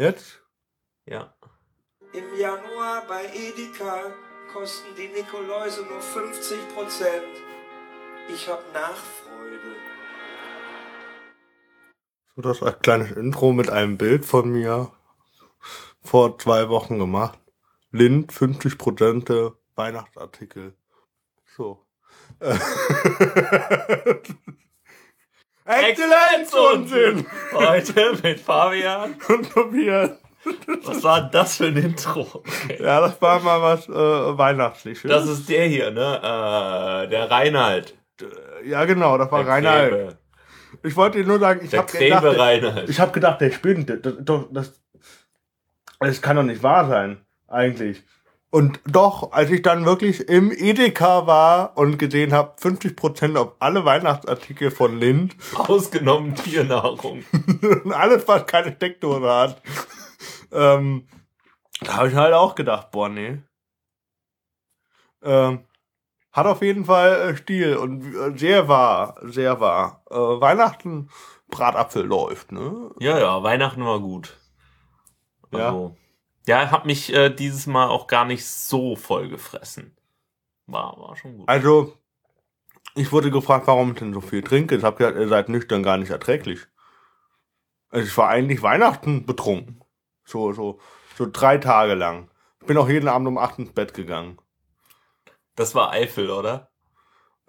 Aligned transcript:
Jetzt? 0.00 0.40
Ja. 1.06 1.34
Im 2.12 2.38
Januar 2.38 3.04
bei 3.08 3.24
Edeka 3.34 4.14
kosten 4.52 4.94
die 4.96 5.08
Nikoläuse 5.08 5.84
nur 5.86 6.00
50 6.00 6.56
Prozent. 6.72 7.26
Ich 8.32 8.48
hab 8.48 8.62
Nachfreude. 8.72 9.58
So 12.36 12.42
das 12.42 12.62
als 12.62 12.78
kleines 12.78 13.10
Intro 13.10 13.52
mit 13.52 13.70
einem 13.70 13.98
Bild 13.98 14.24
von 14.24 14.50
mir 14.50 14.92
vor 16.00 16.38
zwei 16.38 16.68
Wochen 16.68 17.00
gemacht. 17.00 17.40
Lind, 17.90 18.32
50 18.32 18.78
Prozent 18.78 19.32
Weihnachtsartikel. 19.74 20.76
So. 21.56 21.84
Exzellenzunsinn! 25.68 27.26
Heute 27.52 28.16
mit 28.22 28.40
Fabian. 28.40 29.14
Und 29.28 29.50
Tobias. 29.52 30.10
Was 30.84 31.02
war 31.02 31.28
das 31.30 31.58
für 31.58 31.66
ein 31.66 31.76
Intro? 31.76 32.20
Okay. 32.32 32.82
Ja, 32.82 33.00
das 33.02 33.20
war 33.20 33.40
mal 33.40 33.60
was 33.60 33.86
äh, 33.86 33.92
Weihnachtliches. 33.92 35.10
Das 35.10 35.28
ist 35.28 35.48
der 35.48 35.66
hier, 35.66 35.90
ne? 35.90 36.16
Äh, 37.04 37.08
der 37.10 37.30
Reinhard. 37.30 37.94
ja, 38.64 38.84
genau, 38.86 39.18
das 39.18 39.30
war 39.30 39.44
Der 39.44 39.52
Reinhard. 39.52 39.90
Gräbe. 39.90 40.18
Ich 40.84 40.96
wollte 40.96 41.18
dir 41.18 41.26
nur 41.26 41.38
sagen, 41.38 41.60
ich 41.64 41.74
habe 41.76 41.90
gedacht, 41.90 42.24
Reinhard. 42.24 42.88
ich 42.88 42.98
habe 43.00 43.12
gedacht, 43.12 43.40
der 43.40 43.50
spinnt. 43.50 43.90
Das, 43.90 43.98
das, 44.20 44.44
das, 44.50 44.80
das 46.00 46.22
kann 46.22 46.36
doch 46.36 46.42
nicht 46.44 46.62
wahr 46.62 46.88
sein, 46.88 47.20
eigentlich. 47.46 48.02
Und 48.50 48.80
doch, 48.86 49.32
als 49.32 49.50
ich 49.50 49.60
dann 49.60 49.84
wirklich 49.84 50.26
im 50.28 50.50
Edeka 50.50 51.26
war 51.26 51.76
und 51.76 51.98
gesehen 51.98 52.32
habe, 52.32 52.56
50% 52.58 53.36
auf 53.36 53.52
alle 53.58 53.84
Weihnachtsartikel 53.84 54.70
von 54.70 54.98
Lind 54.98 55.36
Ausgenommen 55.54 56.34
Tiernahrung. 56.34 57.24
und 57.62 57.92
alles, 57.92 58.26
was 58.26 58.46
keine 58.46 58.72
Steckdose 58.72 59.28
hat, 59.28 59.62
ähm, 60.50 61.06
da 61.82 61.96
habe 61.98 62.08
ich 62.08 62.14
halt 62.14 62.32
auch 62.32 62.54
gedacht, 62.54 62.90
boah, 62.90 63.10
nee. 63.10 63.42
Ähm, 65.22 65.64
hat 66.32 66.46
auf 66.46 66.62
jeden 66.62 66.86
Fall 66.86 67.20
äh, 67.20 67.36
Stil 67.36 67.76
und 67.76 68.14
äh, 68.14 68.38
sehr 68.38 68.68
wahr, 68.68 69.16
sehr 69.22 69.60
wahr. 69.60 70.04
Äh, 70.10 70.14
Weihnachten, 70.14 71.10
Bratapfel 71.48 72.04
läuft, 72.04 72.52
ne? 72.52 72.92
Ja, 72.98 73.18
ja, 73.18 73.42
Weihnachten 73.42 73.84
war 73.84 74.00
gut. 74.00 74.38
Also, 75.50 75.96
ja, 75.98 76.07
hab 76.48 76.86
mich 76.86 77.12
äh, 77.12 77.30
dieses 77.30 77.66
Mal 77.66 77.88
auch 77.88 78.06
gar 78.06 78.24
nicht 78.24 78.46
so 78.46 78.96
voll 78.96 79.28
gefressen. 79.28 79.96
War, 80.66 80.98
war 80.98 81.16
schon 81.16 81.38
gut. 81.38 81.48
Also, 81.48 81.94
ich 82.94 83.12
wurde 83.12 83.30
gefragt, 83.30 83.66
warum 83.66 83.92
ich 83.92 83.98
denn 83.98 84.12
so 84.12 84.20
viel 84.20 84.42
trinke. 84.42 84.76
Ich 84.76 84.82
habe 84.82 84.96
gesagt, 84.96 85.16
ihr 85.16 85.28
seid 85.28 85.48
nüchtern 85.48 85.82
gar 85.82 85.98
nicht 85.98 86.10
erträglich. 86.10 86.66
Also 87.90 88.06
ich 88.06 88.16
war 88.16 88.28
eigentlich 88.28 88.62
Weihnachten 88.62 89.24
betrunken. 89.24 89.82
So, 90.24 90.52
so, 90.52 90.78
so 91.16 91.26
drei 91.30 91.58
Tage 91.58 91.94
lang. 91.94 92.30
Ich 92.60 92.66
bin 92.66 92.76
auch 92.76 92.88
jeden 92.88 93.08
Abend 93.08 93.28
um 93.28 93.38
acht 93.38 93.58
ins 93.58 93.72
Bett 93.72 93.94
gegangen. 93.94 94.38
Das 95.54 95.74
war 95.74 95.92
Eifel, 95.92 96.30
oder? 96.30 96.70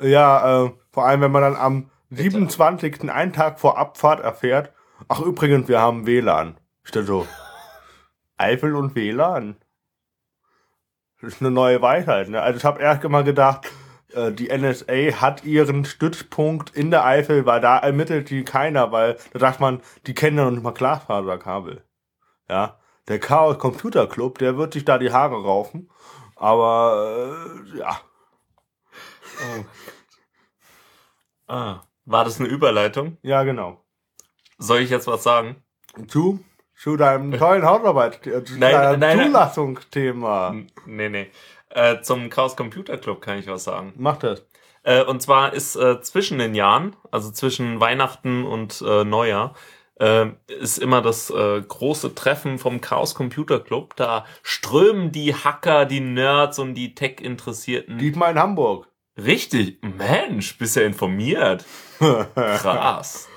Ja, 0.01 0.65
äh, 0.65 0.71
vor 0.91 1.05
allem, 1.05 1.21
wenn 1.21 1.31
man 1.31 1.41
dann 1.41 1.55
am 1.55 1.91
27. 2.11 3.09
einen 3.09 3.33
Tag 3.33 3.59
vor 3.59 3.77
Abfahrt 3.77 4.21
erfährt, 4.21 4.73
ach 5.07 5.19
übrigens, 5.19 5.67
wir 5.67 5.81
haben 5.81 6.05
WLAN. 6.05 6.57
Ich 6.85 6.91
dachte 6.91 7.05
so, 7.05 7.27
Eifel 8.39 8.75
und 8.75 8.95
WLAN? 8.95 9.55
Das 11.21 11.33
ist 11.33 11.41
eine 11.41 11.51
neue 11.51 11.81
Weisheit, 11.81 12.29
ne? 12.29 12.41
Also 12.41 12.57
ich 12.57 12.65
habe 12.65 12.81
erst 12.81 13.03
mal 13.03 13.23
gedacht, 13.23 13.69
äh, 14.13 14.31
die 14.31 14.47
NSA 14.49 15.21
hat 15.21 15.43
ihren 15.43 15.85
Stützpunkt 15.85 16.69
in 16.75 16.91
der 16.91 17.05
Eifel, 17.05 17.45
weil 17.45 17.61
da 17.61 17.77
ermittelt 17.77 18.29
die 18.29 18.43
keiner, 18.43 18.91
weil 18.91 19.17
da 19.33 19.39
sagt 19.39 19.59
man, 19.59 19.81
die 20.07 20.13
kennen 20.13 20.37
ja 20.37 20.45
noch 20.45 20.51
nicht 20.51 20.63
mal 20.63 20.71
Glasfaserkabel. 20.71 21.83
Ja, 22.49 22.79
der 23.07 23.19
Chaos 23.19 23.59
Computer 23.59 24.07
Club, 24.07 24.37
der 24.37 24.57
wird 24.57 24.73
sich 24.73 24.85
da 24.85 24.97
die 24.97 25.11
Haare 25.11 25.43
raufen, 25.43 25.91
aber 26.35 27.43
äh, 27.73 27.77
ja. 27.79 27.99
Ah. 31.47 31.81
War 32.05 32.25
das 32.25 32.39
eine 32.39 32.49
Überleitung? 32.49 33.17
Ja, 33.21 33.43
genau. 33.43 33.83
Soll 34.57 34.79
ich 34.79 34.89
jetzt 34.89 35.05
was 35.05 35.21
sagen? 35.21 35.63
Zu, 36.07 36.43
zu 36.79 36.95
deinem 36.95 37.37
tollen 37.37 37.65
Hausarbeit, 37.65 38.25
äh, 38.25 38.43
zu 38.43 38.57
Nein, 38.57 38.99
deinem. 38.99 39.27
Zulassungsthema. 39.27 40.55
Nee, 40.85 41.09
nee. 41.09 41.27
Äh, 41.69 42.01
zum 42.01 42.29
Chaos 42.29 42.55
Computer 42.55 42.97
Club 42.97 43.21
kann 43.21 43.37
ich 43.37 43.47
was 43.47 43.65
sagen. 43.65 43.93
Mach 43.97 44.17
das. 44.17 44.45
Äh, 44.83 45.03
und 45.03 45.21
zwar 45.21 45.53
ist 45.53 45.75
äh, 45.75 46.01
zwischen 46.01 46.39
den 46.39 46.55
Jahren, 46.55 46.95
also 47.11 47.31
zwischen 47.31 47.81
Weihnachten 47.81 48.45
und 48.45 48.81
äh, 48.81 49.03
Neujahr, 49.03 49.55
äh, 49.99 50.27
ist 50.47 50.79
immer 50.79 51.01
das 51.01 51.29
äh, 51.29 51.61
große 51.61 52.15
Treffen 52.15 52.57
vom 52.57 52.79
Chaos 52.79 53.13
Computer 53.13 53.59
Club. 53.59 53.97
Da 53.97 54.25
strömen 54.41 55.11
die 55.11 55.35
Hacker, 55.35 55.85
die 55.85 55.99
Nerds 55.99 56.59
und 56.59 56.75
die 56.75 56.95
Tech-Interessierten. 56.95 57.97
Diesmal 57.97 58.31
in 58.31 58.39
Hamburg. 58.39 58.87
Richtig, 59.17 59.79
Mensch, 59.83 60.57
bist 60.57 60.77
ja 60.77 60.83
informiert. 60.83 61.65
Krass. 61.99 63.28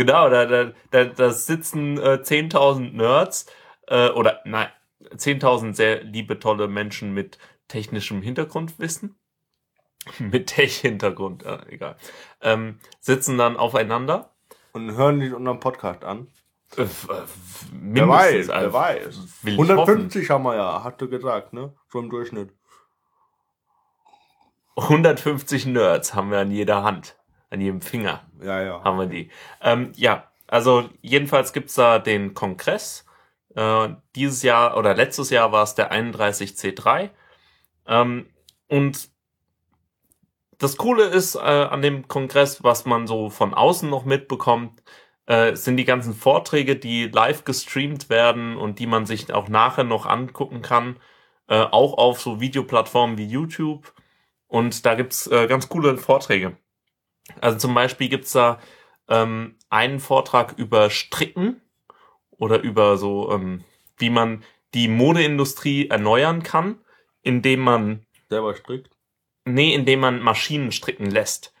Genau, 0.00 0.30
da, 0.30 0.46
da, 0.46 0.72
da, 0.92 1.04
da 1.04 1.30
sitzen 1.30 1.98
äh, 1.98 2.22
10.000 2.22 2.92
Nerds 2.92 3.44
äh, 3.86 4.08
oder 4.08 4.40
nein, 4.46 4.68
10.000 5.14 5.74
sehr 5.74 6.02
liebe, 6.02 6.38
tolle 6.38 6.68
Menschen 6.68 7.12
mit 7.12 7.36
technischem 7.68 8.22
Hintergrundwissen. 8.22 9.18
mit 10.18 10.46
Tech-Hintergrund, 10.46 11.44
äh, 11.44 11.58
egal. 11.68 11.96
Ähm, 12.40 12.78
sitzen 13.00 13.36
dann 13.36 13.58
aufeinander. 13.58 14.34
Und 14.72 14.96
hören 14.96 15.20
dich 15.20 15.34
unseren 15.34 15.60
Podcast 15.60 16.02
an. 16.02 16.28
Äh, 16.78 16.84
äh, 16.84 16.86
Wer 17.70 18.08
weiß, 18.08 18.48
wer 18.48 18.54
also, 18.54 18.72
weiß. 18.72 19.18
will 19.42 19.52
ich 19.52 19.60
150 19.60 20.30
haben 20.30 20.44
wir 20.44 20.56
ja, 20.56 20.82
hat 20.82 20.98
du 21.02 21.10
gesagt, 21.10 21.52
ne? 21.52 21.74
So 21.88 21.98
im 21.98 22.08
Durchschnitt. 22.08 22.54
150 24.76 25.66
Nerds 25.66 26.14
haben 26.14 26.30
wir 26.30 26.38
an 26.38 26.50
jeder 26.50 26.84
Hand, 26.84 27.18
an 27.50 27.60
jedem 27.60 27.82
Finger. 27.82 28.29
Ja, 28.42 28.62
ja. 28.62 28.84
haben 28.84 28.98
wir 28.98 29.06
die. 29.06 29.30
Ähm, 29.60 29.92
ja, 29.96 30.30
also 30.46 30.88
jedenfalls 31.00 31.52
gibt's 31.52 31.74
da 31.74 31.98
den 31.98 32.34
Kongress. 32.34 33.04
Äh, 33.54 33.90
dieses 34.14 34.42
Jahr 34.42 34.76
oder 34.76 34.94
letztes 34.94 35.30
Jahr 35.30 35.52
war 35.52 35.62
es 35.62 35.74
der 35.74 35.92
31C3. 35.92 37.10
Ähm, 37.86 38.26
und 38.68 39.10
das 40.58 40.76
Coole 40.76 41.04
ist 41.04 41.36
äh, 41.36 41.38
an 41.38 41.82
dem 41.82 42.06
Kongress, 42.08 42.62
was 42.62 42.84
man 42.84 43.06
so 43.06 43.30
von 43.30 43.54
außen 43.54 43.88
noch 43.88 44.04
mitbekommt, 44.04 44.82
äh, 45.26 45.56
sind 45.56 45.76
die 45.76 45.84
ganzen 45.84 46.14
Vorträge, 46.14 46.76
die 46.76 47.06
live 47.06 47.44
gestreamt 47.44 48.10
werden 48.10 48.56
und 48.56 48.78
die 48.78 48.86
man 48.86 49.06
sich 49.06 49.32
auch 49.32 49.48
nachher 49.48 49.84
noch 49.84 50.06
angucken 50.06 50.62
kann, 50.62 50.96
äh, 51.48 51.62
auch 51.62 51.94
auf 51.98 52.20
so 52.20 52.40
Videoplattformen 52.40 53.16
wie 53.18 53.26
YouTube. 53.26 53.94
Und 54.48 54.84
da 54.86 54.94
gibt's 54.94 55.26
äh, 55.28 55.46
ganz 55.46 55.68
coole 55.68 55.96
Vorträge. 55.96 56.56
Also 57.40 57.58
zum 57.58 57.74
Beispiel 57.74 58.08
gibt's 58.08 58.32
da 58.32 58.60
ähm, 59.08 59.56
einen 59.68 60.00
Vortrag 60.00 60.54
über 60.58 60.90
Stricken 60.90 61.60
oder 62.30 62.60
über 62.62 62.96
so, 62.96 63.30
ähm, 63.32 63.64
wie 63.98 64.10
man 64.10 64.44
die 64.74 64.88
Modeindustrie 64.88 65.88
erneuern 65.88 66.42
kann, 66.42 66.78
indem 67.22 67.60
man, 67.60 68.06
Selber 68.28 68.54
strickt. 68.54 68.90
nee, 69.44 69.74
indem 69.74 70.00
man 70.00 70.22
Maschinen 70.22 70.72
stricken 70.72 71.10
lässt. 71.10 71.52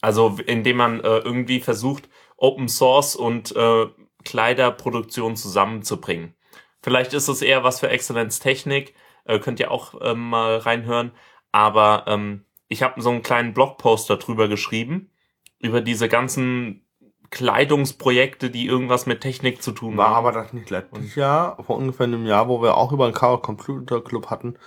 Also 0.00 0.38
indem 0.46 0.78
man 0.78 1.00
äh, 1.00 1.18
irgendwie 1.18 1.60
versucht, 1.60 2.08
Open 2.36 2.68
Source 2.68 3.14
und 3.14 3.54
äh, 3.54 3.86
Kleiderproduktion 4.24 5.36
zusammenzubringen. 5.36 6.34
Vielleicht 6.82 7.12
ist 7.12 7.28
es 7.28 7.42
eher 7.42 7.62
was 7.62 7.78
für 7.78 7.88
Exzellenz 7.88 8.40
Technik, 8.40 8.94
äh, 9.24 9.38
könnt 9.38 9.60
ihr 9.60 9.70
auch 9.70 9.94
ähm, 10.00 10.30
mal 10.30 10.56
reinhören. 10.56 11.12
Aber 11.52 12.04
ähm, 12.08 12.44
ich 12.72 12.82
habe 12.82 13.00
so 13.00 13.10
einen 13.10 13.22
kleinen 13.22 13.52
Blogpost 13.52 14.08
darüber 14.08 14.48
geschrieben, 14.48 15.10
über 15.58 15.80
diese 15.80 16.08
ganzen 16.08 16.86
Kleidungsprojekte, 17.30 18.50
die 18.50 18.66
irgendwas 18.66 19.06
mit 19.06 19.20
Technik 19.20 19.62
zu 19.62 19.72
tun 19.72 19.96
War 19.96 20.08
haben. 20.08 20.16
aber 20.16 20.32
das 20.32 20.52
nicht 20.52 20.70
letztes 20.70 21.14
Jahr, 21.14 21.62
vor 21.62 21.76
ungefähr 21.76 22.04
einem 22.04 22.26
Jahr, 22.26 22.48
wo 22.48 22.62
wir 22.62 22.76
auch 22.76 22.92
über 22.92 23.08
den 23.08 23.14
Chaos 23.14 23.42
Computer 23.42 24.02
Club 24.02 24.28
hatten, 24.30 24.58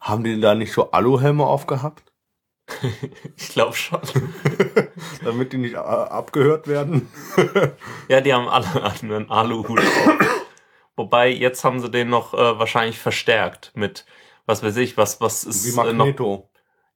haben 0.00 0.24
die 0.24 0.40
da 0.40 0.54
nicht 0.54 0.72
so 0.72 0.90
Aluhelme 0.90 1.46
aufgehabt? 1.46 2.12
Ich 3.36 3.48
glaube 3.48 3.74
schon. 3.74 4.00
Damit 5.24 5.52
die 5.52 5.58
nicht 5.58 5.74
äh, 5.74 5.78
abgehört 5.78 6.68
werden? 6.68 7.08
ja, 8.08 8.20
die 8.20 8.32
haben 8.32 8.48
alle 8.48 8.66
einen 8.84 9.30
Aluhut 9.30 9.80
auf. 9.80 10.18
Wobei, 10.96 11.28
jetzt 11.28 11.64
haben 11.64 11.80
sie 11.80 11.90
den 11.90 12.08
noch 12.08 12.34
äh, 12.34 12.58
wahrscheinlich 12.58 12.98
verstärkt 12.98 13.72
mit, 13.74 14.06
was 14.46 14.62
weiß 14.62 14.76
ich, 14.76 14.96
was, 14.96 15.20
was 15.20 15.44
ist 15.44 15.64
Wie 15.64 15.70
äh, 15.70 15.92
noch, 15.92 16.06
Magneto. 16.06 16.51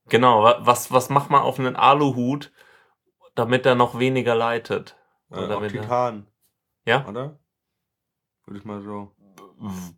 Genau, 0.09 0.43
wa- 0.43 0.59
was, 0.61 0.91
was 0.91 1.09
macht 1.09 1.29
man 1.29 1.41
auf 1.41 1.59
einen 1.59 1.75
Aluhut, 1.75 2.51
damit 3.35 3.65
er 3.65 3.75
noch 3.75 3.99
weniger 3.99 4.35
leitet? 4.35 4.95
Äh, 5.31 5.47
damit 5.47 5.73
er- 5.73 5.81
Titan, 5.81 6.27
Ja? 6.85 7.05
oder? 7.07 7.39
Würde 8.45 8.59
ich 8.59 8.65
mal 8.65 8.81
so. 8.81 9.11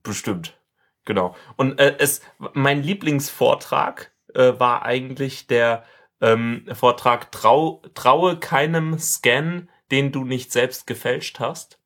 Bestimmt. 0.04 0.60
Genau. 1.06 1.36
Und 1.56 1.80
äh, 1.80 1.96
es, 2.00 2.22
mein 2.54 2.82
Lieblingsvortrag 2.84 4.12
äh, 4.34 4.54
war 4.60 4.84
eigentlich 4.84 5.48
der 5.48 5.84
ähm, 6.22 6.66
Vortrag 6.74 7.32
Trau, 7.32 7.82
Traue 7.94 8.38
keinem 8.40 8.98
Scan, 9.00 9.70
den 9.92 10.12
du 10.12 10.24
nicht 10.24 10.52
selbst 10.52 10.86
gefälscht 10.88 11.40
hast. 11.40 11.80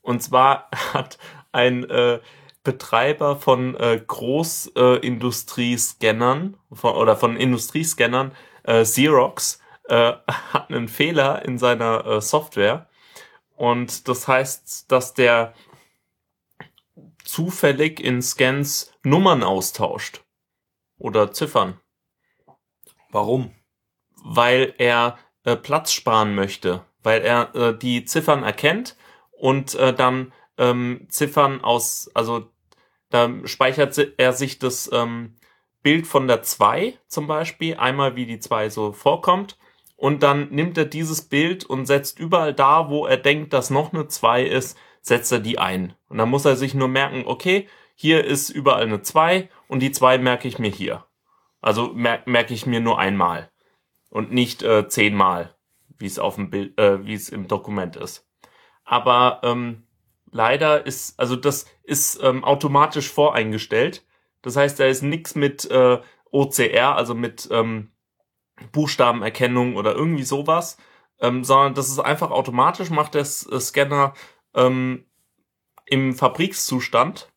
Und 0.00 0.22
zwar 0.22 0.68
hat 0.92 1.18
ein 1.52 1.88
äh, 1.88 2.20
Betreiber 2.64 3.36
von 3.36 3.76
äh, 3.76 4.02
Großindustriescannern 4.06 6.56
oder 6.82 7.16
von 7.16 7.36
Industriescannern, 7.36 8.32
äh, 8.64 8.84
Xerox, 8.84 9.60
äh, 9.88 10.12
hat 10.52 10.70
einen 10.70 10.88
Fehler 10.88 11.44
in 11.44 11.58
seiner 11.58 12.06
äh, 12.06 12.20
Software. 12.20 12.88
Und 13.56 14.08
das 14.08 14.28
heißt, 14.28 14.90
dass 14.90 15.14
der 15.14 15.54
zufällig 17.24 18.00
in 18.00 18.22
Scans 18.22 18.92
Nummern 19.02 19.42
austauscht 19.42 20.22
oder 20.98 21.32
Ziffern, 21.32 21.80
Warum? 23.10 23.52
weil 24.24 24.74
er 24.78 25.18
äh, 25.44 25.56
Platz 25.56 25.92
sparen 25.92 26.34
möchte, 26.34 26.84
weil 27.02 27.22
er 27.22 27.54
äh, 27.54 27.76
die 27.76 28.04
Ziffern 28.04 28.44
erkennt 28.44 28.96
und 29.32 29.74
äh, 29.74 29.92
dann 29.92 30.32
ähm, 30.58 31.06
Ziffern 31.08 31.62
aus, 31.62 32.10
also 32.14 32.51
da 33.12 33.30
speichert 33.44 33.98
er 34.16 34.32
sich 34.32 34.58
das 34.58 34.90
ähm, 34.92 35.36
Bild 35.82 36.06
von 36.06 36.26
der 36.28 36.42
2 36.42 36.98
zum 37.06 37.26
Beispiel, 37.26 37.76
einmal 37.76 38.16
wie 38.16 38.26
die 38.26 38.38
2 38.38 38.70
so 38.70 38.92
vorkommt 38.92 39.58
und 39.96 40.22
dann 40.22 40.48
nimmt 40.50 40.78
er 40.78 40.84
dieses 40.84 41.22
Bild 41.22 41.64
und 41.64 41.86
setzt 41.86 42.18
überall 42.18 42.54
da, 42.54 42.88
wo 42.88 43.06
er 43.06 43.16
denkt, 43.16 43.52
dass 43.52 43.70
noch 43.70 43.92
eine 43.92 44.08
2 44.08 44.44
ist, 44.44 44.76
setzt 45.00 45.30
er 45.30 45.40
die 45.40 45.58
ein. 45.58 45.94
Und 46.08 46.18
dann 46.18 46.28
muss 46.28 46.44
er 46.44 46.56
sich 46.56 46.74
nur 46.74 46.88
merken, 46.88 47.24
okay, 47.26 47.68
hier 47.94 48.24
ist 48.24 48.50
überall 48.50 48.82
eine 48.82 49.02
2 49.02 49.48
und 49.68 49.80
die 49.80 49.92
2 49.92 50.18
merke 50.18 50.48
ich 50.48 50.58
mir 50.58 50.70
hier. 50.70 51.04
Also 51.60 51.92
mer 51.92 52.22
merke 52.26 52.54
ich 52.54 52.66
mir 52.66 52.80
nur 52.80 52.98
einmal 52.98 53.50
und 54.10 54.32
nicht 54.32 54.62
äh, 54.62 54.88
zehnmal, 54.88 55.54
wie 55.98 56.06
es 56.06 56.18
auf 56.18 56.34
dem 56.34 56.50
Bild, 56.50 56.78
äh, 56.80 57.06
wie 57.06 57.14
es 57.14 57.28
im 57.28 57.46
Dokument 57.46 57.96
ist. 57.96 58.26
Aber 58.84 59.40
ähm, 59.44 59.86
leider 60.32 60.84
ist, 60.84 61.18
also 61.20 61.36
das 61.36 61.66
ist 61.84 62.20
ähm, 62.22 62.42
automatisch 62.42 63.10
voreingestellt. 63.10 64.04
Das 64.40 64.56
heißt, 64.56 64.80
da 64.80 64.86
ist 64.86 65.02
nichts 65.02 65.36
mit 65.36 65.70
äh, 65.70 66.00
OCR, 66.32 66.96
also 66.96 67.14
mit 67.14 67.48
ähm, 67.52 67.92
Buchstabenerkennung 68.72 69.76
oder 69.76 69.94
irgendwie 69.94 70.24
sowas, 70.24 70.78
ähm, 71.20 71.44
sondern 71.44 71.74
das 71.74 71.88
ist 71.88 72.00
einfach 72.00 72.30
automatisch, 72.30 72.90
macht 72.90 73.14
der 73.14 73.22
äh, 73.22 73.24
Scanner 73.60 74.14
ähm, 74.54 75.04
im 75.86 76.14
Fabrikszustand. 76.14 77.30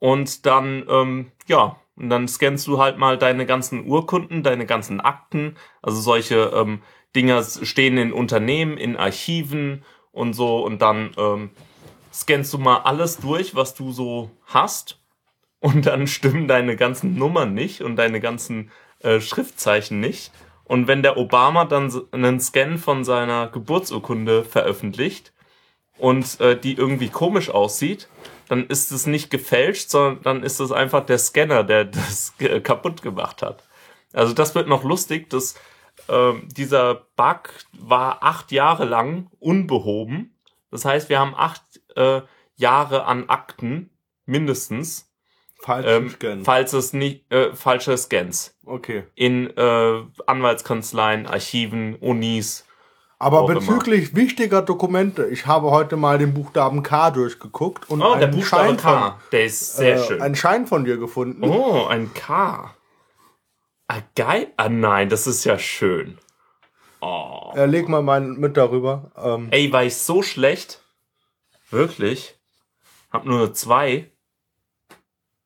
Und 0.00 0.46
dann, 0.46 0.84
ähm, 0.88 1.32
ja, 1.46 1.80
und 1.96 2.10
dann 2.10 2.28
scannst 2.28 2.66
du 2.66 2.78
halt 2.78 2.98
mal 2.98 3.18
deine 3.18 3.46
ganzen 3.46 3.86
Urkunden, 3.86 4.42
deine 4.42 4.66
ganzen 4.66 5.00
Akten, 5.00 5.56
also 5.82 6.00
solche 6.00 6.52
ähm, 6.54 6.82
Dinger 7.16 7.42
stehen 7.42 7.98
in 7.98 8.12
Unternehmen, 8.12 8.76
in 8.76 8.96
Archiven 8.96 9.84
und 10.12 10.34
so. 10.34 10.64
Und 10.64 10.80
dann 10.80 11.10
ähm, 11.16 11.50
scannst 12.12 12.52
du 12.52 12.58
mal 12.58 12.78
alles 12.78 13.18
durch, 13.18 13.54
was 13.54 13.74
du 13.74 13.92
so 13.92 14.30
hast 14.46 14.98
und 15.60 15.86
dann 15.86 16.06
stimmen 16.06 16.48
deine 16.48 16.76
ganzen 16.76 17.16
Nummern 17.16 17.54
nicht 17.54 17.82
und 17.82 17.96
deine 17.96 18.20
ganzen 18.20 18.70
äh, 19.00 19.20
Schriftzeichen 19.20 20.00
nicht. 20.00 20.32
Und 20.64 20.86
wenn 20.86 21.02
der 21.02 21.16
Obama 21.16 21.64
dann 21.64 21.92
einen 22.12 22.40
Scan 22.40 22.76
von 22.76 23.04
seiner 23.04 23.48
Geburtsurkunde 23.48 24.44
veröffentlicht 24.44 25.32
und 25.96 26.40
äh, 26.40 26.58
die 26.58 26.74
irgendwie 26.74 27.08
komisch 27.08 27.50
aussieht, 27.50 28.08
dann 28.48 28.66
ist 28.66 28.92
es 28.92 29.06
nicht 29.06 29.30
gefälscht, 29.30 29.90
sondern 29.90 30.22
dann 30.22 30.42
ist 30.42 30.60
es 30.60 30.72
einfach 30.72 31.04
der 31.04 31.18
Scanner, 31.18 31.64
der 31.64 31.84
das 31.86 32.34
äh, 32.38 32.60
kaputt 32.60 33.02
gemacht 33.02 33.42
hat. 33.42 33.66
Also 34.12 34.32
das 34.32 34.54
wird 34.54 34.68
noch 34.68 34.84
lustig, 34.84 35.30
dass 35.30 35.54
ähm, 36.08 36.48
dieser 36.48 37.06
Bug 37.16 37.50
war 37.72 38.22
acht 38.22 38.52
Jahre 38.52 38.84
lang 38.84 39.30
unbehoben. 39.40 40.34
Das 40.70 40.84
heißt, 40.84 41.08
wir 41.08 41.18
haben 41.18 41.34
acht 41.34 41.62
äh, 41.98 42.22
Jahre 42.56 43.04
an 43.04 43.28
Akten 43.28 43.90
mindestens, 44.26 45.10
Falsch 45.62 45.86
ähm, 45.88 46.10
Scan. 46.10 46.44
falls 46.44 46.72
es 46.72 46.92
nicht 46.92 47.30
äh, 47.32 47.52
falsche 47.52 47.96
Scans 47.98 48.56
okay. 48.64 49.04
in 49.16 49.50
äh, 49.56 50.02
Anwaltskanzleien, 50.26 51.26
Archiven, 51.26 51.96
Unis. 51.96 52.64
Aber 53.20 53.40
Auch 53.40 53.50
immer. 53.50 53.58
bezüglich 53.58 54.14
wichtiger 54.14 54.62
Dokumente, 54.62 55.26
ich 55.26 55.46
habe 55.46 55.72
heute 55.72 55.96
mal 55.96 56.18
den 56.18 56.32
Buchstaben 56.34 56.84
K 56.84 57.10
durchgeguckt 57.10 57.90
und 57.90 58.00
Oh, 58.00 58.14
der 58.14 58.28
einen 58.28 58.42
Schein 58.42 58.76
K, 58.76 59.18
der 59.32 59.44
ist 59.44 59.76
sehr 59.76 59.98
von, 59.98 60.06
schön. 60.06 60.20
äh, 60.20 60.22
einen 60.22 60.34
Schein 60.36 60.66
von 60.68 60.84
dir 60.84 60.96
gefunden. 60.98 61.42
Oh, 61.42 61.86
ein 61.86 62.14
K. 62.14 62.72
Ah, 63.88 64.00
geil. 64.14 64.52
Ah, 64.56 64.68
nein, 64.68 65.08
das 65.08 65.26
ist 65.26 65.44
ja 65.44 65.58
schön. 65.58 66.18
Oh. 67.00 67.52
Äh, 67.56 67.66
leg 67.66 67.88
mal 67.88 68.02
meinen 68.02 68.38
mit 68.38 68.56
darüber. 68.56 69.10
Ähm, 69.16 69.48
Ey, 69.50 69.72
war 69.72 69.82
ich 69.84 69.96
so 69.96 70.22
schlecht? 70.22 70.82
Wirklich? 71.70 72.38
Hab 73.10 73.24
nur 73.24 73.52
2. 73.52 74.10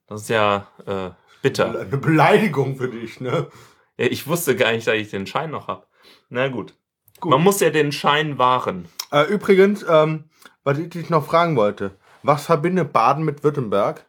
Das 0.06 0.22
ist 0.22 0.28
ja 0.28 0.68
äh, 0.86 1.10
bitter. 1.42 1.80
eine 1.80 1.96
Beleidigung 1.96 2.76
für 2.76 2.88
dich, 2.88 3.20
ne? 3.20 3.48
Ja, 3.96 4.06
ich 4.06 4.26
wusste 4.26 4.56
gar 4.56 4.72
nicht, 4.72 4.86
dass 4.86 4.94
ich 4.94 5.10
den 5.10 5.26
Schein 5.26 5.50
noch 5.50 5.68
hab. 5.68 5.88
Na 6.28 6.48
gut. 6.48 6.74
Gut. 7.20 7.30
Man 7.30 7.42
muss 7.42 7.60
ja 7.60 7.70
den 7.70 7.92
Schein 7.92 8.38
wahren. 8.38 8.88
Äh, 9.10 9.24
übrigens, 9.24 9.84
ähm, 9.88 10.30
was 10.64 10.78
ich 10.78 10.90
dich 10.90 11.10
noch 11.10 11.24
fragen 11.24 11.56
wollte. 11.56 11.96
Was 12.22 12.46
verbindet 12.46 12.92
Baden 12.92 13.24
mit 13.24 13.44
Württemberg? 13.44 14.06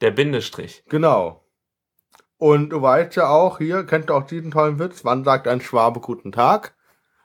Der 0.00 0.10
Bindestrich. 0.12 0.84
Genau. 0.88 1.44
Und 2.36 2.70
du 2.70 2.80
weißt 2.80 3.16
ja 3.16 3.28
auch, 3.28 3.58
hier, 3.58 3.84
kennt 3.84 4.10
ihr 4.10 4.14
auch 4.14 4.26
diesen 4.26 4.50
tollen 4.50 4.78
Witz, 4.78 5.04
wann 5.04 5.24
sagt 5.24 5.48
ein 5.48 5.60
Schwabe 5.60 6.00
guten 6.00 6.30
Tag? 6.30 6.76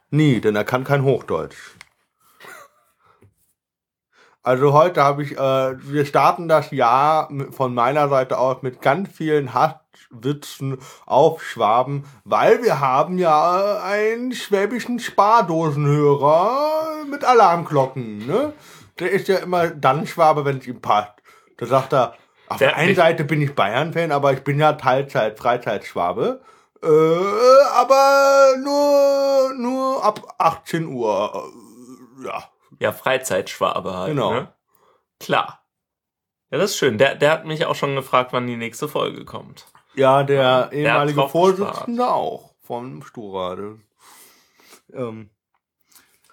Nie, 0.09 0.41
denn 0.41 0.55
er 0.55 0.63
kann 0.63 0.83
kein 0.83 1.03
Hochdeutsch. 1.03 1.75
Also 4.45 4.73
heute 4.73 5.01
habe 5.03 5.23
ich, 5.23 5.37
äh, 5.37 5.73
wir 5.89 6.05
starten 6.05 6.49
das 6.49 6.71
Jahr 6.71 7.29
von 7.51 7.73
meiner 7.73 8.09
Seite 8.09 8.37
aus 8.37 8.61
mit 8.61 8.81
ganz 8.81 9.07
vielen 9.09 9.53
Hasswitzen 9.53 10.79
auf 11.05 11.41
Schwaben, 11.41 12.03
weil 12.25 12.61
wir 12.61 12.81
haben 12.81 13.17
ja 13.17 13.79
einen 13.81 14.33
schwäbischen 14.33 14.99
Spardosenhörer 14.99 17.05
mit 17.09 17.23
Alarmglocken, 17.23 18.27
ne? 18.27 18.51
Der 18.99 19.11
ist 19.11 19.27
ja 19.29 19.37
immer 19.37 19.69
dann 19.69 20.05
Schwabe, 20.05 20.43
wenn 20.45 20.57
es 20.57 20.67
ihm 20.67 20.81
passt. 20.81 21.13
Da 21.57 21.65
sagt 21.65 21.93
er, 21.93 22.13
auf 22.49 22.57
Der- 22.57 22.75
einen 22.75 22.95
Seite 22.95 23.23
bin 23.23 23.41
ich 23.41 23.55
Bayern-Fan, 23.55 24.11
aber 24.11 24.33
ich 24.33 24.43
bin 24.43 24.59
ja 24.59 24.73
Teilzeit, 24.73 25.39
Freizeitschwabe. 25.39 26.41
Äh, 26.83 26.87
aber 27.75 28.55
nur, 28.61 29.53
nur 29.57 30.03
ab 30.03 30.35
18 30.37 30.85
Uhr. 30.87 31.49
Äh, 32.21 32.25
ja. 32.27 32.43
Ja, 32.83 32.91
Freizeitschwabe 32.91 33.93
halt. 33.95 34.09
Genau. 34.09 34.33
Ne? 34.33 34.53
Klar. 35.19 35.63
Ja, 36.51 36.57
das 36.57 36.71
ist 36.71 36.77
schön. 36.77 36.97
Der, 36.97 37.15
der 37.15 37.31
hat 37.31 37.45
mich 37.45 37.65
auch 37.65 37.75
schon 37.75 37.95
gefragt, 37.95 38.33
wann 38.33 38.45
die 38.45 38.57
nächste 38.57 38.89
Folge 38.89 39.23
kommt. 39.23 39.65
Ja, 39.95 40.23
der 40.23 40.69
ehemalige 40.73 41.19
drauf 41.21 41.31
Vorsitzende 41.31 42.07
auch 42.11 42.53
vom 42.61 43.01
Sturade. 43.03 43.79
Ähm, 44.93 45.29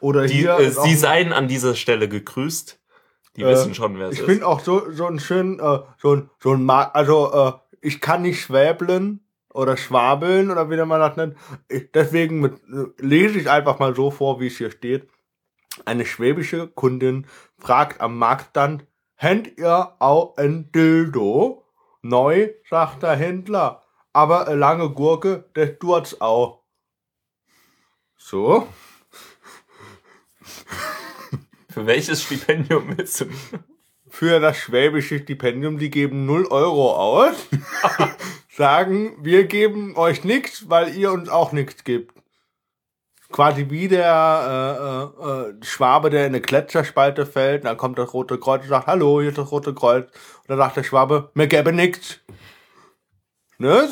oder 0.01 0.27
Die, 0.27 0.35
hier. 0.35 0.59
äh, 0.59 0.71
sie 0.71 0.97
seien 0.97 1.33
an 1.33 1.47
dieser 1.47 1.77
Stelle 1.77 2.09
gegrüßt. 2.09 2.81
Die 3.37 3.43
Äh, 3.43 3.47
wissen 3.47 3.75
schon, 3.75 3.97
wer 3.99 4.09
es 4.09 4.15
ich 4.15 4.21
ist. 4.21 4.27
finde 4.27 4.47
auch 4.47 4.59
so, 4.61 4.91
so 4.91 5.07
einen 5.07 5.21
schönen, 5.21 5.61
äh, 5.61 5.81
so 5.99 6.17
ein, 6.17 6.31
so 6.41 6.53
ein 6.53 6.65
Mark, 6.65 6.95
also, 6.95 7.33
äh, 7.33 7.53
ich 7.81 8.01
kann 8.01 8.23
nicht 8.23 8.41
schwäbeln 8.43 9.21
oder 9.55 9.77
schwabeln 9.77 10.51
oder 10.51 10.69
wie 10.69 10.77
man 10.85 10.99
das 11.01 11.17
nennt. 11.17 11.37
Ich, 11.69 11.93
deswegen 11.93 12.41
mit, 12.41 12.55
äh, 12.73 12.87
lese 12.99 13.39
ich 13.39 13.49
einfach 13.49 13.79
mal 13.79 13.95
so 13.95 14.11
vor, 14.11 14.41
wie 14.41 14.49
es 14.49 14.59
hier 14.59 14.71
steht. 14.73 15.09
Eine 15.85 16.07
schwäbische 16.07 16.69
Kundin 16.69 17.27
fragt 17.59 18.01
am 18.01 18.19
Marktstand, 18.19 18.87
Händ 19.15 19.59
ihr 19.59 19.95
auch 19.99 20.37
ein 20.39 20.73
Dildo? 20.73 21.65
Neu, 22.01 22.51
sagt 22.69 23.03
der 23.03 23.17
Händler. 23.17 23.83
Aber 24.15 24.49
eine 24.49 24.57
lange 24.57 24.89
Gurke, 24.91 25.51
das 25.53 25.79
tut's 25.79 26.21
auch. 26.23 26.63
So. 28.17 28.67
Für 31.69 31.87
welches 31.87 32.23
Stipendium 32.23 32.97
willst 32.97 33.21
du? 33.21 33.27
für 34.11 34.41
das 34.41 34.59
schwäbische 34.59 35.21
Stipendium, 35.21 35.79
die 35.79 35.89
geben 35.89 36.27
0 36.27 36.47
Euro 36.49 36.95
aus, 36.95 37.49
sagen, 38.51 39.17
wir 39.23 39.45
geben 39.45 39.97
euch 39.97 40.25
nichts, 40.25 40.69
weil 40.69 40.95
ihr 40.95 41.13
uns 41.13 41.29
auch 41.29 41.53
nichts 41.53 41.85
gibt. 41.85 42.20
Quasi 43.31 43.71
wie 43.71 43.89
der 43.89 45.13
äh, 45.23 45.27
äh, 45.27 45.51
äh, 45.51 45.65
Schwabe, 45.65 46.11
der 46.11 46.27
in 46.27 46.35
eine 46.35 46.41
Gletscherspalte 46.41 47.27
fällt, 47.27 47.65
dann 47.65 47.77
kommt 47.77 47.99
das 47.99 48.13
Rote 48.13 48.39
Kreuz 48.39 48.63
und 48.63 48.69
sagt, 48.69 48.87
hallo, 48.87 49.21
hier 49.21 49.31
ist 49.31 49.39
das 49.39 49.51
Rote 49.53 49.75
Kreuz. 49.75 50.07
Und 50.07 50.49
dann 50.49 50.59
sagt 50.59 50.77
der 50.77 50.85
Schwabe, 50.85 51.31
mir 51.35 51.47
gäbe 51.47 51.73
nichts. 51.73 52.21
Ne? 53.59 53.83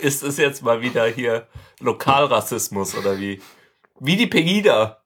Ist 0.00 0.22
es 0.22 0.38
jetzt 0.38 0.62
mal 0.62 0.80
wieder 0.80 1.06
hier 1.06 1.46
Lokalrassismus 1.80 2.96
oder 2.96 3.18
wie? 3.18 3.42
Wie 4.00 4.16
die 4.16 4.26
Pegida. 4.26 5.02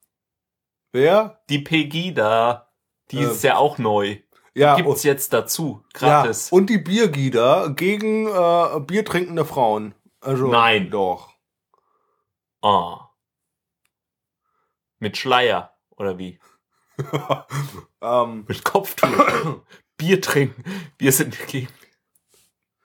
wer? 0.92 1.40
Die 1.48 1.58
Pegida. 1.58 2.68
Die 3.10 3.18
Äh, 3.18 3.30
ist 3.30 3.42
ja 3.42 3.56
auch 3.56 3.78
neu. 3.78 4.18
Ja, 4.54 4.76
Gibt's 4.76 5.02
jetzt 5.02 5.32
dazu. 5.32 5.82
ja, 6.00 6.22
Gratis. 6.22 6.52
und 6.52 6.68
die 6.68 6.78
Biergieder 6.78 7.70
gegen 7.70 8.26
äh, 8.26 8.80
biertrinkende 8.80 9.44
Frauen. 9.44 9.94
Also, 10.20 10.48
Nein. 10.48 10.90
Doch. 10.90 11.30
Ah. 12.60 13.08
Mit 14.98 15.16
Schleier, 15.16 15.74
oder 15.96 16.18
wie? 16.18 16.38
ähm, 18.02 18.44
Mit 18.46 18.64
Kopftuch. 18.64 19.08
Bier 19.96 20.20
trinken. 20.20 20.64
Wir 20.98 21.12
sind 21.12 21.40
dagegen. 21.40 21.68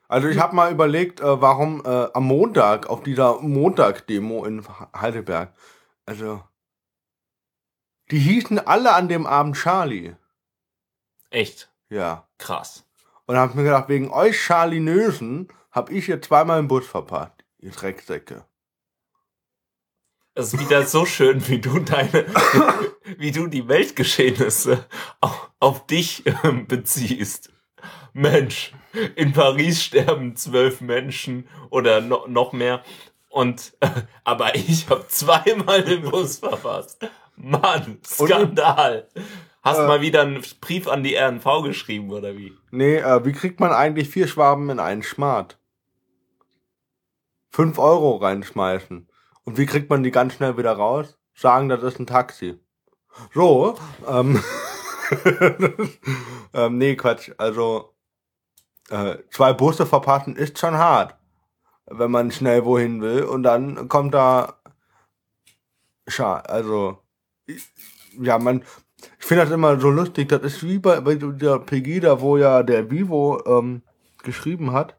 also 0.07 0.27
ich 0.27 0.39
habe 0.39 0.55
mal 0.55 0.71
überlegt, 0.71 1.19
äh, 1.19 1.41
warum 1.41 1.83
äh, 1.85 2.07
am 2.13 2.25
Montag, 2.25 2.87
auf 2.87 3.03
dieser 3.03 3.41
Montag-Demo 3.41 4.45
in 4.45 4.63
Heidelberg, 4.95 5.53
also 6.05 6.41
die 8.09 8.19
hießen 8.19 8.59
alle 8.65 8.93
an 8.93 9.09
dem 9.09 9.25
Abend 9.25 9.57
Charlie. 9.57 10.15
Echt 11.29 11.69
Ja. 11.89 12.27
krass. 12.37 12.85
Und 13.25 13.35
hab 13.37 13.55
mir 13.55 13.63
gedacht, 13.63 13.89
wegen 13.89 14.09
euch 14.11 14.39
Charlinösen 14.41 15.47
hab 15.71 15.89
ich 15.91 16.05
hier 16.05 16.21
zweimal 16.21 16.59
im 16.59 16.67
Bus 16.67 16.87
verpasst. 16.87 17.33
Ihr 17.59 17.71
Drecksäcke. 17.71 18.45
Es 20.33 20.53
ist 20.53 20.59
wieder 20.59 20.85
so 20.85 21.05
schön, 21.05 21.45
wie 21.47 21.59
du 21.59 21.79
deine, 21.79 22.25
wie 23.17 23.31
du 23.31 23.47
die 23.47 23.67
Weltgeschehnisse 23.67 24.85
auf, 25.19 25.51
auf 25.59 25.87
dich 25.87 26.23
ähm, 26.43 26.67
beziehst. 26.67 27.51
Mensch, 28.13 28.71
in 29.15 29.33
Paris 29.33 29.83
sterben 29.83 30.35
zwölf 30.35 30.79
Menschen 30.81 31.47
oder 31.69 32.01
no, 32.01 32.25
noch 32.27 32.53
mehr. 32.53 32.83
Und 33.29 33.75
äh, 33.79 33.89
aber 34.23 34.55
ich 34.55 34.89
habe 34.89 35.07
zweimal 35.07 35.83
den 35.83 36.03
Bus 36.03 36.39
verpasst. 36.39 36.99
Mann, 37.35 37.99
Skandal. 38.05 39.07
Hast 39.63 39.79
Äh. 39.79 39.87
mal 39.87 40.01
wieder 40.01 40.21
einen 40.21 40.43
Brief 40.61 40.87
an 40.87 41.03
die 41.03 41.15
RNV 41.15 41.63
geschrieben 41.63 42.11
oder 42.11 42.35
wie? 42.37 42.53
Nee, 42.71 42.97
äh, 42.97 43.25
wie 43.25 43.33
kriegt 43.33 43.59
man 43.59 43.71
eigentlich 43.71 44.09
vier 44.09 44.27
Schwaben 44.27 44.69
in 44.69 44.79
einen 44.79 45.03
Schmart? 45.03 45.59
Fünf 47.49 47.79
Euro 47.79 48.17
reinschmeißen. 48.17 49.09
Und 49.43 49.57
wie 49.57 49.65
kriegt 49.65 49.89
man 49.89 50.03
die 50.03 50.11
ganz 50.11 50.33
schnell 50.35 50.57
wieder 50.57 50.73
raus? 50.73 51.17
Sagen, 51.33 51.69
das 51.69 51.81
ist 51.83 51.99
ein 51.99 52.07
Taxi. 52.07 52.59
So, 53.33 53.75
ähm, 54.07 54.41
ähm 56.53 56.77
nee, 56.77 56.95
Quatsch. 56.95 57.31
Also, 57.37 57.95
äh, 58.89 59.17
zwei 59.31 59.53
Busse 59.53 59.85
verpassen 59.85 60.35
ist 60.35 60.59
schon 60.59 60.77
hart. 60.77 61.15
Wenn 61.85 62.11
man 62.11 62.31
schnell 62.31 62.65
wohin 62.65 63.01
will. 63.01 63.23
Und 63.23 63.43
dann 63.43 63.87
kommt 63.87 64.13
da, 64.13 64.59
Scha 66.07 66.39
also, 66.41 67.01
ich- 67.45 67.71
ja, 68.19 68.37
man, 68.37 68.63
ich 69.19 69.25
finde 69.25 69.43
das 69.43 69.53
immer 69.53 69.79
so 69.79 69.89
lustig. 69.89 70.29
Das 70.29 70.41
ist 70.43 70.63
wie 70.63 70.79
bei, 70.79 71.01
bei 71.01 71.15
der 71.15 71.59
Pegida, 71.59 72.19
wo 72.21 72.37
ja 72.37 72.63
der 72.63 72.89
Vivo 72.89 73.41
ähm, 73.45 73.81
geschrieben 74.23 74.71
hat. 74.71 74.95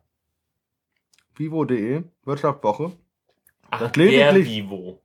Vivo.de, 1.36 2.02
Wirtschaftswoche. 2.24 2.92
Ach, 3.70 3.78
Das 3.80 3.92
der 3.92 4.32
lediglich- 4.32 4.48
Vivo. 4.64 5.00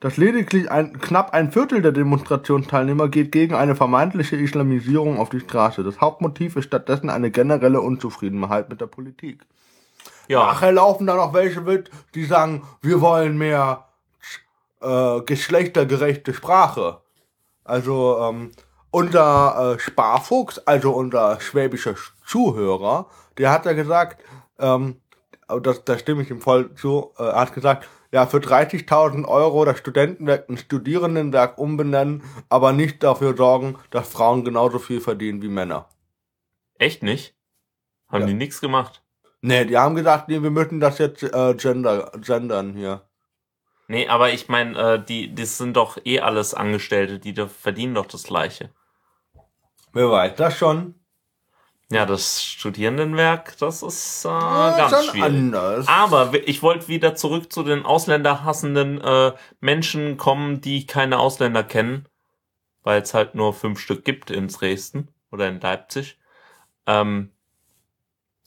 dass 0.00 0.16
lediglich 0.16 0.70
ein, 0.70 0.98
knapp 1.00 1.32
ein 1.34 1.50
Viertel 1.50 1.82
der 1.82 1.90
Demonstrationsteilnehmer 1.92 3.08
geht 3.08 3.32
gegen 3.32 3.54
eine 3.54 3.74
vermeintliche 3.74 4.36
Islamisierung 4.36 5.18
auf 5.18 5.28
die 5.30 5.40
Straße. 5.40 5.82
Das 5.82 6.00
Hauptmotiv 6.00 6.54
ist 6.56 6.66
stattdessen 6.66 7.10
eine 7.10 7.30
generelle 7.32 7.80
Unzufriedenheit 7.80 8.68
mit 8.68 8.80
der 8.80 8.86
Politik. 8.86 9.44
Ja, 10.28 10.44
Nachher 10.46 10.70
laufen 10.72 11.06
da 11.06 11.16
noch 11.16 11.32
welche 11.34 11.62
mit, 11.62 11.90
die 12.14 12.24
sagen, 12.24 12.62
wir 12.82 13.00
wollen 13.00 13.38
mehr 13.38 13.86
äh, 14.80 15.20
geschlechtergerechte 15.22 16.32
Sprache. 16.34 17.00
Also 17.68 18.18
ähm, 18.20 18.52
unser 18.90 19.74
äh, 19.74 19.78
Sparfuchs, 19.78 20.58
also 20.60 20.92
unser 20.92 21.40
schwäbischer 21.40 21.94
Zuhörer, 22.26 23.06
der 23.36 23.50
hat 23.50 23.66
ja 23.66 23.72
gesagt, 23.74 24.22
ähm, 24.58 25.00
aber 25.46 25.60
das, 25.60 25.84
da 25.84 25.98
stimme 25.98 26.22
ich 26.22 26.30
ihm 26.30 26.40
voll 26.40 26.74
zu, 26.74 27.12
äh, 27.18 27.24
er 27.24 27.40
hat 27.40 27.54
gesagt, 27.54 27.86
ja, 28.10 28.26
für 28.26 28.38
30.000 28.38 29.26
Euro 29.26 29.66
das 29.66 29.78
Studentenwerk 29.78 30.48
ein 30.48 30.56
Studierendenwerk 30.56 31.58
umbenennen, 31.58 32.22
aber 32.48 32.72
nicht 32.72 33.02
dafür 33.02 33.36
sorgen, 33.36 33.76
dass 33.90 34.08
Frauen 34.08 34.44
genauso 34.44 34.78
viel 34.78 35.00
verdienen 35.00 35.42
wie 35.42 35.48
Männer. 35.48 35.88
echt 36.78 37.02
nicht? 37.02 37.34
Haben 38.10 38.22
Ja. 38.22 38.26
die 38.28 38.34
nichts 38.34 38.60
gemacht? 38.60 39.02
Nee, 39.42 39.66
die 39.66 39.76
haben 39.76 39.94
gesagt, 39.94 40.28
nee, 40.28 40.42
wir 40.42 40.50
müssen 40.50 40.80
das 40.80 40.98
jetzt 40.98 41.22
äh, 41.22 41.54
gender, 41.54 42.10
gendern 42.20 42.74
hier. 42.74 43.07
Nee, 43.88 44.06
aber 44.08 44.32
ich 44.32 44.48
meine, 44.48 44.78
äh, 44.78 45.04
die, 45.04 45.34
das 45.34 45.56
sind 45.58 45.76
doch 45.76 45.96
eh 46.04 46.20
alles 46.20 46.52
Angestellte, 46.54 47.18
die 47.18 47.32
da 47.32 47.48
verdienen 47.48 47.94
doch 47.94 48.06
das 48.06 48.24
Gleiche. 48.24 48.70
Wer 49.94 50.10
weiß 50.10 50.36
das 50.36 50.56
schon? 50.58 50.94
Ja, 51.90 52.04
das 52.04 52.44
Studierendenwerk, 52.44 53.56
das 53.58 53.82
ist 53.82 54.26
äh, 54.26 54.28
Ah, 54.28 54.76
ganz 54.76 54.90
schon 54.90 55.04
schwierig. 55.14 55.24
anders. 55.24 55.88
Aber 55.88 56.34
ich 56.46 56.62
wollte 56.62 56.88
wieder 56.88 57.14
zurück 57.14 57.50
zu 57.50 57.62
den 57.62 57.86
ausländerhassenden 57.86 59.00
äh, 59.00 59.32
Menschen 59.60 60.18
kommen, 60.18 60.60
die 60.60 60.86
keine 60.86 61.18
Ausländer 61.18 61.64
kennen, 61.64 62.06
weil 62.82 63.00
es 63.00 63.14
halt 63.14 63.34
nur 63.34 63.54
fünf 63.54 63.80
Stück 63.80 64.04
gibt 64.04 64.30
in 64.30 64.48
Dresden 64.48 65.08
oder 65.32 65.48
in 65.48 65.60
Leipzig. 65.60 66.18
Ähm, 66.86 67.32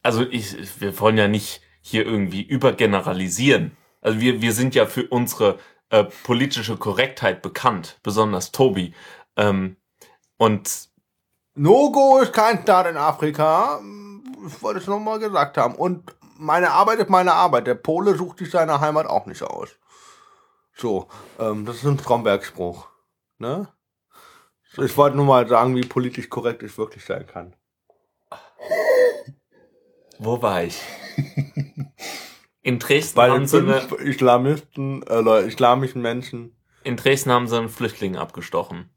also 0.03 0.21
ich, 0.21 0.79
wir 0.79 1.00
wollen 1.00 1.17
ja 1.17 1.27
nicht 1.27 1.62
hier 1.81 2.05
irgendwie 2.05 2.43
übergeneralisieren. 2.43 3.75
Also 4.01 4.20
wir, 4.20 4.41
wir 4.41 4.53
sind 4.53 4.75
ja 4.75 4.86
für 4.86 5.08
unsere 5.08 5.60
äh, 5.89 6.03
politische 6.03 6.77
Korrektheit 6.77 7.41
bekannt, 7.41 8.00
besonders 8.03 8.51
Tobi. 8.51 8.93
Ähm, 9.38 9.77
und 10.38 10.89
No-Go 11.53 12.20
ist 12.20 12.34
kein 12.34 12.62
Staat 12.63 12.88
in 12.88 12.98
Afrika. 12.98 13.79
Ich 14.48 14.62
wollte 14.63 14.79
es 14.79 14.88
nochmal 14.88 15.20
gesagt 15.20 15.58
haben. 15.58 15.75
Und 15.75 16.15
meine 16.38 16.72
Arbeit 16.72 17.00
ist 17.00 17.10
meine 17.10 17.34
Arbeit. 17.34 17.67
Der 17.67 17.75
Pole 17.75 18.15
sucht 18.15 18.39
sich 18.39 18.50
seine 18.50 18.79
Heimat 18.81 19.05
auch 19.05 19.27
nicht 19.27 19.43
aus. 19.43 19.70
So, 20.75 21.08
ähm, 21.39 21.65
das 21.65 21.77
ist 21.77 21.86
ein 21.86 22.00
Stromberg-Spruch. 22.00 22.88
Ne? 23.38 23.67
So, 24.72 24.81
Ich 24.81 24.98
wollte 24.98 25.17
nur 25.17 25.25
mal 25.25 25.48
sagen, 25.48 25.75
wie 25.75 25.86
politisch 25.86 26.29
korrekt 26.29 26.63
ich 26.63 26.77
wirklich 26.77 27.05
sein 27.05 27.27
kann. 27.27 27.55
wo 30.17 30.41
war 30.41 30.63
ich? 30.63 30.81
In 32.62 32.80
Dresden 32.80 33.15
Bei 33.15 33.30
haben 33.32 33.48
sie 33.48 33.58
eine, 33.58 33.80
Islamisten, 33.98 35.03
äh, 35.03 35.46
islamischen 35.46 36.01
Menschen, 36.01 36.56
in 36.84 36.98
Dresden 36.98 37.32
haben 37.32 37.48
sie 37.48 37.58
einen 37.58 37.70
Flüchtling 37.70 38.15
abgestochen. 38.15 38.89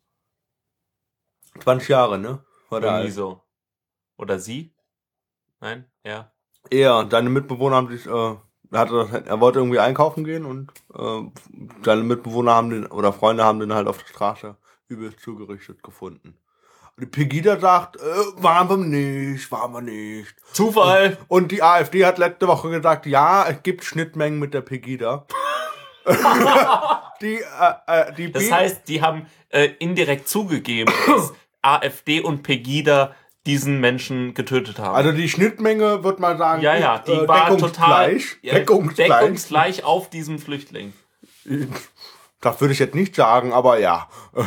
20 1.61 1.89
Jahre, 1.89 2.19
ne? 2.19 2.45
War 2.71 2.81
der 2.81 2.91
Irgendwie 2.91 3.07
alt. 3.07 3.15
so. 3.15 3.43
Oder 4.17 4.39
sie? 4.39 4.75
Nein? 5.61 5.91
Ja. 6.05 6.33
Er, 6.71 7.07
seine 7.11 7.31
Mitbewohner 7.31 7.77
haben 7.77 7.89
sich, 7.89 8.07
äh, 8.07 8.11
er, 8.11 8.39
hatte, 8.73 9.25
er 9.27 9.41
wollte 9.41 9.59
irgendwie 9.59 9.79
einkaufen 9.79 10.25
gehen 10.25 10.47
und 10.47 10.73
äh, 10.95 11.23
seine 11.85 12.03
Mitbewohner 12.03 12.55
haben 12.55 12.71
den, 12.71 12.87
oder 12.87 13.13
Freunde 13.13 13.45
haben 13.45 13.61
den 13.61 13.75
halt 13.75 13.87
auf 13.87 13.99
der 13.99 14.09
Straße 14.09 14.57
übelst 14.89 15.21
zugerichtet 15.21 15.83
gefunden. 15.83 16.39
Die 17.01 17.07
Pegida 17.07 17.59
sagt, 17.59 17.97
äh, 17.97 18.01
waren 18.37 18.69
wir 18.69 18.77
nicht, 18.77 19.51
waren 19.51 19.73
wir 19.73 19.81
nicht. 19.81 20.35
Zufall! 20.53 21.19
Und 21.27 21.51
die 21.51 21.61
AfD 21.63 22.05
hat 22.05 22.19
letzte 22.19 22.47
Woche 22.47 22.71
gesagt, 22.71 23.07
ja, 23.07 23.47
es 23.49 23.63
gibt 23.65 23.85
Schnittmengen 23.85 24.39
mit 24.39 24.55
der 24.55 24.61
Pegida. 24.61 25.27
die, 27.21 27.37
äh, 27.37 27.75
äh, 27.87 28.13
die 28.15 28.31
Das 28.31 28.51
heißt, 28.51 28.87
die 28.87 29.03
haben 29.03 29.27
äh, 29.49 29.71
indirekt 29.81 30.29
zugegeben, 30.29 30.93
dass 31.07 31.33
AfD 31.63 32.21
und 32.21 32.43
Pegida 32.45 33.15
diesen 33.45 33.81
Menschen 33.81 34.35
getötet 34.35 34.79
haben. 34.79 34.95
also 34.95 35.13
die 35.13 35.29
Schnittmenge, 35.29 36.05
wird 36.05 36.21
man 36.21 36.39
sagen, 36.39 36.63
ja, 36.63 36.77
ja, 36.77 36.99
die 36.99 37.13
äh, 37.13 37.29
war 37.29 37.57
total 37.59 38.19
ja, 38.43 38.55
deckungsgleich. 38.55 39.09
deckungsgleich 39.09 39.85
auf 39.85 40.11
diesem 40.11 40.39
Flüchtling. 40.39 40.93
Das 42.41 42.61
würde 42.61 42.75
ich 42.75 42.79
jetzt 42.79 42.95
nicht 42.95 43.17
sagen, 43.17 43.55
aber 43.55 43.79
ja. 43.79 44.07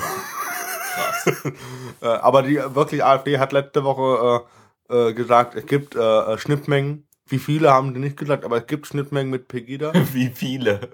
Krass. 0.97 1.51
Äh, 2.01 2.05
aber 2.07 2.43
die 2.43 2.57
wirklich 2.57 3.03
AfD 3.03 3.39
hat 3.39 3.53
letzte 3.53 3.83
Woche 3.83 4.45
äh, 4.89 5.09
äh, 5.09 5.13
gesagt, 5.13 5.55
es 5.55 5.65
gibt 5.65 5.95
äh, 5.95 5.99
äh, 5.99 6.37
Schnittmengen. 6.37 7.07
Wie 7.27 7.39
viele 7.39 7.71
haben 7.73 7.93
die 7.95 7.99
nicht 7.99 8.17
gesagt, 8.17 8.45
aber 8.45 8.57
es 8.57 8.67
gibt 8.67 8.85
Schnittmengen 8.87 9.31
mit 9.31 9.47
Pegida. 9.47 9.91
Wie 10.13 10.29
viele? 10.29 10.91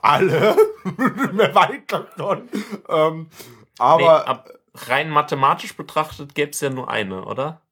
Alle. 0.00 0.56
Wer 1.32 1.54
weiß 1.54 1.80
das 1.88 2.04
schon. 2.16 2.48
Ähm, 2.88 3.28
Nee, 3.30 3.84
aber 3.86 4.28
ab, 4.28 4.48
rein 4.74 5.08
mathematisch 5.10 5.74
betrachtet 5.76 6.34
gäbe 6.34 6.50
es 6.50 6.60
ja 6.60 6.68
nur 6.70 6.90
eine, 6.90 7.24
oder? 7.24 7.62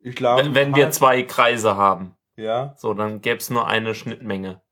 ich 0.00 0.14
glaube. 0.14 0.44
Wenn, 0.44 0.54
wenn 0.54 0.74
wir 0.76 0.90
zwei 0.90 1.22
Kreise 1.24 1.76
haben, 1.76 2.14
Ja. 2.36 2.74
so, 2.76 2.94
dann 2.94 3.20
gäbe 3.20 3.38
es 3.38 3.50
nur 3.50 3.66
eine 3.66 3.94
Schnittmenge. 3.94 4.62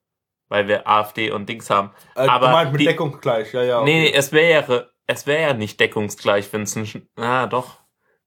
Weil 0.48 0.68
wir 0.68 0.86
AfD 0.88 1.32
und 1.32 1.48
Dings 1.48 1.68
haben. 1.70 1.90
Äh, 2.14 2.28
Aber 2.28 2.46
du 2.46 2.52
meinst 2.52 2.72
mit 2.72 2.80
die- 2.80 2.84
deckungsgleich, 2.86 3.52
ja, 3.52 3.62
ja. 3.64 3.82
Nee, 3.82 4.00
nee, 4.02 4.12
es 4.12 4.30
wäre, 4.30 4.92
es 5.06 5.26
wäre 5.26 5.42
ja 5.42 5.54
nicht 5.54 5.78
deckungsgleich, 5.80 6.52
wenn 6.52 6.62
es 6.62 6.76
ein, 6.76 7.08
ah, 7.16 7.46
doch. 7.46 7.78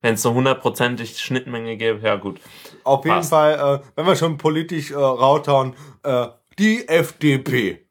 Wenn 0.01 0.13
es 0.13 0.25
eine 0.25 0.35
hundertprozentig 0.35 1.19
Schnittmenge 1.19 1.75
gäbe, 1.75 1.99
ja 2.05 2.15
gut. 2.15 2.39
Auf 2.85 3.03
jeden 3.03 3.17
passt. 3.17 3.31
Fall, 3.31 3.81
äh, 3.83 3.87
wenn 3.97 4.05
wir 4.05 4.15
schon 4.15 4.37
politisch 4.37 4.91
äh, 4.91 4.95
raushauen, 4.95 5.75
äh, 6.03 6.27
die 6.57 6.87
FDP. 6.87 7.85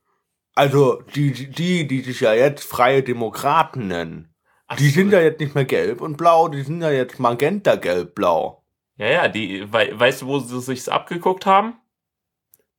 Also 0.54 1.02
die, 1.14 1.32
die- 1.32 1.86
die, 1.86 2.00
sich 2.02 2.20
ja 2.20 2.32
jetzt 2.32 2.64
Freie 2.64 3.02
Demokraten 3.02 3.88
nennen. 3.88 4.34
Ach 4.66 4.76
Die 4.76 4.88
so. 4.88 4.94
sind 4.94 5.12
ja 5.12 5.20
jetzt 5.20 5.40
nicht 5.40 5.54
mehr 5.54 5.64
gelb 5.66 6.00
und 6.00 6.16
blau, 6.16 6.48
die 6.48 6.62
sind 6.62 6.80
ja 6.82 6.90
jetzt 6.90 7.18
magenta 7.20 7.76
gelb 7.76 8.14
blau. 8.14 8.64
Ja, 8.96 9.06
ja, 9.06 9.28
die, 9.28 9.70
wei- 9.72 9.92
weißt 9.98 10.22
du, 10.22 10.26
wo 10.26 10.38
sie 10.40 10.60
sich's 10.60 10.88
abgeguckt 10.88 11.46
haben? 11.46 11.74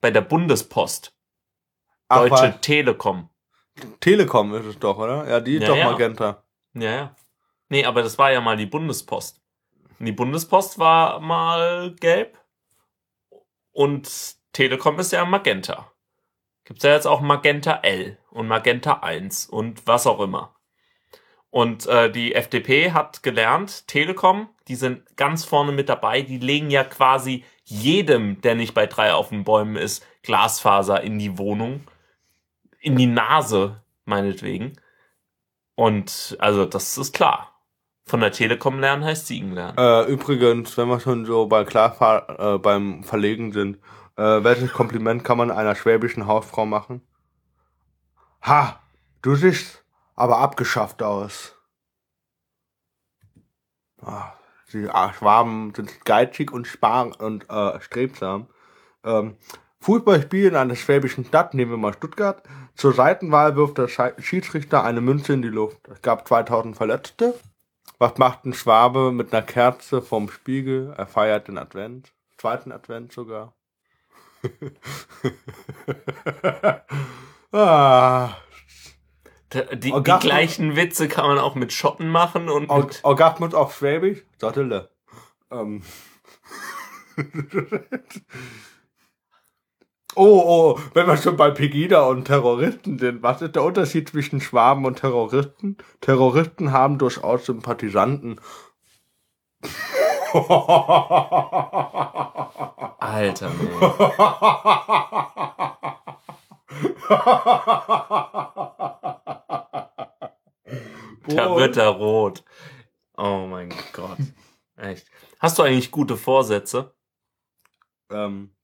Bei 0.02 0.12
der 0.12 0.22
Bundespost. 0.22 1.14
Ach, 2.10 2.20
Deutsche 2.28 2.54
was? 2.56 2.62
Telekom. 2.62 3.29
Telekom 4.00 4.54
ist 4.56 4.66
es 4.66 4.80
doch, 4.80 4.98
oder? 4.98 5.28
Ja, 5.28 5.40
die 5.40 5.56
ist 5.56 5.64
Ja, 5.64 5.68
doch 5.70 5.78
ja. 5.78 5.92
Magenta. 5.92 6.44
Ja, 6.74 6.92
ja. 6.92 7.16
Nee, 7.70 7.86
aber 7.86 8.02
das 8.02 8.18
war 8.18 8.32
ja 8.32 8.42
mal 8.42 8.58
die 8.58 8.66
Bundespost. 8.66 9.42
Und 10.00 10.06
die 10.06 10.12
Bundespost 10.12 10.80
war 10.80 11.20
mal 11.20 11.94
gelb. 12.00 12.38
Und 13.72 14.36
Telekom 14.54 15.00
ist 15.00 15.12
ja 15.12 15.26
Magenta. 15.26 15.92
Gibt's 16.66 16.84
ja 16.84 16.94
jetzt 16.94 17.08
auch 17.08 17.22
Magenta 17.22 17.80
L 17.84 18.18
und 18.30 18.48
Magenta 18.48 19.00
1 19.00 19.48
und 19.48 19.86
was 19.88 20.06
auch 20.08 20.20
immer. 20.20 20.56
Und 21.52 21.88
äh, 21.88 22.12
die 22.12 22.36
FDP 22.36 22.92
hat 22.92 23.24
gelernt, 23.24 23.88
Telekom, 23.88 24.50
die 24.68 24.76
sind 24.76 25.18
ganz 25.18 25.46
vorne 25.46 25.72
mit 25.72 25.90
dabei, 25.90 26.22
die 26.22 26.38
legen 26.38 26.70
ja 26.70 26.84
quasi 26.84 27.44
jedem, 27.64 28.40
der 28.42 28.54
nicht 28.54 28.76
bei 28.76 28.86
drei 28.86 29.14
auf 29.14 29.30
den 29.30 29.44
Bäumen 29.44 29.76
ist, 29.76 30.06
Glasfaser 30.22 31.02
in 31.02 31.18
die 31.18 31.40
Wohnung, 31.40 31.84
in 32.80 32.96
die 32.96 33.08
Nase, 33.08 33.82
meinetwegen. 34.06 34.74
Und 35.76 36.36
also 36.40 36.66
das 36.66 36.98
ist 36.98 37.14
klar. 37.14 37.56
Von 38.06 38.22
der 38.22 38.32
Telekom 38.32 38.80
lernen 38.80 39.06
heißt 39.06 39.28
Siegen 39.28 39.52
lernen. 39.52 39.78
Äh, 39.78 40.12
übrigens, 40.12 40.76
wenn 40.78 40.88
wir 40.88 41.00
schon 41.00 41.26
so 41.26 41.46
bei 41.46 41.64
Klarfahr 41.64 42.56
äh, 42.56 42.58
beim 42.58 43.04
Verlegen 43.04 43.54
sind, 43.54 43.78
äh, 44.18 44.44
welches 44.44 44.74
Kompliment 44.74 45.24
kann 45.24 45.38
man 45.38 45.52
einer 45.52 45.76
schwäbischen 45.76 46.26
Hausfrau 46.26 46.66
machen? 46.66 47.02
Ha, 48.42 48.82
du 49.22 49.36
siehst 49.36 49.84
aber 50.16 50.40
abgeschafft 50.40 51.04
aus. 51.04 51.56
Ah, 54.02 54.34
die 54.74 54.88
Schwaben 54.88 55.74
sind 55.76 56.04
geizig 56.06 56.52
und 56.52 56.68
spar 56.68 57.20
und 57.22 57.50
äh, 57.50 57.80
strebsam. 57.80 58.48
Ähm, 59.04 59.38
Fußballspiel 59.82 60.48
in 60.48 60.56
einer 60.56 60.76
schwäbischen 60.76 61.26
Stadt, 61.26 61.54
nehmen 61.54 61.72
wir 61.72 61.78
mal 61.78 61.94
Stuttgart. 61.94 62.44
Zur 62.76 62.94
Seitenwahl 62.94 63.56
wirft 63.56 63.78
der 63.78 63.88
Schiedsrichter 63.88 64.84
eine 64.84 65.02
Münze 65.02 65.34
in 65.34 65.42
die 65.42 65.48
Luft. 65.48 65.80
Es 65.88 66.02
gab 66.02 66.28
2000 66.28 66.76
Verletzte. 66.76 67.34
Was 67.98 68.18
macht 68.18 68.46
ein 68.46 68.54
Schwabe 68.54 69.12
mit 69.12 69.34
einer 69.34 69.42
Kerze 69.42 70.02
vorm 70.02 70.30
Spiegel? 70.30 70.94
Er 70.98 71.08
feiert 71.08 71.48
den 71.48 71.58
Advent. 71.58 72.14
Zweiten 72.38 72.72
Advent 72.72 73.12
sogar. 73.12 73.54
ah, 77.52 78.30
Die, 79.52 79.80
die, 79.80 79.92
gleichen 79.92 80.78
Witze 80.78 81.10
kann 81.10 81.28
man 81.28 81.40
auch 81.40 81.56
mit 81.56 81.74
Schotten 81.74 82.08
machen 82.08 82.48
und 82.48 82.70
Or 82.70 82.86
mit, 82.86 83.04
Orgasmus 83.04 83.54
auf 83.54 83.76
Schwäbisch? 83.76 84.24
Dottele. 84.40 84.90
Ähm. 85.52 85.84
oh, 90.16 90.44
oh, 90.46 90.80
wenn 90.94 91.08
wir 91.08 91.18
schon 91.18 91.38
bei 91.38 91.52
Pegida 91.52 92.04
und 92.04 92.26
Terroristen 92.26 93.00
sind, 93.00 93.24
was 93.24 93.42
ist 93.42 93.56
der 93.56 93.64
Unterschied 93.64 94.10
zwischen 94.10 94.42
Schwaben 94.42 94.86
und 94.86 95.00
Terroristen? 95.00 95.78
Terroristen 96.02 96.72
haben 96.72 96.98
durchaus 96.98 97.46
Sympathisanten. 97.46 98.40
Alter, 103.00 103.50
nee. 103.50 103.70
Da 111.36 111.56
wird 111.56 111.78
er 111.78 111.90
rot. 111.90 112.44
Oh 113.18 113.46
mein 113.48 113.74
Gott. 113.94 114.18
Echt. 114.78 115.08
Hast 115.40 115.60
du 115.60 115.64
eigentlich 115.64 115.92
gute 115.92 116.18
Vorsätze? 116.18 116.96
Ähm, 118.12 118.56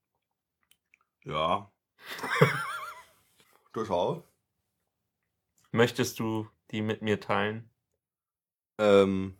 ja. 1.26 1.70
Durchaus. 3.72 4.22
Möchtest 5.72 6.18
du 6.18 6.48
die 6.70 6.82
mit 6.82 7.02
mir 7.02 7.20
teilen? 7.20 7.70
Ähm, 8.78 9.36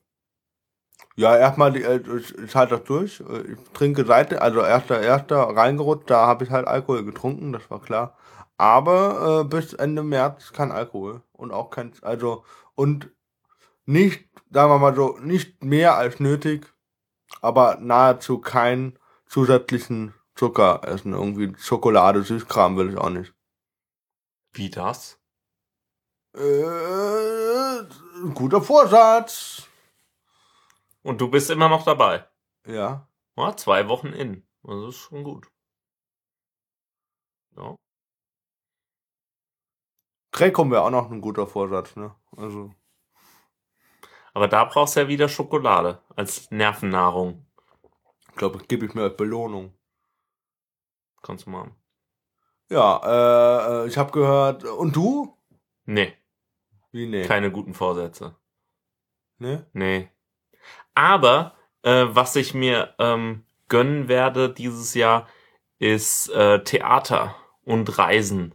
ja, 1.16 1.36
erstmal, 1.36 1.72
die, 1.72 1.82
äh, 1.82 2.00
ich, 2.18 2.36
ich 2.38 2.54
halte 2.54 2.76
das 2.76 2.84
durch. 2.84 3.20
Äh, 3.20 3.52
Ich 3.52 3.58
trinke 3.72 4.04
Seite, 4.04 4.42
also 4.42 4.60
erster, 4.60 5.00
erster 5.00 5.36
reingerutscht, 5.56 6.10
da 6.10 6.26
habe 6.26 6.44
ich 6.44 6.50
halt 6.50 6.66
Alkohol 6.66 7.04
getrunken, 7.04 7.52
das 7.52 7.70
war 7.70 7.80
klar. 7.80 8.16
Aber 8.58 9.42
äh, 9.42 9.44
bis 9.44 9.72
Ende 9.74 10.02
März 10.02 10.52
kein 10.52 10.72
Alkohol. 10.72 11.22
Und 11.32 11.52
auch 11.52 11.70
kein, 11.70 11.92
also, 12.02 12.44
und 12.74 13.10
nicht, 13.86 14.28
sagen 14.52 14.70
wir 14.72 14.78
mal 14.78 14.96
so, 14.96 15.18
nicht 15.20 15.64
mehr 15.64 15.96
als 15.96 16.20
nötig, 16.20 16.66
aber 17.42 17.78
nahezu 17.80 18.40
keinen 18.40 18.98
zusätzlichen 19.26 20.14
Zucker 20.36 20.82
essen. 20.84 21.12
Irgendwie 21.12 21.54
Schokolade, 21.58 22.22
Süßkram 22.22 22.76
will 22.76 22.90
ich 22.90 22.98
auch 22.98 23.10
nicht. 23.10 23.34
Wie 24.52 24.70
das? 24.70 25.18
Äh, 26.34 27.84
guter 28.34 28.62
Vorsatz. 28.62 29.66
Und 31.02 31.20
du 31.20 31.30
bist 31.30 31.50
immer 31.50 31.68
noch 31.68 31.84
dabei. 31.84 32.28
Ja. 32.66 33.08
Ja, 33.36 33.56
zwei 33.56 33.88
Wochen 33.88 34.08
in. 34.08 34.46
Das 34.62 34.88
ist 34.88 34.96
schon 34.96 35.24
gut. 35.24 35.48
Ja. 37.56 37.76
Krekum 40.32 40.70
wäre 40.70 40.82
auch 40.82 40.90
noch 40.90 41.10
ein 41.10 41.20
guter 41.20 41.46
Vorsatz, 41.46 41.96
ne? 41.96 42.14
Also. 42.36 42.74
Aber 44.34 44.48
da 44.48 44.64
brauchst 44.64 44.96
du 44.96 45.00
ja 45.00 45.08
wieder 45.08 45.28
Schokolade 45.28 46.02
als 46.14 46.50
Nervennahrung. 46.50 47.46
Ich 48.30 48.36
glaube, 48.36 48.58
das 48.58 48.68
gebe 48.68 48.84
ich 48.84 48.94
mir 48.94 49.04
als 49.04 49.16
Belohnung. 49.16 49.75
Kannst 51.26 51.46
du 51.46 51.50
machen. 51.50 51.74
Ja, 52.70 53.00
äh, 53.04 53.84
äh, 53.84 53.88
ich 53.88 53.98
habe 53.98 54.12
gehört. 54.12 54.62
Und 54.62 54.94
du? 54.94 55.36
Nee, 55.84 56.12
Wie 56.92 57.06
nee? 57.06 57.24
keine 57.26 57.50
guten 57.50 57.74
Vorsätze. 57.74 58.36
Ne? 59.38 59.66
Nee. 59.72 60.08
Aber 60.94 61.54
äh, 61.82 62.04
was 62.08 62.36
ich 62.36 62.54
mir 62.54 62.94
ähm, 62.98 63.44
gönnen 63.68 64.06
werde 64.06 64.52
dieses 64.52 64.94
Jahr, 64.94 65.26
ist 65.78 66.28
äh, 66.30 66.62
Theater 66.62 67.34
und 67.64 67.98
Reisen. 67.98 68.54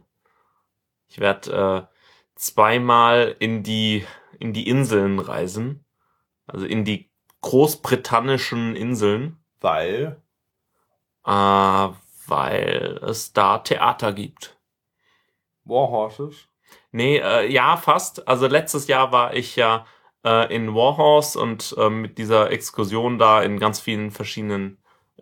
Ich 1.08 1.18
werde 1.20 1.88
äh, 1.90 1.96
zweimal 2.36 3.36
in 3.38 3.62
die 3.62 4.06
in 4.38 4.52
die 4.54 4.66
Inseln 4.66 5.18
reisen, 5.18 5.84
also 6.46 6.64
in 6.66 6.84
die 6.84 7.10
großbritannischen 7.42 8.74
Inseln, 8.76 9.36
Weil. 9.60 10.22
äh, 11.26 11.88
weil 12.32 12.98
es 13.02 13.34
da 13.34 13.58
Theater 13.58 14.14
gibt. 14.14 14.58
Warhorses. 15.64 16.48
Nee, 16.90 17.18
äh, 17.18 17.46
ja, 17.52 17.76
fast. 17.76 18.26
Also 18.26 18.46
letztes 18.46 18.88
Jahr 18.88 19.12
war 19.12 19.34
ich 19.34 19.54
ja 19.56 19.84
äh, 20.24 20.54
in 20.54 20.74
Warhorse 20.74 21.38
und 21.38 21.74
äh, 21.78 21.90
mit 21.90 22.16
dieser 22.16 22.50
Exkursion 22.50 23.18
da 23.18 23.42
in 23.42 23.58
ganz 23.58 23.80
vielen 23.80 24.10
verschiedenen 24.10 24.78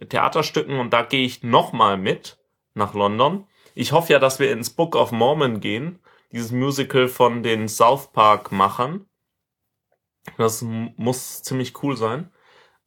Theaterstücken 0.09 0.79
und 0.79 0.93
da 0.93 1.03
gehe 1.03 1.27
ich 1.27 1.43
nochmal 1.43 1.99
mit 1.99 2.39
nach 2.75 2.95
London. 2.95 3.47
Ich 3.75 3.91
hoffe 3.91 4.13
ja, 4.13 4.21
dass 4.21 4.39
wir 4.39 4.53
ins 4.53 4.71
Book 4.71 4.95
of 4.95 5.11
Mormon 5.11 5.59
gehen, 5.61 5.99
dieses 6.31 6.53
Musical 6.53 7.09
von 7.09 7.43
den 7.43 7.69
South 7.69 8.13
Park-Machern. 8.13 9.07
Das 10.39 10.63
muss 10.63 11.43
ziemlich 11.43 11.83
cool 11.83 11.97
sein. 11.97 12.31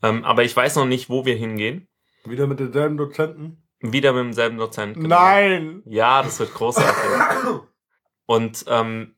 Ähm, 0.01 0.23
aber 0.23 0.43
ich 0.43 0.55
weiß 0.55 0.77
noch 0.77 0.85
nicht, 0.85 1.09
wo 1.09 1.25
wir 1.25 1.35
hingehen. 1.35 1.89
Wieder 2.23 2.47
mit 2.47 2.61
denselben 2.61 2.95
Dozenten? 2.95 3.62
Wieder 3.83 4.13
mit 4.13 4.23
demselben 4.23 4.57
Dozent. 4.57 4.95
genau. 4.95 5.09
Nein! 5.09 5.83
Ja, 5.85 6.23
das 6.23 6.39
wird 6.39 6.53
großartig. 6.53 6.95
Und 8.25 8.65
ähm, 8.67 9.15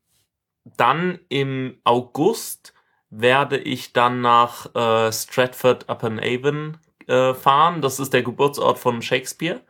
dann 0.64 1.20
im 1.30 1.78
August 1.84 2.74
werde 3.10 3.58
ich 3.58 3.94
dann 3.94 4.22
nach 4.22 4.74
äh, 4.76 5.12
Stratford 5.12 5.88
upon 5.88 6.20
Avon 6.20 6.78
äh, 7.08 7.34
fahren. 7.34 7.82
Das 7.82 8.00
ist 8.00 8.14
der 8.14 8.24
Geburtsort 8.24 8.80
von 8.80 9.02
Shakespeare. 9.02 9.62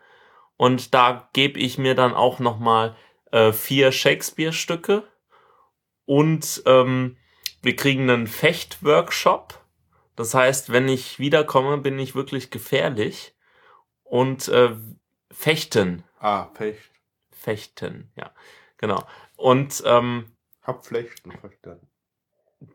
Und 0.58 0.94
da 0.94 1.30
gebe 1.34 1.60
ich 1.60 1.78
mir 1.78 1.96
dann 1.96 2.14
auch 2.14 2.40
noch 2.40 2.60
mal 2.60 2.96
äh, 3.32 3.52
vier 3.52 3.92
Shakespeare-Stücke. 3.92 5.04
Und 6.06 6.64
ähm, 6.66 7.18
wir 7.62 7.76
kriegen 7.76 8.10
einen 8.10 8.28
Fecht-Workshop. 8.28 9.60
Das 10.16 10.34
heißt, 10.34 10.72
wenn 10.72 10.88
ich 10.88 11.20
wiederkomme, 11.20 11.78
bin 11.80 12.00
ich 12.00 12.16
wirklich 12.16 12.52
gefährlich. 12.52 13.35
Und 14.06 14.48
äh, 14.48 14.76
fechten. 15.32 16.04
Ah, 16.20 16.48
Fecht. 16.54 16.92
Fechten, 17.32 18.12
ja, 18.16 18.32
genau. 18.78 19.04
Und 19.36 19.84
ähm, 19.86 20.32
Hab 20.64 20.86
Flechten 20.86 21.32
verstanden. 21.32 21.88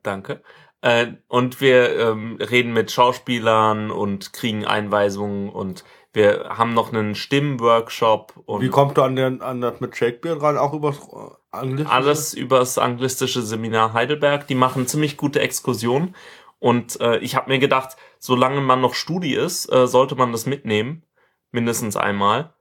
danke. 0.03 0.43
Äh, 0.83 1.15
und 1.29 1.61
wir 1.61 1.99
ähm, 1.99 2.37
reden 2.41 2.73
mit 2.73 2.91
Schauspielern 2.91 3.91
und 3.91 4.33
kriegen 4.33 4.65
Einweisungen 4.65 5.51
und 5.51 5.85
wir 6.13 6.57
haben 6.57 6.75
noch 6.75 6.93
einen 6.93 7.15
Stimmworkshop 7.15 8.35
und 8.47 8.63
Wie 8.63 8.69
kommst 8.69 8.97
du 8.97 9.03
an, 9.03 9.15
den, 9.15 9.43
an 9.43 9.61
das 9.61 9.81
mit 9.81 9.97
Shakespeare 9.97 10.39
dran? 10.39 10.57
Auch 10.57 10.73
übers 10.73 10.99
äh, 10.99 11.31
Anglische? 11.53 11.91
alles 11.91 12.35
übers 12.35 12.79
anglistische 12.79 13.43
Seminar 13.43 13.93
Heidelberg. 13.93 14.47
Die 14.47 14.55
machen 14.55 14.87
ziemlich 14.87 15.17
gute 15.17 15.41
Exkursionen. 15.41 16.17
Und 16.59 17.01
äh, 17.01 17.19
ich 17.19 17.37
habe 17.37 17.51
mir 17.51 17.59
gedacht, 17.59 17.97
solange 18.19 18.61
man 18.61 18.81
noch 18.81 18.95
Studi 18.95 19.35
ist, 19.35 19.73
äh, 19.73 19.87
sollte 19.87 20.15
man 20.15 20.33
das 20.33 20.47
mitnehmen. 20.47 21.03
Mindestens 21.51 21.97
einmal. 21.97 22.55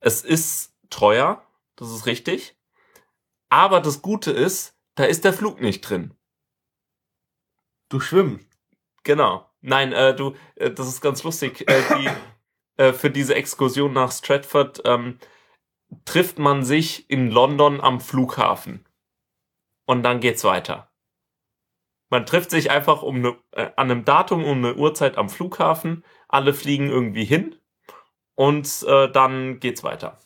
Es 0.00 0.22
ist 0.22 0.74
teuer, 0.90 1.46
das 1.76 1.90
ist 1.90 2.06
richtig. 2.06 2.56
Aber 3.48 3.80
das 3.80 4.02
Gute 4.02 4.30
ist, 4.30 4.76
da 4.94 5.04
ist 5.04 5.24
der 5.24 5.32
Flug 5.32 5.60
nicht 5.60 5.82
drin. 5.82 6.14
Du 7.88 8.00
schwimmst. 8.00 8.48
Genau. 9.04 9.48
Nein, 9.60 9.92
äh, 9.92 10.14
du, 10.14 10.34
äh, 10.56 10.70
das 10.70 10.88
ist 10.88 11.00
ganz 11.00 11.22
lustig. 11.22 11.68
Äh, 11.68 11.82
die, 11.98 12.10
äh, 12.82 12.92
für 12.92 13.10
diese 13.10 13.34
Exkursion 13.34 13.92
nach 13.92 14.10
Stratford 14.10 14.82
ähm, 14.84 15.18
trifft 16.04 16.38
man 16.38 16.64
sich 16.64 17.08
in 17.10 17.30
London 17.30 17.80
am 17.80 18.00
Flughafen. 18.00 18.86
Und 19.84 20.02
dann 20.02 20.20
geht's 20.20 20.44
weiter. 20.44 20.90
Man 22.08 22.26
trifft 22.26 22.50
sich 22.50 22.70
einfach 22.70 23.02
um 23.02 23.20
ne, 23.20 23.36
äh, 23.52 23.70
an 23.76 23.90
einem 23.90 24.04
Datum 24.04 24.44
um 24.44 24.58
eine 24.58 24.74
Uhrzeit 24.74 25.16
am 25.16 25.28
Flughafen. 25.28 26.04
Alle 26.28 26.54
fliegen 26.54 26.88
irgendwie 26.88 27.24
hin 27.24 27.56
und 28.34 28.84
äh, 28.88 29.10
dann 29.10 29.60
geht's 29.60 29.84
weiter. 29.84 30.18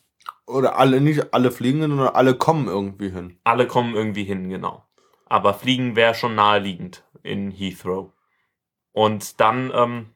Oder 0.46 0.78
alle, 0.78 1.00
nicht 1.00 1.34
alle 1.34 1.50
fliegen, 1.50 1.80
sondern 1.80 2.08
alle 2.08 2.34
kommen 2.34 2.68
irgendwie 2.68 3.10
hin. 3.10 3.38
Alle 3.44 3.66
kommen 3.66 3.94
irgendwie 3.94 4.24
hin, 4.24 4.48
genau. 4.48 4.84
Aber 5.26 5.54
fliegen 5.54 5.96
wäre 5.96 6.14
schon 6.14 6.36
naheliegend 6.36 7.04
in 7.22 7.50
Heathrow. 7.50 8.12
Und 8.92 9.40
dann 9.40 9.72
ähm, 9.74 10.06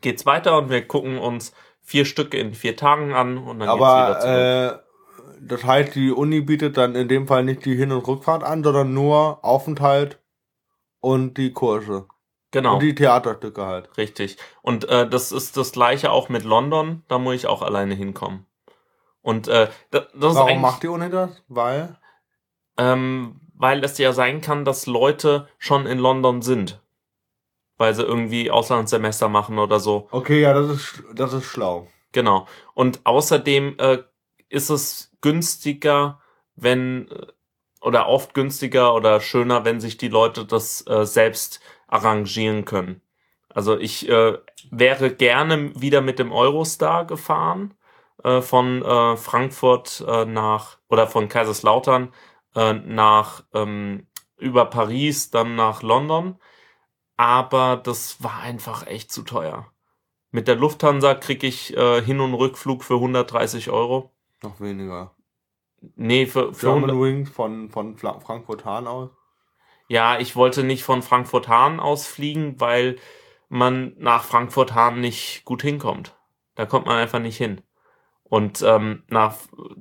geht's 0.00 0.26
weiter 0.26 0.58
und 0.58 0.70
wir 0.70 0.86
gucken 0.86 1.18
uns 1.18 1.52
vier 1.80 2.04
Stücke 2.04 2.36
in 2.36 2.52
vier 2.52 2.76
Tagen 2.76 3.14
an 3.14 3.38
und 3.38 3.60
dann 3.60 3.68
geht's 3.68 3.80
wieder 3.80 4.20
zurück. 4.20 4.34
Aber 4.34 4.74
äh, 4.74 4.78
das 5.40 5.64
heißt, 5.64 5.94
die 5.94 6.10
Uni 6.10 6.40
bietet 6.40 6.76
dann 6.76 6.96
in 6.96 7.08
dem 7.08 7.28
Fall 7.28 7.44
nicht 7.44 7.64
die 7.64 7.76
Hin- 7.76 7.92
und 7.92 8.06
Rückfahrt 8.06 8.42
an, 8.42 8.64
sondern 8.64 8.92
nur 8.92 9.44
Aufenthalt 9.44 10.20
und 11.00 11.38
die 11.38 11.52
Kurse. 11.52 12.06
Genau. 12.50 12.74
Und 12.74 12.80
die 12.80 12.94
Theaterstücke 12.94 13.64
halt. 13.66 13.96
Richtig. 13.96 14.36
Und 14.62 14.88
äh, 14.88 15.08
das 15.08 15.32
ist 15.32 15.56
das 15.56 15.72
gleiche 15.72 16.10
auch 16.10 16.28
mit 16.28 16.44
London. 16.44 17.02
Da 17.08 17.18
muss 17.18 17.34
ich 17.34 17.46
auch 17.46 17.62
alleine 17.62 17.94
hinkommen. 17.94 18.46
Und 19.22 19.48
äh, 19.48 19.68
da- 19.90 20.06
das 20.14 20.32
ist 20.32 20.38
Warum 20.38 20.60
macht 20.60 20.82
die 20.82 20.88
Uni 20.88 21.10
das? 21.10 21.30
Weil? 21.48 21.98
ähm, 22.76 23.40
weil 23.54 23.82
es 23.82 23.98
ja 23.98 24.12
sein 24.12 24.40
kann, 24.40 24.64
dass 24.64 24.86
Leute 24.86 25.48
schon 25.58 25.86
in 25.86 25.98
London 25.98 26.42
sind. 26.42 26.80
Weil 27.76 27.94
sie 27.94 28.02
irgendwie 28.02 28.50
Auslandssemester 28.50 29.28
machen 29.28 29.58
oder 29.58 29.80
so. 29.80 30.08
Okay, 30.12 30.40
ja, 30.42 30.52
das 30.52 30.70
ist, 30.70 31.02
das 31.14 31.32
ist 31.32 31.44
schlau. 31.46 31.88
Genau. 32.12 32.46
Und 32.74 33.00
außerdem 33.04 33.76
äh, 33.78 33.98
ist 34.48 34.70
es 34.70 35.12
günstiger, 35.20 36.20
wenn 36.56 37.08
äh, 37.10 37.26
oder 37.80 38.08
oft 38.08 38.34
günstiger 38.34 38.94
oder 38.94 39.20
schöner, 39.20 39.64
wenn 39.64 39.80
sich 39.80 39.96
die 39.96 40.08
Leute 40.08 40.44
das 40.44 40.84
äh, 40.86 41.04
selbst 41.04 41.60
arrangieren 41.88 42.64
können. 42.64 43.02
Also 43.48 43.76
ich 43.78 44.08
äh, 44.08 44.38
wäre 44.70 45.14
gerne 45.14 45.72
wieder 45.80 46.00
mit 46.00 46.18
dem 46.18 46.32
Eurostar 46.32 47.06
gefahren 47.06 47.74
äh, 48.22 48.40
von 48.40 48.82
äh, 48.82 49.16
Frankfurt 49.16 50.04
äh, 50.06 50.24
nach 50.24 50.78
oder 50.88 51.06
von 51.06 51.28
Kaiserslautern 51.28 52.12
äh, 52.54 52.74
nach 52.74 53.44
ähm, 53.54 54.06
über 54.36 54.66
Paris 54.66 55.30
dann 55.30 55.56
nach 55.56 55.82
London, 55.82 56.36
aber 57.16 57.76
das 57.76 58.22
war 58.22 58.40
einfach 58.42 58.86
echt 58.86 59.10
zu 59.10 59.22
teuer. 59.22 59.66
Mit 60.30 60.46
der 60.46 60.56
Lufthansa 60.56 61.14
krieg 61.14 61.42
ich 61.42 61.76
äh, 61.76 62.02
Hin- 62.02 62.20
und 62.20 62.34
Rückflug 62.34 62.84
für 62.84 62.94
130 62.94 63.70
Euro. 63.70 64.12
Noch 64.42 64.60
weniger. 64.60 65.14
Nee, 65.96 66.26
für, 66.26 66.52
für 66.52 66.68
100, 66.68 66.90
German 66.90 67.02
Wings 67.02 67.30
von, 67.30 67.70
von 67.70 67.96
Frankfurt 67.96 68.64
Hahn 68.64 68.86
aus. 68.86 69.10
Ja, 69.88 70.18
ich 70.20 70.36
wollte 70.36 70.62
nicht 70.62 70.84
von 70.84 71.02
Frankfurt-Hahn 71.02 71.80
aus 71.80 72.06
fliegen, 72.06 72.60
weil 72.60 72.96
man 73.48 73.94
nach 73.98 74.24
Frankfurt-Hahn 74.24 75.00
nicht 75.00 75.44
gut 75.44 75.62
hinkommt. 75.62 76.14
Da 76.54 76.66
kommt 76.66 76.86
man 76.86 76.98
einfach 76.98 77.20
nicht 77.20 77.36
hin. 77.36 77.62
Und 78.24 78.62
ähm, 78.62 79.04
nach 79.08 79.36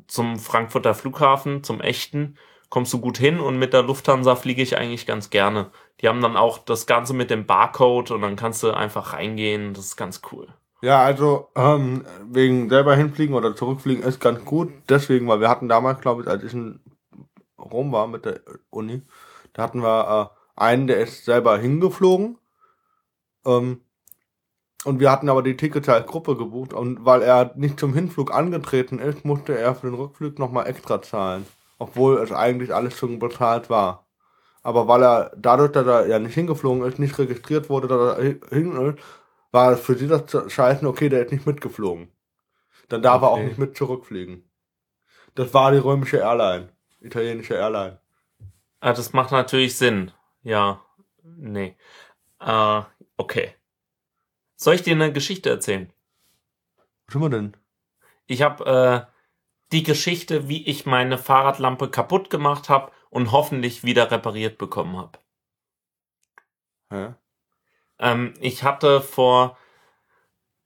zum 0.07 0.39
Frankfurter 0.39 0.93
Flughafen, 0.93 1.63
zum 1.63 1.81
echten, 1.81 2.37
kommst 2.69 2.93
du 2.93 2.99
gut 2.99 3.17
hin 3.17 3.39
und 3.39 3.59
mit 3.59 3.73
der 3.73 3.83
Lufthansa 3.83 4.35
fliege 4.35 4.61
ich 4.61 4.77
eigentlich 4.77 5.05
ganz 5.05 5.29
gerne. 5.29 5.71
Die 6.01 6.07
haben 6.07 6.21
dann 6.21 6.37
auch 6.37 6.57
das 6.57 6.85
Ganze 6.85 7.13
mit 7.13 7.29
dem 7.29 7.45
Barcode 7.45 8.11
und 8.11 8.21
dann 8.21 8.35
kannst 8.35 8.63
du 8.63 8.71
einfach 8.71 9.13
reingehen. 9.13 9.73
Das 9.73 9.85
ist 9.85 9.97
ganz 9.97 10.21
cool. 10.31 10.47
Ja, 10.81 11.01
also 11.01 11.49
ähm, 11.55 12.05
wegen 12.23 12.69
selber 12.69 12.95
hinfliegen 12.95 13.35
oder 13.35 13.55
zurückfliegen 13.55 14.03
ist 14.03 14.19
ganz 14.19 14.45
gut. 14.45 14.71
Deswegen, 14.87 15.27
weil 15.27 15.41
wir 15.41 15.49
hatten 15.49 15.67
damals, 15.67 16.01
glaube 16.01 16.21
ich, 16.21 16.27
als 16.27 16.43
ich 16.43 16.53
in 16.53 16.79
Rom 17.59 17.91
war 17.91 18.07
mit 18.07 18.25
der 18.25 18.41
Uni, 18.69 19.01
da 19.57 19.63
hatten 19.63 19.81
wir 19.81 20.31
äh, 20.55 20.61
einen, 20.61 20.87
der 20.87 21.01
ist 21.01 21.25
selber 21.25 21.57
hingeflogen. 21.57 22.37
Ähm, 23.45 23.81
und 24.85 24.99
wir 24.99 25.11
hatten 25.11 25.29
aber 25.29 25.41
die 25.41 25.57
Tickets 25.57 25.89
als 25.89 26.05
Gruppe 26.07 26.37
gebucht. 26.37 26.73
Und 26.73 27.03
weil 27.03 27.23
er 27.23 27.53
nicht 27.55 27.79
zum 27.79 27.93
Hinflug 27.93 28.33
angetreten 28.33 28.99
ist, 28.99 29.25
musste 29.25 29.57
er 29.57 29.75
für 29.75 29.87
den 29.87 29.95
Rückflug 29.95 30.39
nochmal 30.39 30.67
extra 30.67 31.01
zahlen. 31.01 31.45
Obwohl 31.79 32.19
es 32.19 32.31
eigentlich 32.31 32.73
alles 32.73 32.97
schon 32.97 33.19
bezahlt 33.19 33.69
war. 33.69 34.05
Aber 34.63 34.87
weil 34.87 35.03
er 35.03 35.31
dadurch, 35.35 35.71
dass 35.71 35.87
er 35.87 36.07
ja 36.07 36.19
nicht 36.19 36.35
hingeflogen 36.35 36.83
ist, 36.83 36.99
nicht 36.99 37.17
registriert 37.17 37.69
wurde, 37.69 37.87
dass 37.87 38.17
er 38.17 38.23
hi- 38.23 38.41
hin 38.49 38.75
ist, 38.93 39.03
war 39.51 39.75
für 39.77 39.95
sie 39.95 40.07
das 40.07 40.23
Scheißen, 40.53 40.87
okay, 40.87 41.09
der 41.09 41.25
ist 41.25 41.31
nicht 41.31 41.47
mitgeflogen. 41.47 42.11
Dann 42.89 43.01
darf 43.01 43.21
er 43.23 43.29
auch 43.29 43.37
Okay. 43.37 43.47
nicht 43.47 43.57
mit 43.57 43.75
zurückfliegen. 43.77 44.49
Das 45.35 45.53
war 45.53 45.71
die 45.71 45.77
römische 45.79 46.17
Airline. 46.17 46.69
Italienische 47.01 47.55
Airline. 47.55 47.99
Ah, 48.79 48.93
das 48.93 49.13
macht 49.13 49.31
natürlich 49.31 49.77
Sinn. 49.77 50.11
Ja, 50.43 50.81
nee. 51.23 51.75
Äh, 52.39 52.81
okay. 53.17 53.55
Soll 54.55 54.75
ich 54.75 54.83
dir 54.83 54.93
eine 54.93 55.11
Geschichte 55.11 55.49
erzählen? 55.49 55.91
Was 57.05 57.13
sind 57.13 57.21
wir 57.21 57.29
denn? 57.29 57.57
Ich 58.25 58.41
habe 58.41 59.07
äh, 59.09 59.13
die 59.71 59.83
Geschichte, 59.83 60.47
wie 60.47 60.65
ich 60.65 60.85
meine 60.85 61.17
Fahrradlampe 61.17 61.89
kaputt 61.89 62.29
gemacht 62.29 62.69
habe 62.69 62.91
und 63.09 63.31
hoffentlich 63.31 63.83
wieder 63.83 64.11
repariert 64.11 64.57
bekommen 64.57 64.97
habe. 64.97 65.19
Hä? 66.89 67.13
Ähm, 67.99 68.33
ich 68.39 68.63
hatte 68.63 69.01
vor 69.01 69.57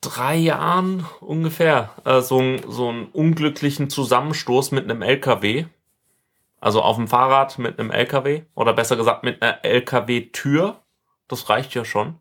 drei 0.02 0.36
Jahren 0.36 1.06
ungefähr 1.20 1.92
äh, 2.06 2.22
so, 2.22 2.58
so 2.68 2.90
einen 2.90 3.06
unglücklichen 3.08 3.90
Zusammenstoß 3.90 4.72
mit 4.72 4.84
einem 4.86 5.02
LKW. 5.02 5.66
Also 6.62 6.82
auf 6.82 6.96
dem 6.96 7.08
Fahrrad 7.08 7.58
mit 7.60 7.80
einem 7.80 7.92
LKW 7.92 8.44
oder 8.56 8.74
besser 8.74 8.96
gesagt 8.96 9.24
mit 9.24 9.42
einer 9.42 9.66
LKW-Tür. 9.66 10.82
Das 11.28 11.50
reicht 11.50 11.74
ja 11.74 11.84
schon. 11.84 12.20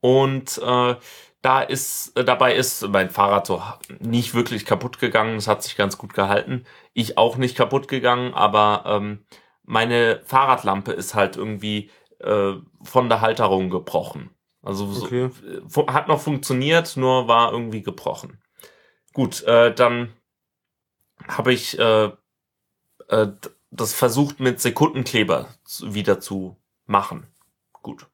Und 0.00 0.58
äh, 0.58 0.96
da 1.42 1.60
ist 1.62 2.16
äh, 2.16 2.24
dabei 2.24 2.54
ist 2.54 2.86
mein 2.88 3.10
Fahrrad 3.10 3.46
so 3.46 3.62
nicht 4.00 4.34
wirklich 4.34 4.64
kaputt 4.66 4.98
gegangen. 4.98 5.36
Es 5.36 5.48
hat 5.48 5.62
sich 5.62 5.76
ganz 5.76 5.98
gut 5.98 6.14
gehalten. 6.14 6.64
Ich 6.94 7.16
auch 7.18 7.36
nicht 7.36 7.56
kaputt 7.56 7.88
gegangen, 7.88 8.34
aber 8.34 8.84
ähm, 8.86 9.24
meine 9.64 10.20
Fahrradlampe 10.24 10.92
ist 10.92 11.14
halt 11.14 11.36
irgendwie 11.36 11.90
äh, 12.20 12.54
von 12.82 13.08
der 13.08 13.20
Halterung 13.20 13.70
gebrochen. 13.70 14.30
Also 14.62 14.90
so, 14.92 15.06
Okay. 15.06 15.30
hat 15.88 16.08
noch 16.08 16.20
funktioniert, 16.20 16.96
nur 16.96 17.28
war 17.28 17.52
irgendwie 17.52 17.82
gebrochen. 17.82 18.42
Gut, 19.12 19.42
äh, 19.44 19.72
dann 19.74 20.12
habe 21.26 21.52
ich 21.52 21.78
äh, 21.78 22.10
äh, 23.08 23.28
das 23.70 23.94
versucht 23.94 24.40
mit 24.40 24.60
Sekundenkleber 24.60 25.48
wieder 25.82 26.20
zu 26.20 26.56
machen. 26.86 27.26
Gut. 27.82 28.06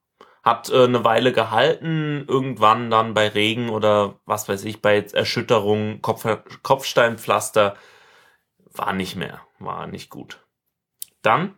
Hat 0.43 0.69
äh, 0.69 0.83
eine 0.83 1.03
Weile 1.03 1.31
gehalten, 1.31 2.25
irgendwann 2.27 2.89
dann 2.89 3.13
bei 3.13 3.27
Regen 3.27 3.69
oder 3.69 4.19
was 4.25 4.47
weiß 4.49 4.65
ich, 4.65 4.81
bei 4.81 4.99
Erschütterung, 5.01 6.01
Kopf, 6.01 6.25
Kopfsteinpflaster, 6.61 7.75
war 8.71 8.93
nicht 8.93 9.15
mehr, 9.15 9.41
war 9.59 9.87
nicht 9.87 10.09
gut. 10.09 10.45
Dann, 11.21 11.55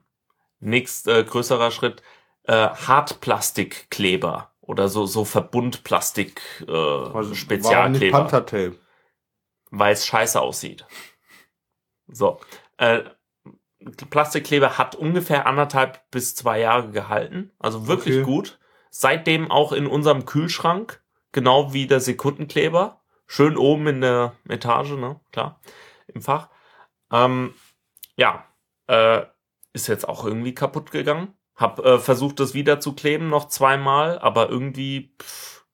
nächst 0.60 1.08
äh, 1.08 1.23
größerer 1.23 1.71
Schritt, 1.71 2.04
äh, 2.43 2.69
Hartplastikkleber 2.69 4.52
oder 4.62 4.88
so, 4.88 5.06
so 5.06 5.26
Verbundplastik 5.26 6.41
äh, 6.67 6.71
Also, 6.71 7.34
Spezialkleber 7.34 8.30
weil 9.69 9.93
es 9.93 10.06
scheiße 10.06 10.39
aussieht. 10.39 10.86
So. 12.08 12.39
Äh, 12.78 13.04
Plastikkleber 14.09 14.77
hat 14.77 14.95
ungefähr 14.95 15.45
anderthalb 15.45 16.09
bis 16.11 16.35
zwei 16.35 16.59
Jahre 16.59 16.89
gehalten. 16.89 17.51
Also 17.59 17.87
wirklich 17.87 18.15
Okay. 18.17 18.25
gut. 18.25 18.59
Seitdem 18.89 19.51
auch 19.51 19.71
in 19.71 19.85
unserem 19.85 20.25
Kühlschrank, 20.25 21.03
genau 21.31 21.73
wie 21.73 21.87
der 21.87 21.99
Sekundenkleber. 21.99 23.01
Schön 23.27 23.57
oben 23.57 23.87
in 23.87 24.01
der 24.01 24.33
Etage, 24.49 24.91
ne? 24.91 25.19
Klar. 25.31 25.59
Im 26.07 26.21
Fach. 26.21 26.49
Ähm, 27.11 27.53
ja. 28.15 28.45
Äh, 28.87 29.23
ist 29.73 29.87
jetzt 29.87 30.07
auch 30.07 30.25
irgendwie 30.25 30.55
kaputt 30.55 30.91
gegangen. 30.91 31.33
Hab 31.55 31.79
äh, 31.79 31.99
versucht, 31.99 32.39
das 32.39 32.53
wieder 32.53 32.79
zu 32.79 32.93
kleben, 32.93 33.29
noch 33.29 33.47
zweimal, 33.47 34.17
aber 34.19 34.49
irgendwie, 34.49 35.13
pff, 35.21 35.65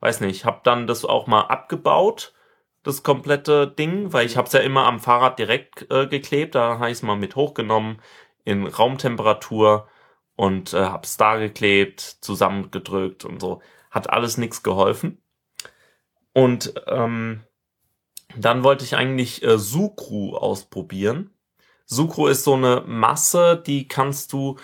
weiß 0.00 0.20
nicht, 0.20 0.44
hab 0.44 0.64
dann 0.64 0.86
das 0.86 1.04
auch 1.04 1.26
mal 1.26 1.42
abgebaut 1.42 2.32
das 2.82 3.02
komplette 3.02 3.66
Ding, 3.68 4.12
weil 4.12 4.26
ich 4.26 4.36
habe 4.36 4.46
es 4.46 4.52
ja 4.52 4.60
immer 4.60 4.86
am 4.86 5.00
Fahrrad 5.00 5.38
direkt 5.38 5.90
äh, 5.90 6.06
geklebt. 6.06 6.54
Da 6.54 6.78
habe 6.78 6.88
ich 6.88 6.98
es 6.98 7.02
mal 7.02 7.16
mit 7.16 7.36
hochgenommen 7.36 8.00
in 8.44 8.66
Raumtemperatur 8.66 9.88
und 10.36 10.74
äh, 10.74 10.84
habe 10.84 11.04
es 11.04 11.16
da 11.16 11.36
geklebt, 11.36 12.00
zusammengedrückt 12.00 13.24
und 13.24 13.40
so. 13.40 13.62
Hat 13.90 14.10
alles 14.10 14.36
nichts 14.36 14.62
geholfen. 14.62 15.22
Und 16.32 16.74
ähm, 16.86 17.44
dann 18.36 18.64
wollte 18.64 18.84
ich 18.84 18.96
eigentlich 18.96 19.42
äh, 19.42 19.58
Sucru 19.58 20.34
ausprobieren. 20.36 21.30
Sucro 21.84 22.26
ist 22.26 22.44
so 22.44 22.54
eine 22.54 22.82
Masse, 22.86 23.62
die 23.64 23.86
kannst 23.86 24.32
du 24.32 24.56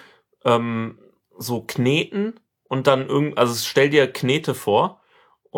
ähm, 0.44 0.98
so 1.36 1.62
kneten 1.62 2.40
und 2.64 2.86
dann 2.86 3.06
irgend, 3.06 3.38
also 3.38 3.54
stell 3.54 3.90
dir 3.90 4.10
Knete 4.10 4.54
vor 4.54 5.00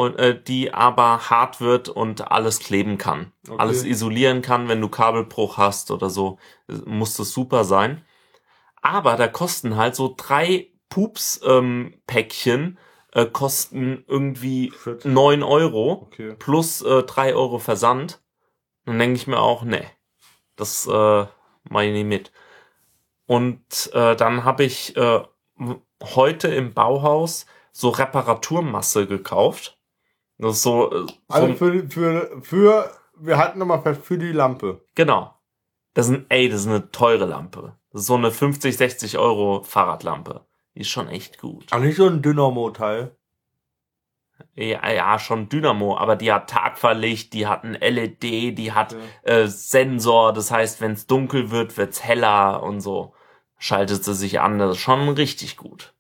und 0.01 0.19
äh, 0.19 0.41
die 0.43 0.73
aber 0.73 1.31
hart 1.31 1.61
wird 1.61 1.89
und 1.91 2.31
alles 2.33 2.59
kleben 2.59 2.97
kann, 2.97 3.33
Okay. 3.47 3.59
alles 3.59 3.85
isolieren 3.85 4.41
kann, 4.41 4.69
wenn 4.69 4.81
du 4.81 4.89
Kabelbruch 4.89 5.59
hast 5.59 5.91
oder 5.91 6.09
so, 6.09 6.39
muss 6.87 7.17
das 7.17 7.33
super 7.33 7.65
sein. 7.65 8.05
Aber 8.81 9.17
da 9.17 9.29
kosten 9.29 9.77
halt 9.77 9.95
so 9.95 10.15
drei 10.17 10.69
Pups-Päckchen 10.89 12.79
äh, 13.13 13.27
kosten 13.27 14.05
irgendwie 14.07 14.71
40. 14.71 15.13
9 15.13 15.43
Euro 15.43 16.07
Okay. 16.07 16.35
plus 16.39 16.81
äh, 16.83 17.03
3 17.03 17.35
Euro 17.35 17.59
Versand. 17.59 18.23
Dann 18.87 18.99
denke 18.99 19.17
ich 19.17 19.27
mir 19.27 19.39
auch, 19.41 19.63
nee, 19.65 19.85
das 20.57 20.87
äh, 20.87 21.27
mache 21.69 21.85
ich 21.85 21.93
nicht 21.93 22.07
mit. 22.07 22.33
Und 23.27 23.91
äh, 23.93 24.17
dann 24.17 24.45
habe 24.45 24.65
ich 24.65 24.97
äh, 24.97 25.21
heute 26.03 26.49
im 26.49 26.73
Bauhaus 26.73 27.45
so 27.73 27.91
Reparaturmasse 27.91 29.07
gekauft. 29.07 29.80
Das 30.41 30.57
ist 30.57 30.63
so, 30.63 30.91
äh, 30.91 31.07
so 31.07 31.15
Also 31.29 31.55
für, 31.55 31.89
für, 31.89 32.41
für, 32.43 32.91
wir 33.17 33.37
hatten 33.39 33.59
nochmal 33.59 33.95
für 33.95 34.19
die 34.19 34.33
Lampe. 34.33 34.83
genau. 34.95 35.35
Das 35.93 36.07
ist 36.09 36.13
ein, 36.13 36.27
ey, 36.29 36.49
das 36.49 36.61
ist 36.61 36.67
eine 36.69 36.93
teure 36.93 37.27
Lampe. 37.27 37.77
Das 37.93 38.03
ist 38.03 38.07
so 38.07 38.15
eine 38.15 38.31
50, 38.31 38.77
60 38.77 39.19
Euro 39.19 39.65
Fahrradlampe. 39.65 40.47
Die 40.77 40.83
ist 40.83 40.89
schon 40.89 41.09
echt 41.09 41.39
gut. 41.41 41.67
Ach, 41.73 41.81
nicht 41.81 41.97
so 41.97 42.07
ein 42.07 42.23
Dynamo-Teil. 42.23 43.17
Ja, 44.55 44.89
ja, 44.91 45.19
schon 45.19 45.49
Dynamo, 45.49 45.97
aber 45.99 46.15
die 46.17 46.33
hat 46.33 46.49
Tagverlicht, 46.49 47.33
die 47.35 47.47
hat 47.49 47.65
ein 47.65 47.75
LED, 47.75 48.23
die 48.57 48.73
hat 48.73 48.93
Ja. 48.93 48.99
äh, 49.33 49.49
Sensor, 49.49 50.33
das 50.33 50.51
heißt, 50.53 50.81
wenn 50.81 50.93
es 50.93 51.07
dunkel 51.09 51.51
wird, 51.51 51.77
wird's 51.77 52.03
heller 52.05 52.63
und 52.63 52.81
so. 52.81 53.13
Schaltet 53.59 54.05
sie 54.05 54.15
sich 54.15 54.41
an, 54.41 54.59
das 54.59 54.77
ist 54.77 54.79
schon 54.83 55.09
richtig 55.11 55.57
gut. 55.57 55.93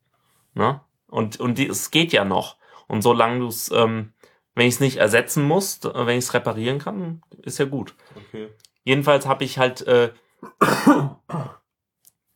Ne? 0.54 0.80
Und, 1.08 1.38
und 1.40 1.58
die, 1.58 1.66
es 1.66 1.90
geht 1.90 2.12
ja 2.12 2.24
noch. 2.24 2.56
Und 2.86 3.02
solange 3.02 3.40
du 3.40 3.48
es, 3.48 3.70
ähm, 3.72 4.12
wenn 4.60 4.66
ich 4.68 4.74
es 4.74 4.80
nicht 4.80 4.98
ersetzen 4.98 5.42
muss, 5.42 5.80
wenn 5.82 6.18
ich 6.18 6.26
es 6.26 6.34
reparieren 6.34 6.78
kann, 6.78 7.22
ist 7.44 7.58
ja 7.58 7.64
gut. 7.64 7.94
Okay. 8.14 8.50
Jedenfalls 8.84 9.24
habe 9.26 9.42
ich 9.42 9.56
halt 9.56 9.80
äh, 9.86 10.12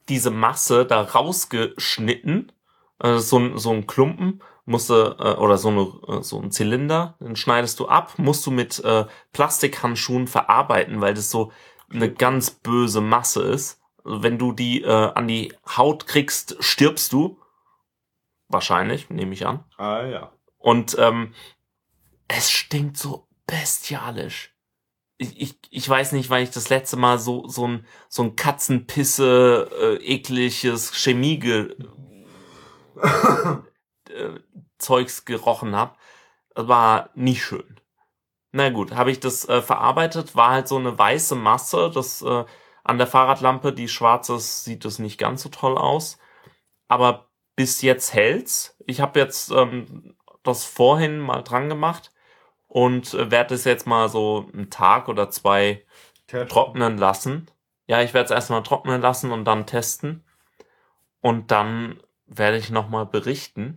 diese 0.08 0.30
Masse 0.30 0.87
da 0.87 1.02
rausgeschnitten, 1.02 2.50
äh, 3.00 3.18
so, 3.18 3.38
ein- 3.38 3.58
so 3.58 3.72
ein 3.72 3.87
Klumpen, 3.87 4.42
musste, 4.64 5.16
äh, 5.18 5.34
oder 5.38 5.58
so, 5.58 5.68
eine, 5.68 6.18
äh, 6.18 6.22
so 6.22 6.40
ein 6.40 6.50
Zylinder, 6.50 7.16
den 7.20 7.37
schneidest 7.37 7.78
du 7.78 7.88
ab, 7.88 8.14
musst 8.16 8.46
du 8.46 8.50
mit 8.50 8.82
äh, 8.82 9.04
Plastikhandschuhen 9.34 10.26
verarbeiten, 10.26 11.02
weil 11.02 11.12
das 11.12 11.30
so 11.30 11.52
eine 11.92 12.10
ganz 12.10 12.50
böse 12.50 13.02
Masse 13.02 13.42
ist. 13.42 13.82
Also 14.02 14.22
wenn 14.22 14.38
du 14.38 14.52
die 14.52 14.82
äh, 14.82 14.88
an 15.14 15.28
die 15.28 15.52
Haut 15.76 16.06
kriegst, 16.06 16.56
stirbst 16.60 17.12
du. 17.12 17.38
Wahrscheinlich, 18.48 19.10
nehme 19.10 19.34
ich 19.34 19.46
an. 19.46 19.64
Ah, 19.76 20.04
ja. 20.04 20.32
Und 20.56 20.96
ähm, 20.98 21.34
es 22.28 22.50
stinkt 22.50 22.96
so 22.96 23.28
bestialisch. 23.46 24.54
Ich, 25.16 25.40
ich, 25.40 25.58
ich 25.70 25.88
weiß 25.88 26.12
nicht, 26.12 26.30
weil 26.30 26.42
ich 26.42 26.50
das 26.50 26.70
letzte 26.70 26.96
Mal 26.96 27.18
so, 27.18 27.46
so 27.46 27.68
ein, 27.68 27.87
so 28.08 28.22
ein 28.24 28.37
Katzenpisse, 28.37 29.70
äh, 29.80 30.14
ekliges 30.14 30.92
Chemie 30.94 31.38
ge 31.38 31.76
äh, 33.00 34.40
Zeugs 34.78 35.24
gerochen 35.24 35.76
hab. 35.76 35.98
War 36.56 37.10
nicht 37.14 37.44
schön. 37.44 37.80
Na 38.52 38.70
gut, 38.70 38.92
habe 38.92 39.10
ich 39.10 39.20
das 39.20 39.48
äh, 39.48 39.62
verarbeitet, 39.62 40.37
war 40.37 40.50
halt 40.50 40.68
so 40.68 40.76
eine 40.76 40.96
weiße 40.96 41.34
Masse, 41.34 41.90
das 41.92 42.22
äh, 42.22 42.44
an 42.84 42.98
der 42.98 43.06
Fahrradlampe, 43.06 43.72
die 43.72 43.88
schwarze 43.88 44.34
ist, 44.34 44.64
sieht 44.64 44.84
das 44.84 44.98
nicht 44.98 45.18
ganz 45.18 45.42
so 45.42 45.48
toll 45.48 45.76
aus. 45.78 46.18
Aber 46.88 47.30
bis 47.56 47.82
jetzt 47.82 48.12
hält's. 48.14 48.76
Ich 48.87 49.00
habe 49.00 49.18
jetzt 49.18 49.50
ähm, 49.50 50.16
das 50.42 50.64
vorhin 50.64 51.18
mal 51.18 51.42
dran 51.42 51.68
gemacht 51.68 52.13
und 52.74 53.14
äh, 53.14 53.30
werde 53.30 53.54
es 53.54 53.62
jetzt 53.62 53.87
mal 53.87 54.08
so 54.08 54.50
einen 54.52 54.68
Tag 54.68 55.08
oder 55.08 55.30
zwei 55.30 55.84
trocknen 56.26 56.98
lassen. 56.98 57.46
Ja, 57.87 58.02
ich 58.02 58.14
werde 58.14 58.24
es 58.24 58.30
erstmal 58.32 58.64
trocknen 58.64 59.00
lassen 59.00 59.30
und 59.30 59.44
dann 59.44 59.64
testen. 59.64 60.24
Und 61.20 61.52
dann 61.52 62.00
werde 62.26 62.56
ich 62.56 62.70
nochmal 62.70 63.06
berichten. 63.06 63.76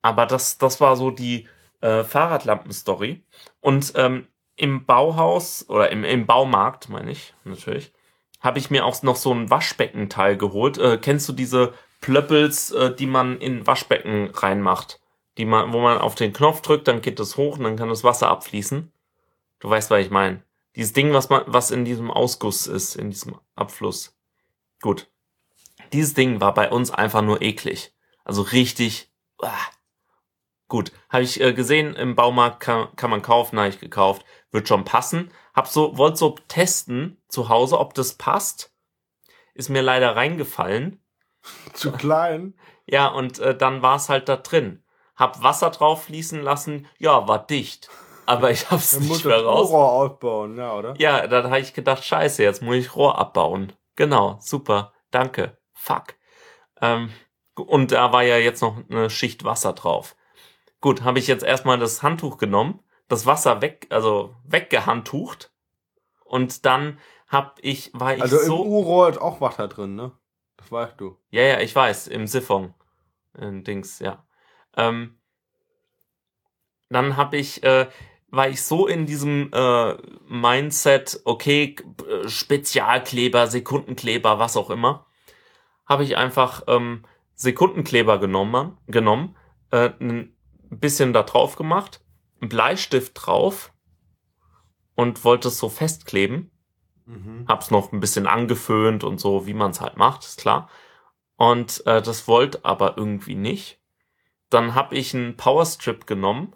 Aber 0.00 0.24
das, 0.24 0.56
das 0.56 0.80
war 0.80 0.96
so 0.96 1.10
die 1.10 1.46
äh, 1.82 2.02
Fahrradlampen-Story. 2.02 3.22
Und 3.60 3.92
ähm, 3.96 4.28
im 4.56 4.86
Bauhaus 4.86 5.68
oder 5.68 5.92
im, 5.92 6.02
im 6.02 6.24
Baumarkt, 6.24 6.88
meine 6.88 7.10
ich, 7.10 7.34
natürlich, 7.44 7.92
habe 8.40 8.58
ich 8.58 8.70
mir 8.70 8.86
auch 8.86 9.02
noch 9.02 9.16
so 9.16 9.34
ein 9.34 9.50
Waschbeckenteil 9.50 10.38
geholt. 10.38 10.78
Äh, 10.78 10.96
kennst 10.96 11.28
du 11.28 11.34
diese 11.34 11.74
Plöppels, 12.00 12.70
äh, 12.70 12.94
die 12.94 13.06
man 13.06 13.38
in 13.38 13.66
Waschbecken 13.66 14.30
reinmacht? 14.30 14.98
Die 15.38 15.44
man, 15.44 15.72
wo 15.72 15.80
man 15.80 15.98
auf 15.98 16.14
den 16.14 16.32
Knopf 16.32 16.62
drückt, 16.62 16.88
dann 16.88 17.02
geht 17.02 17.20
es 17.20 17.36
hoch 17.36 17.58
und 17.58 17.64
dann 17.64 17.76
kann 17.76 17.88
das 17.88 18.04
Wasser 18.04 18.28
abfließen. 18.28 18.92
Du 19.58 19.70
weißt, 19.70 19.90
was 19.90 20.00
ich 20.00 20.10
meine. 20.10 20.42
Dieses 20.74 20.92
Ding, 20.92 21.12
was 21.12 21.28
man, 21.28 21.42
was 21.46 21.70
in 21.70 21.84
diesem 21.84 22.10
Ausguss 22.10 22.66
ist, 22.66 22.96
in 22.96 23.10
diesem 23.10 23.38
Abfluss. 23.54 24.16
Gut. 24.80 25.10
Dieses 25.92 26.14
Ding 26.14 26.40
war 26.40 26.52
bei 26.54 26.70
uns 26.70 26.90
einfach 26.90 27.22
nur 27.22 27.42
eklig. 27.42 27.94
Also 28.24 28.42
richtig. 28.42 29.10
Ah. 29.40 29.52
Gut, 30.68 30.90
habe 31.10 31.22
ich 31.22 31.40
äh, 31.40 31.52
gesehen 31.52 31.94
im 31.94 32.16
Baumarkt 32.16 32.58
kann, 32.58 32.88
kann 32.96 33.10
man 33.10 33.22
kaufen, 33.22 33.58
habe 33.58 33.68
ich 33.68 33.78
gekauft, 33.78 34.24
wird 34.50 34.66
schon 34.66 34.84
passen. 34.84 35.30
Hab 35.54 35.68
so 35.68 35.96
wollte 35.96 36.16
so 36.16 36.36
testen 36.48 37.18
zu 37.28 37.48
Hause, 37.48 37.78
ob 37.78 37.94
das 37.94 38.14
passt. 38.14 38.74
Ist 39.54 39.70
mir 39.70 39.82
leider 39.82 40.16
reingefallen. 40.16 41.00
Zu 41.72 41.92
klein. 41.92 42.54
Ja, 42.84 43.06
und 43.06 43.38
äh, 43.38 43.56
dann 43.56 43.82
war 43.82 43.96
es 43.96 44.08
halt 44.08 44.28
da 44.28 44.36
drin. 44.36 44.82
Hab 45.16 45.42
Wasser 45.42 45.70
drauf 45.70 46.04
fließen 46.04 46.42
lassen. 46.42 46.86
Ja, 46.98 47.26
war 47.26 47.46
dicht. 47.46 47.88
Aber 48.26 48.50
ich 48.50 48.70
hab's 48.70 48.92
Dann 48.92 49.06
muss 49.06 49.18
nicht 49.18 49.26
mehr 49.26 49.42
raus. 49.42 49.70
Rohr 49.70 49.92
ausbauen, 49.92 50.56
ja, 50.56 50.74
oder? 50.74 50.94
Ja, 50.98 51.26
dann 51.26 51.44
habe 51.46 51.60
ich 51.60 51.74
gedacht, 51.74 52.04
scheiße, 52.04 52.42
jetzt 52.42 52.60
muss 52.62 52.76
ich 52.76 52.94
Rohr 52.96 53.18
abbauen. 53.18 53.72
Genau, 53.94 54.36
super, 54.40 54.92
danke. 55.10 55.56
Fuck. 55.72 56.14
Ähm, 56.82 57.10
und 57.54 57.92
da 57.92 58.12
war 58.12 58.22
ja 58.22 58.36
jetzt 58.36 58.60
noch 58.60 58.76
eine 58.90 59.08
Schicht 59.08 59.44
Wasser 59.44 59.72
drauf. 59.72 60.16
Gut, 60.80 61.02
habe 61.02 61.18
ich 61.18 61.26
jetzt 61.26 61.44
erstmal 61.44 61.78
das 61.78 62.02
Handtuch 62.02 62.36
genommen, 62.36 62.80
das 63.08 63.24
Wasser 63.24 63.62
weg, 63.62 63.86
also 63.90 64.34
weggehandtucht. 64.44 65.52
Und 66.24 66.66
dann 66.66 66.98
hab 67.28 67.58
ich, 67.62 67.90
war 67.94 68.14
ich 68.14 68.22
Also 68.22 68.38
im 68.40 68.46
so. 68.46 68.64
U-Rohr 68.64 69.08
ist 69.08 69.20
auch 69.20 69.40
Wasser 69.40 69.68
drin, 69.68 69.94
ne? 69.94 70.12
Das 70.56 70.70
weißt 70.70 71.00
du. 71.00 71.16
Ja, 71.30 71.42
ja, 71.42 71.60
ich 71.60 71.74
weiß, 71.74 72.08
im 72.08 72.26
Siphon. 72.26 72.74
Äh, 73.38 73.62
Dings, 73.62 74.00
ja. 74.00 74.25
Ähm, 74.76 75.18
dann 76.88 77.16
habe 77.16 77.36
ich, 77.36 77.62
äh, 77.62 77.88
war 78.28 78.48
ich 78.48 78.62
so 78.62 78.86
in 78.86 79.06
diesem 79.06 79.50
äh, 79.52 79.96
Mindset, 80.28 81.20
okay, 81.24 81.76
äh, 82.08 82.28
Spezialkleber, 82.28 83.46
Sekundenkleber, 83.46 84.38
was 84.38 84.56
auch 84.56 84.70
immer, 84.70 85.06
habe 85.86 86.04
ich 86.04 86.16
einfach 86.16 86.62
ähm, 86.68 87.04
Sekundenkleber 87.34 88.18
genommen, 88.18 88.78
genommen, 88.86 89.36
äh, 89.70 89.90
ein 90.00 90.36
bisschen 90.70 91.12
da 91.12 91.22
drauf 91.22 91.56
gemacht, 91.56 92.00
einen 92.40 92.48
Bleistift 92.48 93.12
drauf 93.14 93.72
und 94.94 95.24
wollte 95.24 95.48
es 95.48 95.58
so 95.58 95.68
festkleben 95.68 96.50
Mhm. 97.06 97.46
hab's 97.48 97.70
noch 97.70 97.92
ein 97.92 98.00
bisschen 98.00 98.26
angeföhnt 98.26 99.04
und 99.04 99.20
so, 99.20 99.46
wie 99.46 99.54
man's 99.54 99.80
halt 99.80 99.96
macht, 99.96 100.24
ist 100.24 100.40
klar. 100.40 100.68
Und 101.36 101.86
äh, 101.86 102.02
das 102.02 102.26
wollte 102.26 102.64
aber 102.64 102.96
irgendwie 102.96 103.36
nicht. 103.36 103.80
Dann 104.50 104.74
hab 104.74 104.92
ich 104.92 105.14
einen 105.14 105.36
Powerstrip 105.36 106.06
genommen 106.06 106.54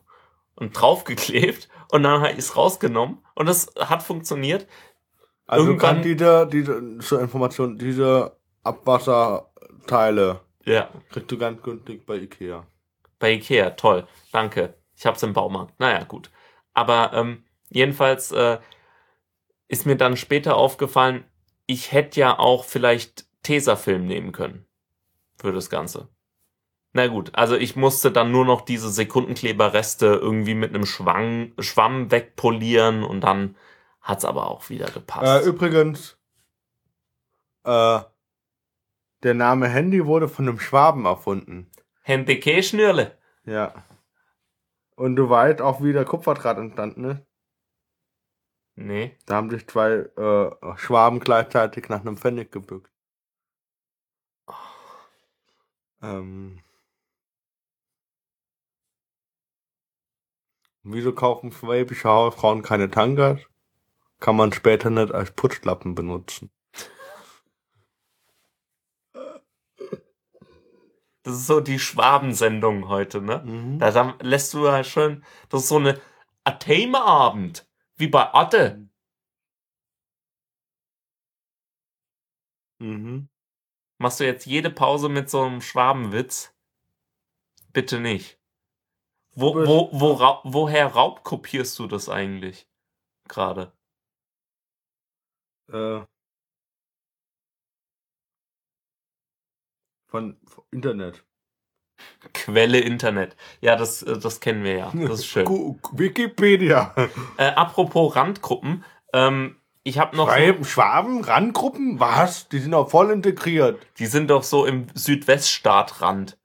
und 0.55 0.73
draufgeklebt 0.81 1.69
und 1.91 2.03
dann 2.03 2.21
habe 2.21 2.33
ich 2.33 2.39
es 2.39 2.57
rausgenommen 2.57 3.19
und 3.35 3.47
das 3.47 3.73
hat 3.79 4.03
funktioniert. 4.03 4.67
Also 5.47 5.67
Irgendwann- 5.69 5.97
kann 5.97 6.03
diese, 6.03 6.47
diese, 6.47 6.99
zur 6.99 7.21
Information, 7.21 7.77
diese 7.79 8.37
Abwasserteile 8.63 10.41
Ja, 10.65 10.89
kriegst 11.11 11.31
du 11.31 11.39
ganz 11.39 11.63
günstig 11.63 12.07
bei 12.07 12.17
Ikea. 12.17 12.67
bei 13.19 13.33
Ikea, 13.33 13.71
toll, 13.71 14.07
danke. 14.33 14.75
Ich 14.97 15.07
hab's 15.07 15.23
im 15.23 15.33
Baumarkt. 15.33 15.79
Naja, 15.81 16.05
gut. 16.05 16.31
Aber 16.75 17.13
ähm, 17.15 17.45
jedenfalls 17.71 18.33
äh, 18.33 18.59
ist 19.69 19.87
mir 19.87 19.97
dann 19.97 20.17
später 20.17 20.57
aufgefallen, 20.57 21.25
ich 21.67 21.93
hätte 21.93 22.21
ja 22.21 22.39
auch 22.39 22.65
vielleicht 22.65 23.27
Tesafilm 23.43 24.07
nehmen 24.07 24.33
können 24.33 24.67
für 25.39 25.53
das 25.53 25.71
Ganze. 25.71 26.09
Na 26.93 27.07
gut, 27.07 27.35
also 27.37 27.57
ich 27.57 27.77
musste 27.77 28.11
dann 28.11 28.33
nur 28.33 28.45
noch 28.45 28.63
diese 28.63 28.91
Sekundenkleberreste 28.91 30.07
irgendwie 30.07 30.55
mit 30.55 30.75
einem 30.75 30.87
Schwang, 30.87 31.53
Schwamm 31.61 32.11
wegpolieren 32.11 33.05
und 33.05 33.21
dann 33.21 33.57
hat's 34.01 34.25
aber 34.25 34.49
auch 34.49 34.69
wieder 34.71 34.89
Äh, 34.89 34.93
gepasst. 34.93 35.47
übrigens, 35.47 36.19
äh, 37.65 38.01
der 39.23 39.35
Name 39.35 39.69
Handy 39.69 40.05
wurde 40.07 40.29
von 40.29 40.49
einem 40.49 40.59
Schwaben 40.59 41.05
erfunden. 41.05 41.71
Hände 42.03 42.41
Schnürle. 42.63 43.17
Ja. 43.45 43.85
Und 44.97 45.15
du 45.17 45.31
weißt 45.31 45.61
auch, 45.61 45.83
wie 45.83 45.93
der 45.93 46.05
Kupferdraht 46.05 46.59
entstanden 46.59 47.05
ist? 47.05 47.23
Nee. 48.75 49.17
Da 49.27 49.37
haben 49.37 49.51
sich 49.51 49.69
zwei 49.69 49.91
äh, 50.17 50.51
Schwaben 50.77 51.21
gleichzeitig 51.21 51.89
nach 51.89 52.01
einem 52.01 52.17
Pfennig 52.17 52.51
gebückt. 52.51 52.91
Ähm. 56.03 56.61
Wieso 60.93 61.13
kaufen 61.13 61.53
schwäbische 61.53 62.09
Hausfrauen 62.09 62.63
keine 62.63 62.91
Tangas? 62.91 63.41
Kann 64.19 64.37
man 64.37 64.53
später 64.53 64.91
nicht 64.91 65.13
als 65.13 65.31
Putzlappen 65.31 65.95
benutzen. 65.95 66.51
Das 71.23 71.35
ist 71.35 71.47
so 71.47 71.61
die 71.61 71.79
Schwabensendung 71.79 72.89
heute, 72.89 73.21
ne? 73.21 73.43
Mhm. 73.45 73.79
Da, 73.79 73.91
da 73.91 74.17
lässt 74.21 74.55
du 74.55 74.65
ja 74.65 74.83
schön, 74.83 75.25
das 75.49 75.63
ist 75.63 75.69
so 75.69 75.77
eine 75.77 76.01
Athemeabend, 76.45 77.69
wie 77.97 78.09
bei 78.09 78.33
Atte. 78.33 78.89
Mhm. 82.79 83.29
Machst 83.99 84.21
du 84.21 84.25
jetzt 84.25 84.47
jede 84.47 84.71
Pause 84.71 85.11
mit 85.11 85.29
so 85.29 85.43
einem 85.43 85.61
Schwabenwitz? 85.61 86.55
Bitte 87.73 88.01
nicht. 88.01 88.40
Wo, 89.35 89.55
wo, 89.55 89.89
wo, 89.93 90.13
ra 90.13 90.41
woher 90.45 90.87
raubkopierst 90.89 91.79
du 91.79 91.87
das 91.87 92.09
eigentlich? 92.09 92.67
Gerade. 93.29 93.73
Äh, 95.73 96.01
von, 100.09 100.37
von 100.47 100.65
Internet. 100.73 101.25
Quelle 102.35 102.81
Internet. 102.81 103.37
Ja, 103.61 103.77
das, 103.77 104.03
äh, 104.03 104.19
das 104.19 104.41
kennen 104.41 104.65
wir 104.65 104.77
ja. 104.77 104.93
Das 104.95 105.21
ist 105.21 105.27
schön. 105.27 105.47
Wikipedia. 105.93 106.95
Äh, 107.37 107.47
apropos 107.51 108.17
Randgruppen, 108.17 108.85
ähm, 109.13 109.57
ich 109.83 109.99
habe 109.99 110.17
noch, 110.17 110.29
so, 110.29 110.35
Schwab- 110.37 110.67
Schwaben, 110.67 111.25
Randgruppen? 111.25 111.99
Was? 112.01 112.49
Die 112.49 112.59
sind 112.59 112.75
auch 112.75 112.91
voll 112.91 113.11
integriert. 113.11 113.87
die 113.99 114.07
sind 114.07 114.29
doch 114.31 114.43
so 114.43 114.67
im 114.67 114.87
Südweststaatrand. 114.95 116.39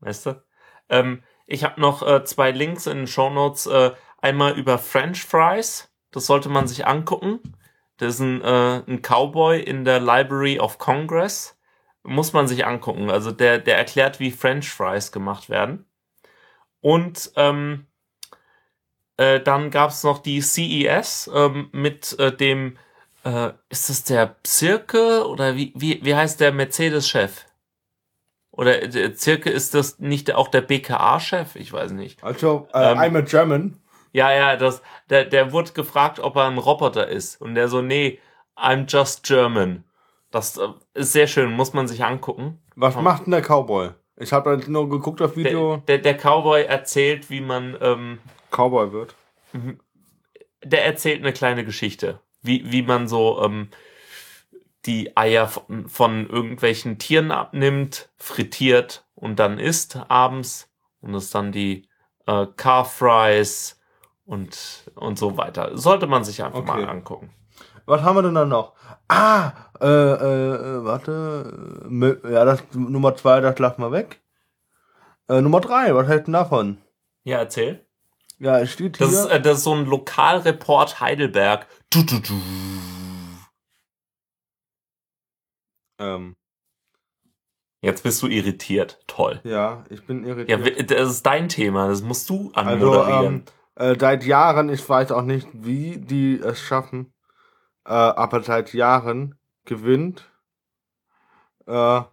Weißt 0.00 0.26
du? 0.26 0.42
Ähm, 0.88 1.22
ich 1.46 1.64
habe 1.64 1.80
noch 1.80 2.02
äh, 2.02 2.24
zwei 2.24 2.50
Links 2.50 2.86
in 2.86 2.98
den 2.98 3.06
Shownotes. 3.06 3.66
Äh, 3.66 3.92
einmal 4.18 4.58
über 4.58 4.78
French 4.78 5.22
Fries. 5.24 5.90
Das 6.10 6.26
sollte 6.26 6.48
man 6.48 6.66
sich 6.66 6.86
angucken. 6.86 7.40
Das 7.98 8.14
ist 8.14 8.20
ein, 8.20 8.42
äh, 8.42 8.82
ein 8.86 9.02
Cowboy 9.02 9.60
in 9.60 9.84
der 9.84 10.00
Library 10.00 10.58
of 10.58 10.78
Congress. 10.78 11.58
Muss 12.02 12.32
man 12.32 12.48
sich 12.48 12.66
angucken. 12.66 13.10
Also 13.10 13.30
der, 13.30 13.58
der 13.58 13.76
erklärt, 13.76 14.20
wie 14.20 14.30
French 14.30 14.70
Fries 14.70 15.12
gemacht 15.12 15.48
werden. 15.48 15.86
Und 16.80 17.32
ähm, 17.36 17.86
äh, 19.16 19.40
dann 19.40 19.70
gab's 19.70 20.02
noch 20.02 20.18
die 20.18 20.40
CES 20.40 21.30
ähm, 21.32 21.68
mit 21.72 22.18
äh, 22.18 22.34
dem, 22.34 22.78
äh, 23.24 23.52
ist 23.68 23.88
das 23.88 24.04
der 24.04 24.36
Zirke 24.42 25.26
oder 25.28 25.56
wie, 25.56 25.72
wie, 25.76 26.00
wie 26.04 26.14
heißt 26.14 26.40
der 26.40 26.52
Mercedes-Chef? 26.52 27.46
Oder 28.56 28.82
äh, 28.82 29.14
Zirke 29.14 29.50
ist 29.50 29.74
das 29.74 29.98
nicht 29.98 30.32
auch 30.34 30.48
der 30.48 30.60
BKA-Chef? 30.60 31.56
Ich 31.56 31.72
weiß 31.72 31.92
nicht. 31.92 32.22
Also, 32.22 32.68
äh, 32.72 32.92
Ähm, 32.92 32.98
I'm 32.98 33.18
a 33.18 33.20
German. 33.22 33.80
Ja, 34.12 34.32
ja, 34.32 34.56
das, 34.56 34.80
der, 35.10 35.24
der 35.24 35.52
wurde 35.52 35.72
gefragt, 35.72 36.20
ob 36.20 36.36
er 36.36 36.46
ein 36.46 36.58
Roboter 36.58 37.08
ist. 37.08 37.40
Und 37.40 37.56
der 37.56 37.66
so, 37.68 37.82
nee, 37.82 38.20
I'm 38.56 38.84
just 38.88 39.24
German. 39.24 39.82
Das 40.30 40.56
äh, 40.56 40.68
ist 40.94 41.12
sehr 41.12 41.26
schön, 41.26 41.50
muss 41.52 41.72
man 41.72 41.88
sich 41.88 42.04
angucken. 42.04 42.60
Was 42.76 42.94
macht 42.96 43.26
denn 43.26 43.32
der 43.32 43.42
Cowboy? 43.42 43.90
Ich 44.16 44.32
habe 44.32 44.56
da 44.56 44.70
nur 44.70 44.88
geguckt 44.88 45.20
auf 45.20 45.36
Video. 45.36 45.82
Der, 45.88 45.98
der, 45.98 46.14
der 46.14 46.22
Cowboy 46.22 46.62
erzählt, 46.64 47.30
wie 47.30 47.40
man, 47.40 47.76
ähm, 47.80 48.18
Cowboy 48.52 48.92
wird. 48.92 49.16
der 50.62 50.84
erzählt 50.86 51.20
eine 51.20 51.32
kleine 51.32 51.64
Geschichte. 51.64 52.20
Wie, 52.42 52.70
wie 52.70 52.82
man 52.82 53.08
so 53.08 53.42
ähm, 53.44 53.68
die 54.86 55.16
Eier 55.16 55.48
von, 55.48 55.88
von 55.88 56.28
irgendwelchen 56.28 56.98
Tieren 56.98 57.30
abnimmt, 57.30 58.10
frittiert 58.16 59.06
und 59.14 59.38
dann 59.38 59.58
isst 59.58 59.98
abends. 60.08 60.70
Und 61.00 61.14
es 61.14 61.30
dann 61.30 61.52
die 61.52 61.88
äh, 62.26 62.46
Car 62.56 62.84
Fries 62.86 63.78
und, 64.24 64.90
und 64.94 65.18
so 65.18 65.36
weiter. 65.36 65.76
Sollte 65.76 66.06
man 66.06 66.24
sich 66.24 66.42
einfach 66.42 66.60
Okay. 66.60 66.68
mal 66.80 66.88
angucken. 66.88 67.30
Was 67.86 68.00
haben 68.02 68.16
wir 68.16 68.22
denn 68.22 68.34
dann 68.34 68.48
noch? 68.48 68.72
Ah, 69.08 69.52
äh, 69.80 69.86
äh, 69.86 70.54
äh, 70.78 70.84
warte. 70.84 71.86
Ja, 72.30 72.46
das 72.46 72.62
Nummer 72.72 73.14
zwei, 73.16 73.40
das 73.42 73.58
lassen 73.58 73.82
wir 73.82 73.92
weg. 73.92 74.22
Äh, 75.28 75.42
Nummer 75.42 75.60
drei, 75.60 75.94
was 75.94 76.08
hält 76.08 76.26
denn 76.26 76.32
davon? 76.32 76.78
Ja, 77.24 77.38
erzähl. 77.38 77.84
Ja, 78.38 78.58
es 78.60 78.72
steht 78.72 78.96
hier. 78.96 79.06
Das 79.06 79.14
ist, 79.14 79.26
äh, 79.26 79.40
das 79.40 79.58
ist 79.58 79.64
so 79.64 79.74
ein 79.74 79.84
Lokalreport 79.84 81.00
Heidelberg. 81.00 81.66
Du, 81.90 82.02
du, 82.02 82.18
du. 82.20 82.32
Ähm, 86.04 86.36
Jetzt 87.80 88.02
bist 88.02 88.22
du 88.22 88.26
irritiert. 88.28 88.98
Toll. 89.06 89.40
ja, 89.44 89.84
ich 89.90 90.06
bin 90.06 90.22
Ja, 90.24 90.30
irritiert. 90.34 90.64
wi- 90.64 90.86
das 90.86 91.10
ist 91.10 91.22
dein 91.26 91.50
Thema. 91.50 91.88
Das 91.88 92.00
musst 92.02 92.30
du 92.30 92.50
also, 92.54 93.02
anmoderieren. 93.02 93.44
ähm, 93.76 93.92
äh, 93.92 93.96
seit 94.00 94.24
Jahren, 94.24 94.70
ich 94.70 94.88
weiß 94.88 95.12
auch 95.12 95.20
nicht, 95.22 95.46
wie 95.52 95.98
die 95.98 96.38
es 96.40 96.60
schaffen, 96.60 97.12
äh, 97.84 97.90
aber 97.92 98.42
seit 98.42 98.72
Jahren 98.72 99.38
gewinnt. 99.66 100.30
Äh, 101.66 101.72
ah, 101.72 102.08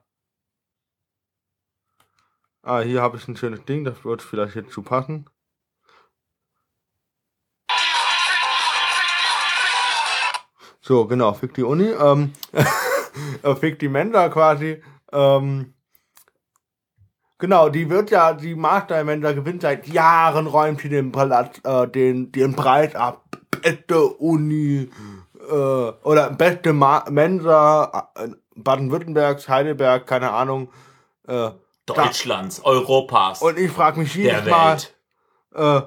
hier 2.83 3.01
habe 3.01 3.15
ich 3.15 3.25
ein 3.29 3.37
schönes 3.37 3.63
Ding, 3.63 3.85
das 3.85 4.03
wird 4.03 4.21
vielleicht 4.21 4.55
jetzt 4.55 4.73
zu 4.73 4.81
passen. 4.81 5.29
So, 10.81 11.05
genau, 11.05 11.31
fick 11.33 11.53
die 11.53 11.63
Uni, 11.63 11.89
ähm, 11.91 12.33
äh, 12.51 12.65
fick 13.59 13.79
die 13.79 13.89
Mensa 13.89 14.29
quasi, 14.29 14.81
ähm, 15.11 15.73
genau, 17.37 17.69
die 17.69 17.89
wird 17.89 18.11
ja, 18.11 18.33
die 18.33 18.55
Master 18.55 19.03
Mensa 19.03 19.31
gewinnt 19.33 19.61
seit 19.61 19.87
Jahren, 19.87 20.47
räumt 20.47 20.81
sie 20.81 20.89
den 20.89 21.11
Palast, 21.11 21.61
äh, 21.65 21.87
den, 21.87 22.31
den 22.31 22.55
Preis 22.55 22.95
ab, 22.95 23.23
beste 23.61 24.03
Uni, 24.05 24.89
äh, 25.49 25.53
oder 25.53 26.29
beste 26.31 26.73
Ma 26.73 27.05
Mensa, 27.09 28.11
äh, 28.15 28.29
Baden-Württembergs, 28.55 29.49
Heidelberg, 29.49 30.05
keine 30.05 30.31
Ahnung, 30.31 30.69
äh, 31.27 31.51
Deutschlands, 31.85 32.63
Europas, 32.63 33.41
und 33.41 33.57
ich 33.57 33.71
frage 33.71 33.99
mich 33.99 34.13
jedes 34.15 34.45
Mal, 34.45 34.77
äh, 35.55 35.81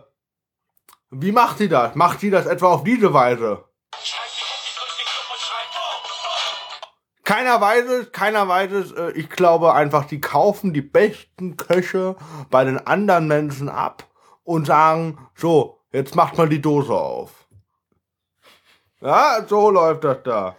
wie 1.10 1.32
macht 1.32 1.58
sie 1.58 1.68
das? 1.68 1.94
Macht 1.94 2.20
sie 2.20 2.30
das 2.30 2.46
etwa 2.46 2.72
auf 2.72 2.84
diese 2.84 3.14
Weise? 3.14 3.64
Keiner 7.24 7.58
weiß 7.60 7.84
es, 7.86 8.12
keiner 8.12 8.46
weiß 8.48 8.72
es. 8.72 8.92
Äh, 8.92 9.12
Ich 9.12 9.28
glaube 9.30 9.72
einfach, 9.74 10.04
die 10.04 10.20
kaufen 10.20 10.72
die 10.74 10.82
besten 10.82 11.56
Köche 11.56 12.16
bei 12.50 12.64
den 12.64 12.78
anderen 12.86 13.26
Menschen 13.28 13.68
ab 13.68 14.06
und 14.44 14.66
sagen, 14.66 15.18
so, 15.34 15.80
jetzt 15.92 16.14
macht 16.14 16.36
mal 16.36 16.48
die 16.48 16.60
Dose 16.60 16.92
auf. 16.92 17.30
Ja, 19.00 19.44
so 19.46 19.70
läuft 19.70 20.04
das 20.04 20.18
da. 20.24 20.56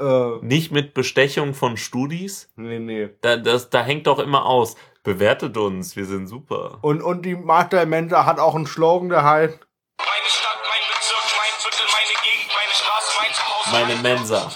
Äh, 0.00 0.38
Nicht 0.44 0.72
mit 0.72 0.94
Bestechung 0.94 1.54
von 1.54 1.76
Studis. 1.76 2.50
nee, 2.56 2.78
nee. 2.80 3.10
Da, 3.20 3.36
das, 3.36 3.70
da 3.70 3.82
hängt 3.82 4.06
doch 4.08 4.18
immer 4.18 4.46
aus. 4.46 4.76
Bewertet 5.04 5.56
uns, 5.56 5.94
wir 5.96 6.06
sind 6.06 6.26
super. 6.26 6.78
Und, 6.82 7.02
und 7.02 7.22
die 7.22 7.34
Master 7.36 7.84
Mensa 7.86 8.24
hat 8.26 8.40
auch 8.40 8.54
einen 8.54 8.66
Slogan, 8.66 9.10
der 9.10 9.22
heißt, 9.22 9.58
Meine 9.98 10.28
Stadt, 10.28 10.58
mein 10.62 10.82
Bezirk, 10.90 11.24
mein 11.36 11.52
Viertel, 11.60 11.86
meine 11.92 12.14
Gegend, 12.24 12.50
meine 12.56 12.74
Straße, 12.74 13.12
mein 13.20 13.32
Zuhause. 13.34 13.70
Meine 13.70 14.02
Mensa. 14.02 14.50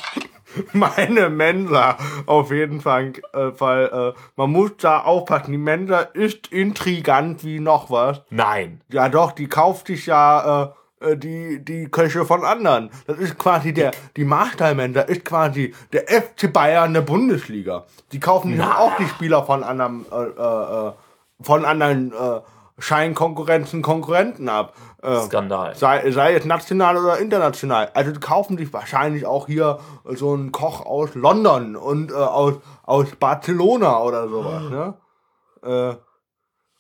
meine 0.72 1.30
Mensa 1.30 1.96
auf 2.26 2.50
jeden 2.50 2.80
Fall. 2.80 3.12
Äh, 3.32 3.52
Fall 3.52 4.14
äh, 4.16 4.20
man 4.36 4.50
muss 4.50 4.72
da 4.78 5.00
aufpassen. 5.00 5.52
Die 5.52 5.58
Mensa 5.58 6.00
ist 6.00 6.48
intrigant 6.48 7.44
wie 7.44 7.60
noch 7.60 7.90
was. 7.90 8.22
Nein. 8.30 8.80
Ja 8.90 9.08
doch, 9.08 9.32
die 9.32 9.48
kauft 9.48 9.88
sich 9.88 10.06
ja 10.06 10.64
äh, 10.64 10.68
äh, 11.00 11.16
die, 11.16 11.64
die 11.64 11.88
Köche 11.88 12.24
von 12.24 12.44
anderen. 12.44 12.90
Das 13.06 13.18
ist 13.18 13.38
quasi 13.38 13.72
der, 13.72 13.92
die 14.16 14.24
Marstall-Mensa 14.24 15.02
ist 15.02 15.24
quasi 15.24 15.74
der 15.92 16.08
FC 16.08 16.52
Bayern 16.52 16.94
der 16.94 17.02
Bundesliga. 17.02 17.84
Die 18.12 18.20
kaufen 18.20 18.56
Na. 18.56 18.78
auch 18.78 18.96
die 18.96 19.06
Spieler 19.06 19.44
von 19.44 19.62
anderen, 19.62 20.06
äh, 20.10 20.16
äh, 20.16 20.88
äh, 20.88 20.92
von 21.40 21.64
anderen 21.64 22.12
äh, 22.12 22.40
Scheinkonkurrenzen, 22.78 23.82
Konkurrenten 23.82 24.48
ab. 24.48 24.74
Äh, 25.02 25.20
Skandal. 25.22 25.74
Sei, 25.74 26.10
sei 26.10 26.34
es 26.34 26.44
national 26.44 26.96
oder 26.96 27.18
international. 27.18 27.90
Also 27.94 28.12
die 28.12 28.20
kaufen 28.20 28.56
sich 28.56 28.72
wahrscheinlich 28.72 29.26
auch 29.26 29.46
hier 29.46 29.80
so 30.04 30.32
einen 30.32 30.52
Koch 30.52 30.86
aus 30.86 31.14
London 31.14 31.76
und 31.76 32.10
äh, 32.10 32.14
aus, 32.14 32.54
aus 32.84 33.08
Barcelona 33.16 34.00
oder 34.00 34.28
sowas. 34.28 34.62
Ne? 34.70 34.94
Äh, 35.62 35.96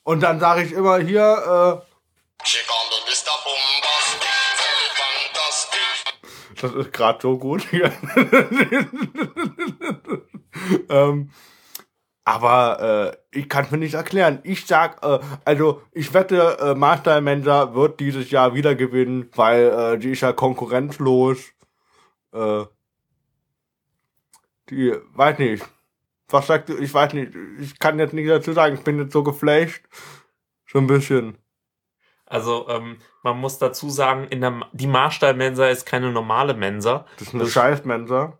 und 0.04 0.22
dann 0.22 0.40
sage 0.40 0.62
ich 0.62 0.72
immer 0.72 0.98
hier, 0.98 1.82
äh, 1.82 1.88
das 6.60 6.74
ist 6.74 6.92
gerade 6.92 7.18
so 7.20 7.38
gut 7.38 7.66
hier. 7.70 7.92
ähm, 10.88 11.30
Aber 12.28 13.16
äh, 13.32 13.38
ich 13.38 13.48
kann 13.48 13.64
es 13.64 13.70
mir 13.70 13.78
nicht 13.78 13.94
erklären. 13.94 14.40
Ich 14.42 14.66
sag, 14.66 15.02
äh, 15.02 15.18
also 15.46 15.80
ich 15.92 16.12
wette, 16.12 16.58
äh, 16.60 16.74
Master 16.74 17.22
Mensa 17.22 17.74
wird 17.74 18.00
dieses 18.00 18.30
Jahr 18.30 18.52
wieder 18.52 18.74
gewinnen, 18.74 19.30
weil 19.34 19.64
äh, 19.64 19.98
die 19.98 20.10
ist 20.10 20.20
ja 20.20 20.34
konkurrenzlos. 20.34 21.38
Äh, 22.34 22.64
die, 24.68 24.94
weiß 25.14 25.38
nicht. 25.38 25.64
Was 26.28 26.48
sagt 26.48 26.68
du? 26.68 26.76
Ich 26.76 26.92
weiß 26.92 27.14
nicht. 27.14 27.32
Ich 27.60 27.78
kann 27.78 27.98
jetzt 27.98 28.12
nicht 28.12 28.28
dazu 28.28 28.52
sagen. 28.52 28.74
Ich 28.74 28.84
bin 28.84 28.98
jetzt 28.98 29.14
so 29.14 29.22
geflasht. 29.22 29.82
So 30.66 30.80
ein 30.80 30.86
bisschen. 30.86 31.38
Also 32.26 32.68
ähm, 32.68 32.98
man 33.22 33.38
muss 33.38 33.56
dazu 33.56 33.88
sagen, 33.88 34.24
in 34.28 34.42
der, 34.42 34.68
die 34.72 34.86
Marstall-Mensa 34.86 35.68
ist 35.68 35.86
keine 35.86 36.12
normale 36.12 36.52
Mensa. 36.52 37.06
Das 37.18 37.28
ist 37.28 37.34
eine 37.34 37.46
scheiß 37.46 37.86
Mensa. 37.86 38.36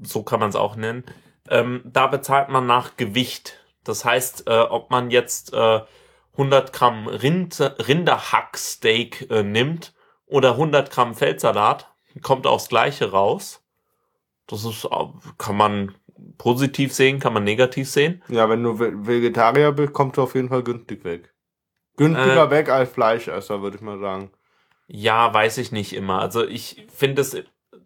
So 0.00 0.22
kann 0.22 0.40
man 0.40 0.50
es 0.50 0.56
auch 0.56 0.76
nennen. 0.76 1.04
Ähm, 1.50 1.82
da 1.84 2.06
bezahlt 2.06 2.48
man 2.48 2.66
nach 2.66 2.96
Gewicht. 2.96 3.58
Das 3.84 4.04
heißt, 4.04 4.46
äh, 4.46 4.60
ob 4.60 4.90
man 4.90 5.10
jetzt 5.10 5.52
äh, 5.52 5.80
100 6.32 6.72
Gramm 6.72 7.06
Rind, 7.08 7.60
Rinderhacksteak 7.86 9.30
äh, 9.30 9.42
nimmt 9.42 9.94
oder 10.26 10.52
100 10.52 10.90
Gramm 10.90 11.14
Feldsalat, 11.14 11.90
kommt 12.22 12.46
aufs 12.46 12.68
Gleiche 12.68 13.10
raus. 13.10 13.62
Das 14.46 14.64
ist, 14.64 14.84
äh, 14.84 14.88
kann 15.38 15.56
man 15.56 15.94
positiv 16.38 16.92
sehen, 16.92 17.18
kann 17.18 17.32
man 17.32 17.44
negativ 17.44 17.88
sehen. 17.90 18.22
Ja, 18.28 18.48
wenn 18.48 18.62
du 18.62 18.78
Ve- 18.78 19.06
Vegetarier 19.06 19.72
bist, 19.72 19.92
kommst 19.92 20.16
du 20.18 20.22
auf 20.22 20.34
jeden 20.34 20.48
Fall 20.48 20.62
günstig 20.62 21.04
weg. 21.04 21.32
Günstiger 21.96 22.46
Äh. 22.46 22.50
weg 22.50 22.68
als 22.68 22.90
Fleischesser, 22.90 23.62
würde 23.62 23.76
ich 23.76 23.82
mal 23.82 23.98
sagen. 23.98 24.30
Ja, 24.86 25.32
weiß 25.32 25.58
ich 25.58 25.72
nicht 25.72 25.92
immer. 25.94 26.20
Also 26.20 26.44
ich 26.46 26.86
finde 26.94 27.22
es 27.22 27.36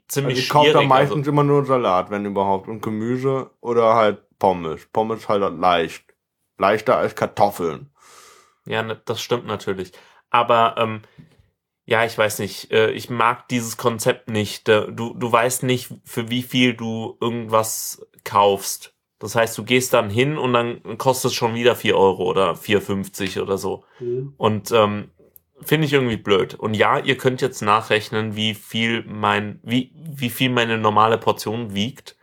Also 0.09 0.21
ziemlich 0.21 0.39
ich 0.41 0.49
kaufe 0.49 0.67
da 0.73 0.79
schwierig. 0.79 0.89
meistens 0.89 1.19
Also, 1.19 1.31
immer 1.31 1.45
nur 1.45 1.65
Salat, 1.65 2.11
wenn 2.11 2.25
überhaupt, 2.25 2.69
und 2.69 2.83
Gemüse 2.83 3.51
oder 3.61 3.95
halt 3.95 4.23
Pommes. 4.39 4.87
Pommes 4.93 5.29
halt 5.29 5.59
leicht. 5.59 6.05
Leichter 6.59 6.97
als 6.97 7.15
Kartoffeln. 7.17 7.91
ja, 8.67 8.83
ne, 8.83 9.01
das 9.05 9.21
stimmt 9.21 9.47
natürlich. 9.47 9.93
Aber 10.31 10.75
ähm, 10.79 11.03
ja, 11.87 12.05
ich 12.05 12.17
weiß 12.17 12.39
nicht. 12.39 12.71
Äh, 12.71 12.91
ich 12.93 13.11
mag 13.11 13.49
dieses 13.49 13.77
Konzept 13.77 14.29
nicht. 14.31 14.69
Äh, 14.69 14.93
Du, 14.93 15.15
du 15.15 15.31
weißt 15.33 15.63
nicht, 15.65 15.93
für 16.05 16.31
wie 16.31 16.43
viel 16.43 16.75
du 16.75 17.17
irgendwas 17.21 18.07
kaufst. 18.25 18.95
Das 19.19 19.35
heißt, 19.37 19.57
du 19.57 19.65
gehst 19.65 19.95
dann 19.95 20.11
hin 20.11 20.37
und 20.37 20.53
dann 20.53 20.99
kostet 20.99 21.31
es 21.31 21.35
schon 21.37 21.55
wieder 21.55 21.77
4 21.77 21.97
Euro 21.97 22.25
oder 22.25 22.53
4,50 22.53 23.41
oder 23.41 23.57
so. 23.59 23.85
Und 24.37 24.71
ähm, 24.73 25.11
finde 25.65 25.87
ich 25.87 25.93
irgendwie 25.93 26.17
blöd. 26.17 26.55
Und 26.55 26.75
ja, 26.75 26.99
ihr 26.99 27.17
könnt 27.17 27.41
jetzt 27.41 27.63
nachrechnen, 27.63 28.37
wie 28.37 28.55
viel 28.55 29.05
mein, 29.07 29.61
wie, 29.63 29.93
wie 29.95 30.31
viel 30.31 30.51
meine 30.51 30.79
normale 30.79 31.19
Portion 31.19 31.75
wiegt. 31.75 32.17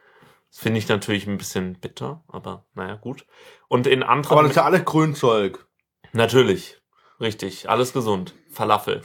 Das 0.49 0.59
finde 0.59 0.79
ich 0.79 0.87
natürlich 0.87 1.27
ein 1.27 1.37
bisschen 1.37 1.75
bitter, 1.75 2.23
aber 2.27 2.65
naja, 2.73 2.95
gut. 2.95 3.25
Und 3.67 3.87
in 3.87 4.03
anderen. 4.03 4.33
Aber 4.37 4.43
das 4.43 4.51
ist 4.51 4.57
ja 4.57 4.65
alles 4.65 4.85
Grünzeug. 4.85 5.65
Natürlich. 6.13 6.81
Richtig. 7.19 7.69
Alles 7.69 7.93
gesund. 7.93 8.33
Falafel. 8.49 9.01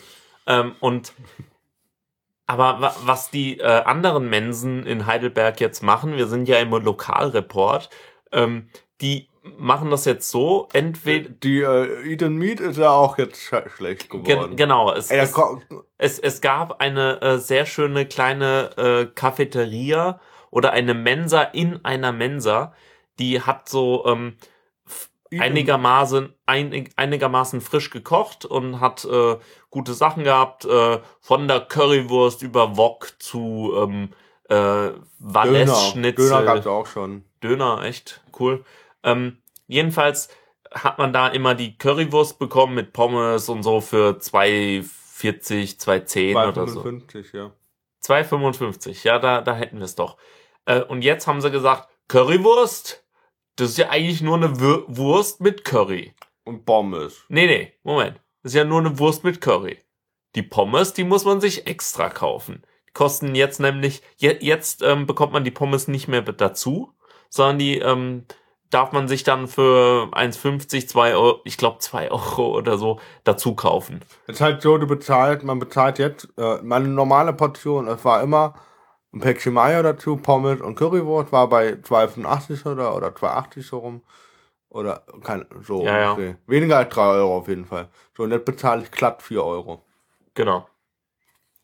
Ähm, 0.47 0.75
und 0.81 1.13
aber 2.47 2.81
wa 2.81 2.95
was 3.05 3.31
die 3.31 3.59
äh, 3.59 3.83
anderen 3.83 4.29
Mensen 4.29 4.87
in 4.87 5.07
Heidelberg 5.07 5.61
jetzt 5.61 5.83
machen, 5.83 6.17
wir 6.17 6.27
sind 6.29 6.49
ja 6.49 6.59
im 6.59 6.71
Lokalreport, 6.71 7.91
ähm, 8.33 8.69
die 9.01 9.29
machen 9.59 9.91
das 9.91 10.05
jetzt 10.05 10.31
so, 10.31 10.69
entweder 10.73 11.31
Die 11.31 11.61
äh, 11.61 12.11
Eat 12.11 12.23
and 12.23 12.37
Meat 12.37 12.61
ist 12.61 12.79
ja 12.79 12.91
auch 12.91 13.19
jetzt 13.19 13.41
sch 13.41 13.55
schlecht 13.77 14.11
geworden. 14.11 14.51
Gen 14.51 14.57
genau, 14.57 14.93
es, 14.93 15.11
Ey, 15.11 15.21
es, 15.21 15.35
es, 15.99 16.19
es 16.19 16.41
gab 16.41 16.81
eine 16.81 17.21
äh, 17.23 17.39
sehr 17.39 17.67
schöne 17.67 18.07
kleine 18.07 18.71
äh, 18.77 19.07
Cafeteria 19.07 20.21
oder 20.51 20.73
eine 20.73 20.95
Mensa 20.95 21.43
in 21.43 21.85
einer 21.85 22.13
Mensa, 22.13 22.73
die 23.19 23.41
hat 23.41 23.69
so 23.69 24.05
ähm, 24.07 24.37
einigermaßen 25.39 26.33
einig, 26.47 26.91
einigermaßen 26.97 27.61
frisch 27.61 27.91
gekocht 27.91 28.45
und 28.45 28.81
hat 28.81 29.05
äh, 29.05 29.37
gute 29.71 29.95
Sachen 29.95 30.25
gehabt, 30.25 30.65
äh, 30.65 30.99
von 31.21 31.49
der 31.49 31.61
Currywurst 31.61 32.43
über 32.43 32.77
Wok 32.77 33.15
zu 33.19 33.73
ähm, 33.77 34.11
äh, 34.49 34.55
Döner. 34.55 35.03
Valais-Schnitzel. 35.19 36.29
Döner 36.29 36.43
gab's 36.45 36.67
auch 36.67 36.87
schon. 36.87 37.25
Döner, 37.43 37.83
echt 37.83 38.23
cool. 38.39 38.65
Ähm, 39.07 39.39
jedenfalls 39.67 40.29
hat 40.73 40.99
man 40.99 41.13
da 41.13 41.29
immer 41.29 41.55
die 41.55 41.79
Currywurst 41.79 42.39
bekommen 42.39 42.75
mit 42.75 42.93
Pommes 42.93 43.49
und 43.49 43.63
so 43.63 43.81
für 43.81 44.19
2,40, 44.19 45.79
2,10 45.79 46.49
oder 46.49 46.69
so. 46.69 46.83
2,55, 46.83 47.37
ja. 47.37 47.53
2,55, 48.05 49.05
ja, 49.05 49.19
da, 49.19 49.41
da 49.41 49.55
hätten 49.55 49.79
wir 49.79 49.85
es 49.85 49.95
doch. 49.95 50.19
Äh, 50.67 50.83
und 50.83 51.03
jetzt 51.03 51.27
haben 51.27 51.41
sie 51.41 51.51
gesagt, 51.51 51.89
Currywurst, 52.09 53.05
das 53.57 53.71
ist 53.71 53.79
ja 53.79 53.89
eigentlich 53.89 54.21
nur 54.21 54.37
eine 54.37 54.61
Wür 54.61 54.85
Wurst 54.89 55.41
mit 55.41 55.65
Curry. 55.65 56.15
Und 56.45 56.65
Pommes. 56.65 57.25
Nee, 57.29 57.47
nee, 57.47 57.73
Moment. 57.83 58.21
Das 58.43 58.53
ist 58.53 58.57
ja 58.57 58.65
nur 58.65 58.81
eine 58.81 58.99
Wurst 58.99 59.25
mit 59.25 59.41
Curry. 59.41 59.79
Die 60.35 60.43
Pommes, 60.43 60.93
die 60.93 61.05
muss 61.05 61.25
man 61.25 61.41
sich 61.41 61.67
extra 61.67 62.09
kaufen. 62.09 62.63
Die 62.89 62.93
kosten 62.93 63.35
jetzt 63.35 63.59
nämlich, 63.59 64.03
je, 64.17 64.37
jetzt 64.41 64.83
ähm, 64.83 65.07
bekommt 65.07 65.33
man 65.33 65.45
die 65.45 65.51
Pommes 65.51 65.89
nicht 65.89 66.07
mehr 66.07 66.23
dazu, 66.23 66.93
sondern 67.29 67.59
die 67.59 67.79
ähm, 67.79 68.27
darf 68.71 68.93
man 68.93 69.09
sich 69.09 69.25
dann 69.25 69.49
für 69.49 70.09
1,50, 70.13 70.89
2 70.89 71.15
Euro, 71.15 71.41
ich 71.45 71.57
glaube 71.57 71.79
2 71.79 72.11
Euro 72.11 72.57
oder 72.57 72.79
so 72.79 73.01
dazu 73.25 73.55
kaufen. 73.55 74.01
Es 74.27 74.37
ist 74.37 74.41
halt 74.41 74.63
so, 74.63 74.79
du 74.79 74.87
bezahlst, 74.87 75.45
man 75.45 75.59
bezahlt 75.59 75.99
jetzt, 75.99 76.29
äh, 76.37 76.59
meine 76.63 76.89
normale 76.89 77.33
Portion, 77.33 77.89
es 77.89 78.05
war 78.05 78.23
immer 78.23 78.55
ein 79.13 79.21
Päckchen 79.21 79.55
Mayo 79.55 79.83
dazu, 79.83 80.17
Pommes 80.17 80.61
und 80.61 80.77
Currywurst, 80.77 81.33
war 81.33 81.49
bei 81.49 81.73
2,85 81.73 82.71
oder, 82.71 82.95
oder 82.95 83.09
2,80 83.09 83.63
so 83.63 83.79
rum. 83.79 84.03
Oder 84.69 85.05
kein, 85.23 85.47
so. 85.63 85.85
Ja, 85.85 86.19
ja. 86.19 86.35
Weniger 86.47 86.79
als 86.79 86.93
3 86.93 87.03
Euro 87.03 87.39
auf 87.39 87.49
jeden 87.49 87.65
Fall. 87.65 87.89
So, 88.17 88.25
und 88.25 88.33
jetzt 88.33 88.45
bezahle 88.45 88.83
ich 88.83 88.91
glatt 88.91 89.23
4 89.23 89.43
Euro. 89.43 89.83
Genau. 90.35 90.67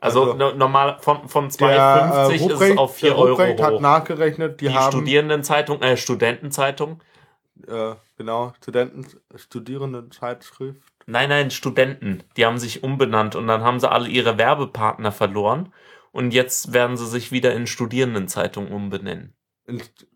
Also, 0.03 0.22
Also, 0.32 0.34
no, 0.34 0.53
normal 0.53 0.98
von, 1.00 1.28
von 1.28 1.48
Der, 1.61 2.28
2,50 2.28 2.30
äh, 2.30 2.34
ist 2.34 2.61
es 2.61 2.76
auf 2.78 2.96
4 2.96 3.11
der 3.11 3.18
Euro 3.18 3.30
Ruprecht 3.30 3.62
hat 3.62 3.80
nachgerechnet, 3.80 4.61
die, 4.61 4.66
Die 4.68 4.74
haben, 4.74 4.90
Studierendenzeitung, 4.90 5.80
äh, 5.80 5.96
Studentenzeitung. 5.96 7.00
äh, 7.68 7.94
genau, 8.16 8.53
Studenten, 8.61 9.07
Studierendenzeitschrift. 9.36 10.82
Nein, 11.07 11.28
nein, 11.28 11.50
Studenten. 11.53 12.24
Die 12.36 12.44
haben 12.44 12.59
sich 12.59 12.82
umbenannt 12.82 13.36
und 13.36 13.46
dann 13.46 13.62
haben 13.62 13.78
sie 13.78 13.88
alle 13.90 14.09
ihre 14.09 14.38
Werbepartner 14.38 15.12
verloren. 15.12 15.72
Und 16.11 16.32
jetzt 16.34 16.72
werden 16.72 16.96
sie 16.96 17.07
sich 17.07 17.30
wieder 17.32 17.55
in 17.55 17.66
Studierendenzeitung 17.66 18.70
umbenennen. 18.72 19.34
Inst- 19.68 20.07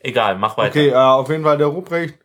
Egal, 0.00 0.36
mach 0.38 0.56
weiter. 0.56 0.70
Okay, 0.70 0.88
äh, 0.88 0.94
auf 0.94 1.28
jeden 1.28 1.44
Fall 1.44 1.58
der 1.58 1.68
Ruprecht, 1.68 2.18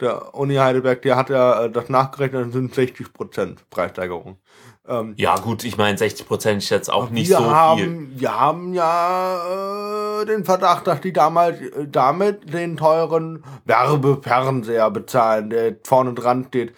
der 0.00 0.34
Uni 0.34 0.56
Heidelberg, 0.56 1.02
der 1.02 1.16
hat 1.16 1.30
ja 1.30 1.64
äh, 1.64 1.70
das 1.70 1.88
nachgerechnet, 1.88 2.46
das 2.46 2.52
sind 2.52 2.74
60% 2.74 3.56
Preissteigerung. 3.70 4.38
Ähm, 4.88 5.14
Ja, 5.16 5.36
gut, 5.36 5.64
ich 5.64 5.76
meine, 5.76 5.96
60% 5.98 6.56
ist 6.58 6.70
jetzt 6.70 6.90
auch 6.90 7.10
nicht 7.10 7.30
so 7.30 7.38
haben, 7.54 7.78
viel. 7.80 8.20
Wir 8.20 8.40
haben 8.40 8.72
ja 8.74 10.20
äh, 10.22 10.26
den 10.26 10.44
Verdacht, 10.44 10.86
dass 10.86 11.00
die 11.00 11.12
damals 11.12 11.60
äh, 11.60 11.86
damit 11.88 12.52
den 12.52 12.76
teuren 12.76 13.44
Werbefernseher 13.66 14.90
bezahlen, 14.90 15.50
der 15.50 15.76
vorne 15.84 16.14
dran 16.14 16.46
steht. 16.48 16.74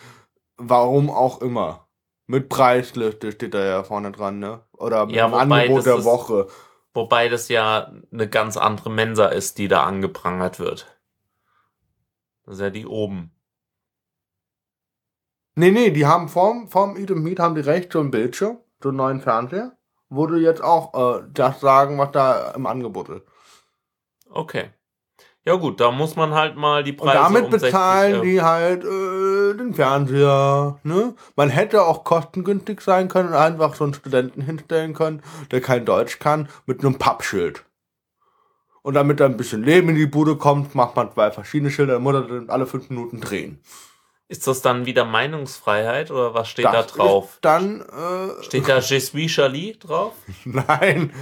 Warum 0.56 1.10
auch 1.10 1.40
immer. 1.40 1.86
Mit 2.26 2.48
Preisliste 2.48 3.32
steht 3.32 3.54
da 3.54 3.64
ja 3.64 3.82
vorne 3.82 4.12
dran, 4.12 4.38
ne? 4.38 4.60
Oder 4.76 5.06
mit 5.06 5.14
Ja, 5.16 5.26
dem 5.28 5.34
Angebot 5.34 5.86
der 5.86 5.96
ist- 5.98 6.04
Woche. 6.04 6.46
Wobei 6.94 7.28
das 7.30 7.48
ja 7.48 7.90
eine 8.12 8.28
ganz 8.28 8.56
andere 8.58 8.90
Mensa 8.90 9.26
ist, 9.26 9.56
die 9.56 9.66
da 9.66 9.84
angeprangert 9.84 10.58
wird. 10.58 10.91
Das 12.52 12.58
ist 12.58 12.64
ja 12.64 12.68
die 12.70 12.84
oben. 12.86 13.30
Nee, 15.54 15.70
nee, 15.70 15.90
die 15.90 16.04
haben 16.04 16.28
vorm, 16.28 16.68
vorm 16.68 16.98
Eat 16.98 17.10
and 17.10 17.22
Meet 17.24 17.38
haben 17.40 17.54
die 17.54 17.62
rechts 17.62 17.94
so 17.94 18.00
einen 18.00 18.10
Bildschirm, 18.10 18.58
so 18.82 18.90
einen 18.90 18.98
neuen 18.98 19.20
Fernseher, 19.22 19.72
wo 20.10 20.26
du 20.26 20.36
jetzt 20.36 20.62
auch 20.62 20.92
äh, 20.92 21.22
das 21.32 21.60
sagen, 21.60 21.96
was 21.96 22.12
da 22.12 22.50
im 22.50 22.66
Angebot 22.66 23.08
ist. 23.08 23.22
Okay. 24.28 24.68
Ja 25.46 25.54
gut, 25.54 25.80
da 25.80 25.90
muss 25.90 26.14
man 26.14 26.34
halt 26.34 26.56
mal 26.56 26.84
die 26.84 26.90
Und 26.92 26.98
Preise 26.98 27.22
damit 27.22 27.44
um 27.46 27.50
60 27.52 27.68
bezahlen 27.68 28.14
Euro- 28.16 28.22
die 28.24 28.42
halt 28.42 28.84
äh, 28.84 29.56
den 29.56 29.72
Fernseher. 29.72 30.78
Ne? 30.82 31.14
Man 31.36 31.48
hätte 31.48 31.84
auch 31.84 32.04
kostengünstig 32.04 32.82
sein 32.82 33.08
können 33.08 33.30
und 33.30 33.34
einfach 33.34 33.74
so 33.76 33.84
einen 33.84 33.94
Studenten 33.94 34.42
hinstellen 34.42 34.92
können, 34.92 35.22
der 35.50 35.62
kein 35.62 35.86
Deutsch 35.86 36.18
kann, 36.18 36.50
mit 36.66 36.84
einem 36.84 36.98
Pappschild. 36.98 37.64
Und 38.82 38.94
damit 38.94 39.20
da 39.20 39.26
ein 39.26 39.36
bisschen 39.36 39.62
Leben 39.62 39.90
in 39.90 39.94
die 39.94 40.06
Bude 40.06 40.36
kommt, 40.36 40.74
macht 40.74 40.96
man 40.96 41.12
zwei 41.12 41.30
verschiedene 41.30 41.70
Schilder, 41.70 42.00
muss 42.00 42.14
er 42.14 42.22
dann 42.22 42.50
alle 42.50 42.66
fünf 42.66 42.90
Minuten 42.90 43.20
drehen. 43.20 43.62
Ist 44.28 44.46
das 44.46 44.62
dann 44.62 44.86
wieder 44.86 45.04
Meinungsfreiheit 45.04 46.10
oder 46.10 46.34
was 46.34 46.48
steht 46.48 46.64
da 46.64 46.72
Das 46.72 46.88
drauf? 46.88 47.34
Ist 47.34 47.44
dann, 47.44 47.82
äh, 47.82 48.42
Steht 48.42 48.68
da 48.68 48.78
Je 48.78 48.98
suis 48.98 49.30
Charlie 49.30 49.78
drauf? 49.78 50.14
nein, 50.44 51.12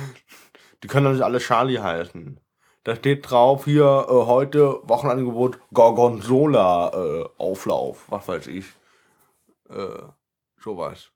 die 0.82 0.88
können 0.88 1.06
doch 1.06 1.12
nicht 1.12 1.22
alle 1.22 1.38
Charlie 1.38 1.78
heißen. 1.78 2.40
Da 2.84 2.96
steht 2.96 3.28
drauf 3.28 3.66
hier 3.66 4.06
äh, 4.08 4.12
heute 4.12 4.80
Wochenangebot 4.84 5.58
Gorgonzola 5.74 6.92
äh, 6.94 7.28
Auflauf, 7.36 8.04
was 8.08 8.26
weiß 8.26 8.46
ich. 8.46 8.66
Äh, 9.68 10.02
sowas. 10.58 11.11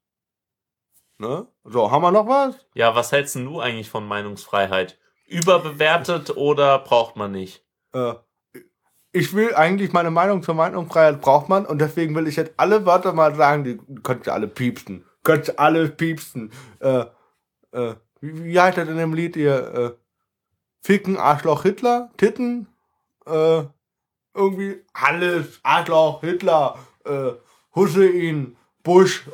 Ne? 1.18 1.46
So, 1.62 1.90
haben 1.90 2.02
wir 2.02 2.10
noch 2.10 2.26
was? 2.26 2.66
Ja, 2.74 2.94
was 2.94 3.12
hältst 3.12 3.36
denn 3.36 3.44
du 3.44 3.60
eigentlich 3.60 3.88
von 3.88 4.06
Meinungsfreiheit? 4.06 4.98
Überbewertet 5.34 6.36
oder 6.36 6.78
braucht 6.78 7.16
man 7.16 7.32
nicht? 7.32 7.64
Äh, 7.92 8.14
ich 9.12 9.32
will 9.34 9.54
eigentlich 9.54 9.92
meine 9.92 10.10
Meinung 10.10 10.42
zur 10.42 10.54
Meinungsfreiheit 10.54 11.20
braucht 11.20 11.48
man 11.48 11.66
und 11.66 11.80
deswegen 11.80 12.14
will 12.14 12.26
ich 12.26 12.36
jetzt 12.36 12.54
alle 12.56 12.84
Wörter 12.84 13.12
mal 13.12 13.34
sagen, 13.34 13.64
die 13.64 13.80
könnt 14.02 14.26
ihr 14.26 14.32
alle 14.32 14.48
piepsen. 14.48 15.04
Könnt 15.22 15.48
ihr 15.48 15.60
alle 15.60 15.88
piepsen. 15.88 16.50
Äh, 16.80 17.04
äh, 17.72 17.94
wie, 18.20 18.44
wie 18.44 18.60
heißt 18.60 18.78
das 18.78 18.88
in 18.88 18.96
dem 18.96 19.14
Lied 19.14 19.36
hier? 19.36 19.74
Äh, 19.74 19.90
Ficken, 20.82 21.16
Arschloch, 21.16 21.62
Hitler, 21.62 22.10
Titten, 22.16 22.66
äh, 23.26 23.62
irgendwie 24.34 24.84
alles, 24.92 25.60
Arschloch, 25.62 26.20
Hitler, 26.20 26.78
äh, 27.04 27.32
Hussein, 27.74 28.56
Bush, 28.82 29.26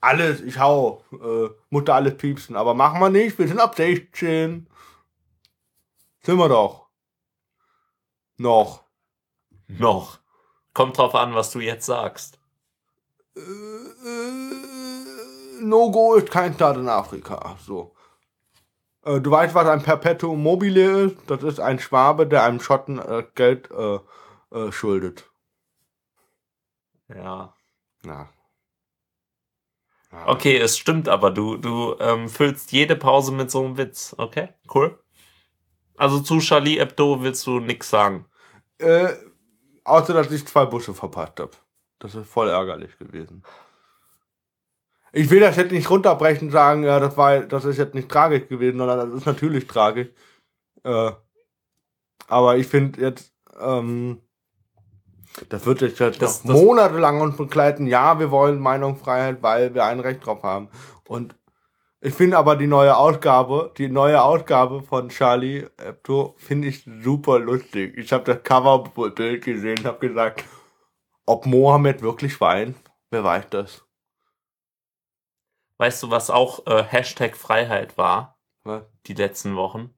alles, 0.00 0.40
ich 0.40 0.58
hau, 0.58 1.04
äh, 1.12 1.48
Mutter 1.70 1.94
alles 1.94 2.16
piepsen, 2.16 2.56
aber 2.56 2.74
machen 2.74 3.00
wir 3.00 3.10
nicht, 3.10 3.38
wir 3.38 3.48
sind 3.48 3.60
ab 3.60 3.74
16. 3.74 4.68
Sind 6.22 6.36
wir 6.36 6.48
doch. 6.48 6.86
Noch. 8.36 8.84
Noch. 9.66 10.18
Kommt 10.74 10.98
drauf 10.98 11.14
an, 11.14 11.34
was 11.34 11.50
du 11.50 11.60
jetzt 11.60 11.86
sagst. 11.86 12.38
Äh, 13.36 13.40
äh, 13.40 14.52
No-Go 15.62 16.14
ist 16.14 16.30
kein 16.30 16.54
Staat 16.54 16.76
in 16.76 16.88
Afrika. 16.88 17.56
So. 17.60 17.94
Äh, 19.04 19.20
du 19.20 19.30
weißt, 19.30 19.54
was 19.54 19.66
ein 19.66 19.82
Perpetuum 19.82 20.42
mobile 20.42 21.06
ist? 21.06 21.16
Das 21.26 21.42
ist 21.42 21.60
ein 21.60 21.80
Schwabe, 21.80 22.26
der 22.26 22.44
einem 22.44 22.60
Schotten 22.60 23.00
Geld 23.34 23.68
schuldet. 24.70 25.28
Ja. 27.08 27.54
Ja. 28.04 28.28
Okay, 30.10 30.56
es 30.56 30.78
stimmt 30.78 31.08
aber, 31.08 31.30
du, 31.30 31.56
du 31.56 31.94
ähm, 32.00 32.28
füllst 32.28 32.72
jede 32.72 32.96
Pause 32.96 33.32
mit 33.32 33.50
so 33.50 33.64
einem 33.64 33.76
Witz. 33.76 34.14
Okay, 34.16 34.48
cool. 34.74 34.98
Also 35.96 36.20
zu 36.20 36.38
Charlie 36.38 36.78
Hebdo 36.78 37.22
willst 37.22 37.46
du 37.46 37.60
nix 37.60 37.90
sagen. 37.90 38.26
Äh, 38.78 39.08
außer, 39.84 40.14
dass 40.14 40.30
ich 40.30 40.46
zwei 40.46 40.64
Busche 40.64 40.94
verpasst 40.94 41.40
habe. 41.40 41.50
Das 41.98 42.14
ist 42.14 42.28
voll 42.28 42.48
ärgerlich 42.48 42.96
gewesen. 42.98 43.42
Ich 45.12 45.30
will 45.30 45.40
das 45.40 45.56
jetzt 45.56 45.72
nicht 45.72 45.90
runterbrechen 45.90 46.48
und 46.48 46.52
sagen, 46.52 46.84
ja, 46.84 47.00
das 47.00 47.16
war, 47.16 47.40
das 47.40 47.64
ist 47.64 47.78
jetzt 47.78 47.94
nicht 47.94 48.08
tragisch 48.08 48.48
gewesen, 48.48 48.78
sondern 48.78 49.10
das 49.10 49.20
ist 49.20 49.26
natürlich 49.26 49.66
tragisch. 49.66 50.08
Äh, 50.84 51.12
aber 52.28 52.56
ich 52.56 52.66
finde 52.66 53.00
jetzt, 53.00 53.32
ähm, 53.58 54.20
das 55.48 55.64
wird 55.66 55.80
jetzt, 55.82 55.98
jetzt 56.00 56.20
Das- 56.22 56.42
das- 56.42 56.52
monatelang 56.52 57.20
uns 57.20 57.36
begleiten. 57.36 57.86
Ja, 57.86 58.18
wir 58.18 58.30
wollen 58.30 58.58
Meinungsfreiheit, 58.58 59.42
weil 59.42 59.74
wir 59.74 59.84
ein 59.84 60.00
Recht 60.00 60.24
drauf 60.26 60.42
haben. 60.42 60.68
Und 61.06 61.36
ich 62.00 62.14
finde 62.14 62.38
aber 62.38 62.56
die 62.56 62.66
neue 62.66 62.96
Ausgabe, 62.96 63.72
die 63.76 63.88
neue 63.88 64.22
Ausgabe 64.22 64.82
von 64.82 65.08
Charlie 65.08 65.66
Hebdo 65.80 66.34
finde 66.38 66.68
ich 66.68 66.84
super 67.02 67.38
lustig. 67.38 67.96
Ich 67.96 68.12
habe 68.12 68.24
das 68.24 68.42
Coverbild 68.42 69.44
gesehen 69.44 69.78
und 69.80 69.86
habe 69.86 70.06
gesagt, 70.08 70.44
ob 71.26 71.44
Mohammed 71.46 72.02
wirklich 72.02 72.40
weint, 72.40 72.76
wer 73.10 73.24
weiß 73.24 73.48
das? 73.50 73.84
Weißt 75.78 76.02
du, 76.02 76.10
was 76.10 76.30
auch 76.30 76.66
äh, 76.66 76.82
Hashtag 76.82 77.36
Freiheit 77.36 77.96
war? 77.96 78.38
Was? 78.64 78.82
Die 79.06 79.14
letzten 79.14 79.54
Wochen? 79.56 79.94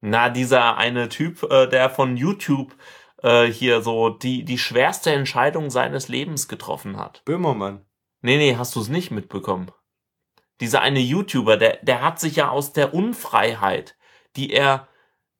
Na, 0.00 0.28
dieser 0.28 0.76
eine 0.76 1.08
Typ, 1.08 1.42
äh, 1.50 1.66
der 1.68 1.90
von 1.90 2.16
YouTube 2.16 2.74
äh, 3.22 3.46
hier 3.46 3.82
so 3.82 4.10
die, 4.10 4.44
die 4.44 4.58
schwerste 4.58 5.12
Entscheidung 5.12 5.70
seines 5.70 6.08
Lebens 6.08 6.48
getroffen 6.48 6.96
hat. 6.96 7.22
Böhmermann. 7.24 7.84
Nee, 8.20 8.36
nee, 8.36 8.56
hast 8.56 8.74
du 8.76 8.80
es 8.80 8.88
nicht 8.88 9.10
mitbekommen. 9.10 9.70
Dieser 10.60 10.80
eine 10.80 11.00
YouTuber, 11.00 11.56
der, 11.56 11.78
der 11.82 12.02
hat 12.02 12.18
sich 12.18 12.36
ja 12.36 12.48
aus 12.48 12.72
der 12.72 12.92
Unfreiheit, 12.92 13.96
die 14.36 14.52
er 14.52 14.88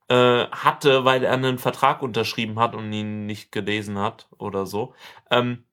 äh, 0.08 0.46
hatte, 0.46 1.04
weil 1.04 1.24
er 1.24 1.32
einen 1.32 1.58
Vertrag 1.58 2.02
unterschrieben 2.02 2.58
hat 2.58 2.74
und 2.74 2.92
ihn 2.92 3.26
nicht 3.26 3.52
gelesen 3.52 3.98
hat 3.98 4.28
oder 4.38 4.64
so, 4.64 4.94
ähm, 5.30 5.64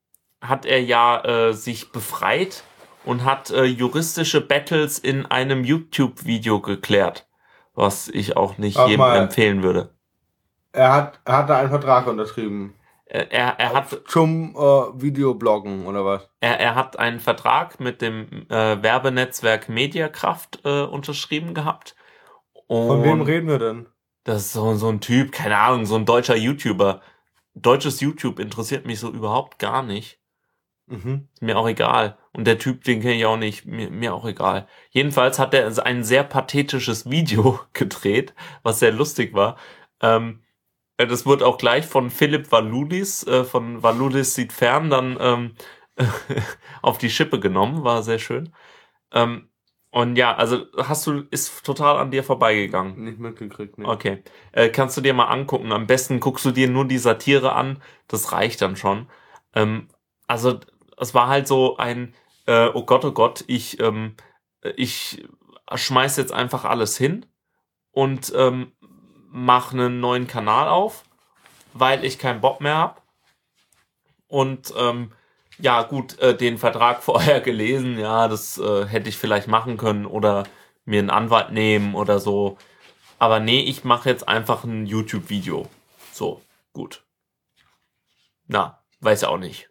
hat 0.41 0.65
er 0.65 0.81
ja 0.81 1.23
äh, 1.23 1.53
sich 1.53 1.91
befreit 1.91 2.63
und 3.05 3.23
hat 3.23 3.51
äh, 3.51 3.63
juristische 3.63 4.41
Battles 4.41 4.99
in 4.99 5.25
einem 5.25 5.63
YouTube-Video 5.63 6.59
geklärt, 6.59 7.27
was 7.73 8.07
ich 8.07 8.35
auch 8.35 8.57
nicht 8.57 8.75
Sag 8.75 8.87
jedem 8.87 8.99
mal. 8.99 9.17
empfehlen 9.17 9.63
würde. 9.63 9.94
Er 10.75 10.91
hat, 10.93 11.19
er 11.25 11.37
hatte 11.37 11.55
einen 11.55 11.69
Vertrag 11.69 12.07
unterschrieben. 12.07 12.75
Äh, 13.05 13.27
Er, 13.29 13.59
er 13.59 13.73
hat 13.73 14.01
Zum 14.07 14.55
äh, 14.55 15.01
Videobloggen 15.01 15.85
oder 15.85 16.05
was? 16.05 16.29
Er, 16.41 16.59
er 16.59 16.75
hat 16.75 16.99
einen 16.99 17.19
Vertrag 17.19 17.79
mit 17.79 18.01
dem 18.01 18.47
äh, 18.49 18.81
Werbenetzwerk 18.83 19.69
Mediakraft 19.69 20.59
äh, 20.65 20.81
unterschrieben 20.81 21.53
gehabt. 21.53 21.95
Und 22.67 22.87
Von 22.87 23.03
wem 23.03 23.21
reden 23.21 23.47
wir 23.47 23.59
denn? 23.59 23.87
Das 24.23 24.37
ist 24.41 24.53
so, 24.53 24.75
so 24.75 24.89
ein 24.89 25.01
Typ, 25.01 25.31
keine 25.31 25.57
Ahnung, 25.57 25.85
so 25.85 25.95
ein 25.95 26.05
deutscher 26.05 26.35
YouTuber. 26.35 27.01
Deutsches 27.53 28.01
YouTube 28.01 28.39
interessiert 28.39 28.85
mich 28.85 28.99
so 28.99 29.11
überhaupt 29.11 29.59
gar 29.59 29.83
nicht. 29.83 30.19
Mhm. 30.87 31.29
Ist 31.33 31.41
mir 31.41 31.57
auch 31.57 31.67
egal. 31.67 32.17
Und 32.33 32.45
der 32.47 32.57
Typ, 32.57 32.83
den 32.83 33.01
kenne 33.01 33.15
ich 33.15 33.25
auch 33.25 33.37
nicht. 33.37 33.65
Mir, 33.65 33.89
mir 33.91 34.13
auch 34.13 34.25
egal. 34.25 34.67
Jedenfalls 34.89 35.39
hat 35.39 35.53
er 35.53 35.71
ein 35.85 36.03
sehr 36.03 36.23
pathetisches 36.23 37.09
Video 37.09 37.59
gedreht, 37.73 38.33
was 38.63 38.79
sehr 38.79 38.91
lustig 38.91 39.33
war. 39.33 39.57
Ähm, 40.01 40.41
äh, 40.41 40.44
das 40.97 41.25
wurde 41.25 41.45
auch 41.45 41.57
gleich 41.57 41.85
von 41.85 42.09
Philipp 42.09 42.51
Valulis, 42.51 43.25
äh, 43.27 43.43
von 43.43 43.83
Valulis 43.83 44.35
sieht 44.35 44.53
fern, 44.53 44.89
dann 44.89 45.17
ähm, 45.19 45.55
auf 46.81 46.97
die 46.97 47.09
Schippe 47.09 47.39
genommen. 47.39 47.83
War 47.83 48.03
sehr 48.03 48.19
schön. 48.19 48.53
Ähm, 49.11 49.49
und 49.91 50.17
ja, 50.17 50.35
also 50.35 50.65
hast 50.77 51.07
du, 51.07 51.23
ist 51.31 51.65
total 51.65 51.97
an 51.97 52.11
dir 52.11 52.23
vorbeigegangen. 52.23 53.01
Nicht 53.03 53.19
mitgekriegt, 53.19 53.77
ne? 53.77 53.87
Okay. 53.87 54.23
Äh, 54.51 54.69
kannst 54.69 54.97
du 54.97 55.01
dir 55.01 55.13
mal 55.13 55.27
angucken. 55.27 55.71
Am 55.71 55.87
besten 55.87 56.19
guckst 56.19 56.45
du 56.45 56.51
dir 56.51 56.69
nur 56.69 56.85
die 56.85 56.97
Satire 56.97 57.53
an. 57.53 57.81
Das 58.07 58.31
reicht 58.33 58.61
dann 58.61 58.75
schon. 58.75 59.07
Ähm, 59.53 59.87
also, 60.27 60.59
es 60.97 61.13
war 61.13 61.27
halt 61.27 61.47
so 61.47 61.77
ein, 61.77 62.13
äh, 62.45 62.69
oh 62.73 62.83
Gott, 62.83 63.05
oh 63.05 63.11
Gott, 63.11 63.45
ich, 63.47 63.79
ähm, 63.79 64.15
ich 64.75 65.25
schmeiß 65.73 66.17
jetzt 66.17 66.33
einfach 66.33 66.65
alles 66.65 66.97
hin 66.97 67.25
und 67.91 68.33
ähm, 68.35 68.73
mach 69.35 69.73
einen 69.73 69.99
neuen 69.99 70.27
Kanal 70.27 70.69
auf, 70.69 71.03
weil 71.73 72.05
ich 72.05 72.17
keinen 72.17 72.39
Bock 72.39 72.61
mehr 72.61 72.77
hab. 72.77 73.01
Und 74.27 74.73
ähm, 74.77 75.11
ja, 75.59 75.83
gut, 75.83 76.17
äh, 76.19 76.35
den 76.35 76.57
Vertrag 76.57 77.03
vorher 77.03 77.41
gelesen, 77.41 77.99
ja, 77.99 78.29
das 78.29 78.57
äh, 78.57 78.85
hätte 78.85 79.09
ich 79.09 79.17
vielleicht 79.17 79.49
machen 79.49 79.75
können 79.75 80.05
oder 80.05 80.45
mir 80.85 80.99
einen 80.99 81.09
Anwalt 81.09 81.51
nehmen 81.51 81.95
oder 81.95 82.19
so. 82.19 82.57
Aber 83.19 83.41
nee, 83.41 83.59
ich 83.59 83.83
mache 83.83 84.09
jetzt 84.09 84.27
einfach 84.27 84.63
ein 84.63 84.85
YouTube-Video. 84.85 85.67
So, 86.13 86.41
gut. 86.71 87.03
Na, 88.47 88.83
weiß 89.01 89.25
auch 89.25 89.37
nicht. 89.37 89.69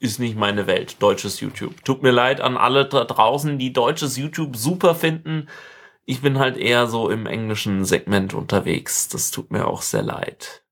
Ist 0.00 0.18
nicht 0.18 0.36
meine 0.36 0.66
Welt, 0.66 1.00
deutsches 1.00 1.40
YouTube. 1.40 1.82
Tut 1.84 2.02
mir 2.02 2.10
leid 2.10 2.42
an 2.42 2.58
alle 2.58 2.86
da 2.86 3.04
draußen, 3.04 3.58
die 3.58 3.72
deutsches 3.72 4.18
YouTube 4.18 4.56
super 4.56 4.94
finden. 4.94 5.48
Ich 6.04 6.20
bin 6.20 6.38
halt 6.38 6.56
eher 6.56 6.86
so 6.86 7.08
im 7.08 7.26
englischen 7.26 7.84
Segment 7.84 8.34
unterwegs. 8.34 9.08
Das 9.08 9.30
tut 9.30 9.50
mir 9.50 9.66
auch 9.66 9.82
sehr 9.82 10.02
leid. 10.02 10.64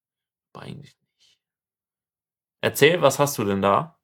Aber 0.52 0.64
eigentlich 0.64 0.96
nicht. 1.16 1.38
Erzähl, 2.60 3.00
was 3.00 3.18
hast 3.18 3.38
du 3.38 3.44
denn 3.44 3.62
da? 3.62 4.00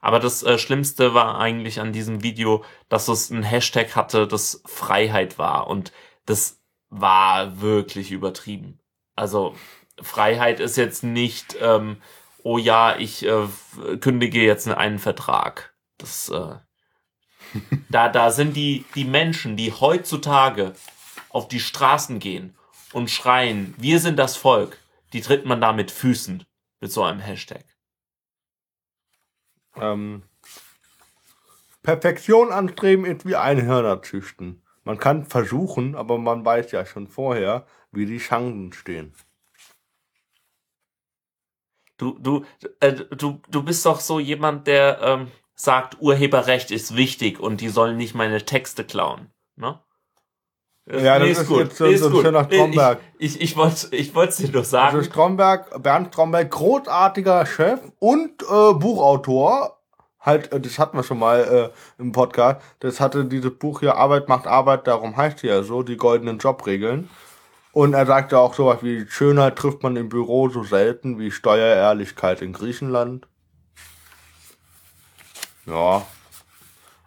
Aber 0.00 0.20
das 0.20 0.42
äh, 0.42 0.58
Schlimmste 0.58 1.12
war 1.14 1.38
eigentlich 1.38 1.80
an 1.80 1.92
diesem 1.92 2.22
Video, 2.22 2.64
dass 2.88 3.08
es 3.08 3.30
ein 3.30 3.42
Hashtag 3.42 3.96
hatte, 3.96 4.28
das 4.28 4.62
Freiheit 4.64 5.38
war. 5.38 5.66
Und 5.66 5.92
das 6.24 6.62
war 6.88 7.60
wirklich 7.60 8.12
übertrieben. 8.12 8.78
Also 9.16 9.54
Freiheit 10.00 10.60
ist 10.60 10.76
jetzt 10.76 11.02
nicht, 11.02 11.56
ähm, 11.60 12.00
oh 12.42 12.58
ja, 12.58 12.96
ich 12.96 13.26
äh, 13.26 13.48
kündige 14.00 14.42
jetzt 14.42 14.68
einen 14.68 14.98
Vertrag. 14.98 15.74
Das, 15.98 16.28
äh, 16.28 16.56
da, 17.88 18.08
da 18.08 18.30
sind 18.30 18.56
die, 18.56 18.84
die 18.94 19.04
Menschen, 19.04 19.56
die 19.56 19.72
heutzutage 19.72 20.74
auf 21.30 21.48
die 21.48 21.60
Straßen 21.60 22.18
gehen 22.18 22.54
und 22.92 23.10
schreien, 23.10 23.74
wir 23.78 24.00
sind 24.00 24.18
das 24.18 24.36
Volk, 24.36 24.78
die 25.12 25.20
tritt 25.20 25.44
man 25.44 25.60
da 25.60 25.72
mit 25.72 25.90
Füßen 25.90 26.44
mit 26.80 26.92
so 26.92 27.02
einem 27.02 27.20
Hashtag. 27.20 27.64
Ähm, 29.76 30.22
Perfektion 31.82 32.52
anstreben 32.52 33.04
ist 33.04 33.24
wie 33.24 33.36
Einhörner 33.36 34.02
züchten. 34.02 34.62
Man 34.84 34.98
kann 34.98 35.24
versuchen, 35.24 35.94
aber 35.94 36.18
man 36.18 36.44
weiß 36.44 36.72
ja 36.72 36.86
schon 36.86 37.08
vorher, 37.08 37.66
wie 37.92 38.06
die 38.06 38.18
Chancen 38.18 38.72
stehen. 38.72 39.14
Du, 41.96 42.18
du, 42.18 42.44
äh, 42.80 42.92
du, 42.92 43.40
du 43.48 43.62
bist 43.62 43.84
doch 43.84 44.00
so 44.00 44.20
jemand, 44.20 44.66
der 44.66 45.00
ähm, 45.02 45.32
sagt, 45.60 45.96
Urheberrecht 46.00 46.70
ist 46.70 46.96
wichtig 46.96 47.40
und 47.40 47.60
die 47.60 47.68
sollen 47.68 47.96
nicht 47.96 48.14
meine 48.14 48.44
Texte 48.44 48.84
klauen. 48.84 49.32
Ne? 49.56 49.78
Ja, 50.90 51.18
das 51.18 51.40
ist 51.40 51.50
jetzt 51.50 51.76
so- 51.76 51.92
so 51.96 52.06
ein 52.18 52.24
schöner 52.24 52.44
Stromberg. 52.44 53.00
Ich, 53.18 53.34
ich, 53.36 53.40
ich 53.42 53.56
wollte 53.56 53.88
ich 53.94 54.14
wollte 54.14 54.42
dir 54.46 54.52
nur 54.52 54.64
sagen. 54.64 54.96
Also 54.96 55.10
Stromberg, 55.10 55.82
Bernd 55.82 56.08
Stromberg, 56.14 56.50
großartiger 56.50 57.44
Chef 57.44 57.80
und 57.98 58.42
äh, 58.42 58.72
Buchautor. 58.74 59.74
Halt, 60.20 60.50
äh, 60.52 60.60
das 60.60 60.78
hatten 60.78 60.96
wir 60.96 61.02
schon 61.02 61.18
mal 61.18 61.72
äh, 61.98 62.00
im 62.00 62.12
Podcast. 62.12 62.62
Das 62.80 63.00
hatte 63.00 63.24
dieses 63.26 63.50
Buch 63.58 63.80
hier 63.80 63.96
Arbeit 63.96 64.28
macht 64.28 64.46
Arbeit, 64.46 64.86
darum 64.86 65.16
heißt 65.16 65.42
ja 65.42 65.62
so, 65.62 65.82
die 65.82 65.96
goldenen 65.96 66.38
Jobregeln. 66.38 67.10
Und 67.72 67.92
er 67.94 68.06
sagte 68.06 68.38
auch 68.38 68.54
sowas 68.54 68.78
wie, 68.82 69.06
Schönheit 69.08 69.56
trifft 69.56 69.82
man 69.82 69.96
im 69.96 70.08
Büro 70.08 70.48
so 70.48 70.62
selten 70.62 71.18
wie 71.18 71.30
Steuerehrlichkeit 71.30 72.40
in 72.42 72.52
Griechenland. 72.54 73.28
Ja. 75.68 76.06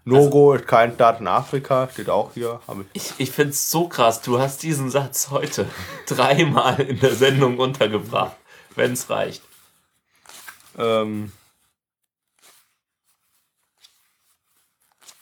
Nogo 0.03 0.53
ist 0.53 0.67
kein 0.67 0.93
Staat 0.93 1.19
in 1.19 1.27
Afrika, 1.27 1.87
steht 1.91 2.09
auch 2.09 2.33
hier. 2.33 2.59
Ich. 2.93 3.13
Ich, 3.17 3.31
finde 3.31 3.51
es 3.51 3.69
so 3.69 3.87
krass, 3.87 4.21
du 4.21 4.39
hast 4.39 4.63
diesen 4.63 4.89
Satz 4.89 5.29
heute 5.29 5.67
dreimal 6.07 6.79
in 6.79 6.99
der 6.99 7.13
Sendung 7.13 7.59
untergebracht, 7.59 8.35
wenn 8.75 8.93
es 8.93 9.09
reicht. 9.09 9.43
Ähm, 10.77 11.31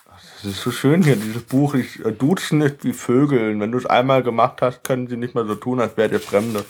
das 0.05 0.51
ist 0.51 0.61
so 0.61 0.71
schön 0.71 1.03
hier, 1.03 1.17
dieses 1.17 1.43
Buch. 1.43 1.73
Ich, 1.73 2.03
äh, 2.05 2.11
Duzen 2.11 2.61
ist 2.61 2.83
wie 2.83 2.93
Vögeln. 2.93 3.59
Wenn 3.59 3.71
du 3.71 3.77
es 3.77 3.85
einmal 3.85 4.23
gemacht 4.23 4.61
hast, 4.61 4.83
können 4.83 5.07
sie 5.07 5.17
nicht 5.17 5.35
mehr 5.35 5.45
so 5.45 5.55
tun, 5.55 5.81
als 5.81 5.97
wärt 5.97 6.13
ihr 6.13 6.21
Fremde. 6.21 6.63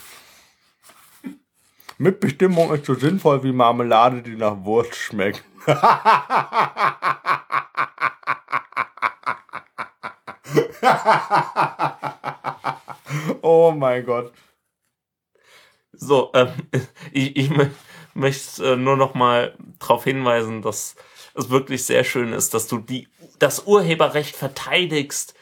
Mitbestimmung 1.99 2.73
ist 2.73 2.85
so 2.85 2.93
sinnvoll 2.93 3.43
wie 3.43 3.51
Marmelade, 3.51 4.21
die 4.21 4.37
nach 4.37 4.55
Wurst 4.63 4.95
schmeckt. 4.95 5.43
oh 13.41 13.73
mein 13.75 14.05
Gott. 14.05 14.31
So, 15.91 16.31
ähm, 16.33 16.53
ich, 17.11 17.35
ich 17.35 17.49
mö- 17.49 17.69
möchte 18.13 18.63
äh, 18.63 18.75
nur 18.77 18.95
noch 18.95 19.13
mal 19.13 19.57
darauf 19.79 20.05
hinweisen, 20.05 20.61
dass 20.61 20.95
es 21.33 21.49
wirklich 21.49 21.83
sehr 21.83 22.05
schön 22.05 22.31
ist, 22.31 22.53
dass 22.53 22.67
du 22.67 22.77
die, 22.77 23.09
das 23.39 23.67
Urheberrecht 23.67 24.37
verteidigst 24.37 25.33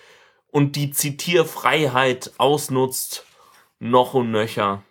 und 0.47 0.75
die 0.75 0.89
Zitierfreiheit 0.89 2.31
ausnutzt, 2.39 3.27
noch 3.77 4.15
und 4.15 4.31
nöcher. 4.31 4.81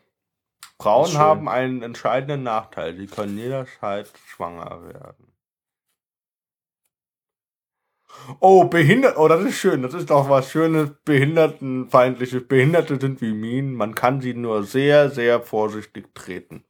Frauen 0.80 1.16
haben 1.16 1.48
einen 1.48 1.82
entscheidenden 1.82 2.42
Nachteil. 2.42 2.96
Sie 2.96 3.06
können 3.06 3.38
jederzeit 3.38 4.12
schwanger 4.26 4.82
werden. 4.86 5.32
Oh, 8.40 8.64
behindert. 8.64 9.16
Oh, 9.16 9.28
das 9.28 9.44
ist 9.44 9.56
schön. 9.56 9.82
Das 9.82 9.94
ist 9.94 10.10
doch 10.10 10.28
was 10.28 10.50
Schönes, 10.50 10.90
behindertenfeindliches. 11.04 12.46
Behinderte 12.48 12.98
sind 13.00 13.20
wie 13.20 13.32
Minen. 13.32 13.74
Man 13.74 13.94
kann 13.94 14.20
sie 14.20 14.34
nur 14.34 14.64
sehr, 14.64 15.10
sehr 15.10 15.40
vorsichtig 15.40 16.14
treten. 16.14 16.64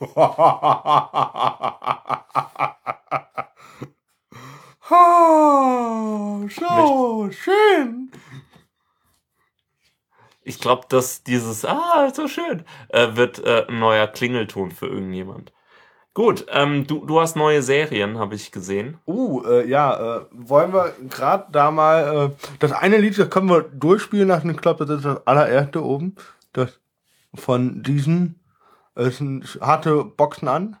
Oh, 4.94 6.46
so 6.50 7.30
schön. 7.32 8.10
Glaube, 10.72 10.88
dass 10.88 11.22
dieses 11.22 11.66
Ah, 11.66 12.10
so 12.14 12.28
schön 12.28 12.64
äh, 12.88 13.14
wird 13.14 13.44
äh, 13.44 13.66
ein 13.68 13.78
neuer 13.78 14.06
Klingelton 14.06 14.70
für 14.70 14.86
irgendjemand. 14.86 15.52
Gut, 16.14 16.46
ähm, 16.48 16.86
du, 16.86 17.04
du 17.04 17.20
hast 17.20 17.36
neue 17.36 17.62
Serien, 17.62 18.18
habe 18.18 18.36
ich 18.36 18.52
gesehen. 18.52 18.96
Uh, 19.06 19.42
äh, 19.44 19.68
ja, 19.68 20.20
äh, 20.20 20.26
wollen 20.30 20.72
wir 20.72 20.94
gerade 21.10 21.44
da 21.52 21.70
mal 21.70 22.30
äh, 22.32 22.46
das 22.58 22.72
eine 22.72 22.96
Lied, 22.96 23.18
das 23.18 23.28
können 23.28 23.50
wir 23.50 23.60
durchspielen 23.60 24.28
lassen. 24.28 24.48
Ich 24.48 24.56
glaube, 24.56 24.86
das 24.86 24.96
ist 24.96 25.04
das 25.04 25.26
allererste 25.26 25.84
oben. 25.84 26.16
Das 26.54 26.80
von 27.34 27.82
diesen. 27.82 28.40
Es 28.94 29.18
sind 29.18 29.58
harte 29.60 30.04
Boxen 30.04 30.48
an. 30.48 30.78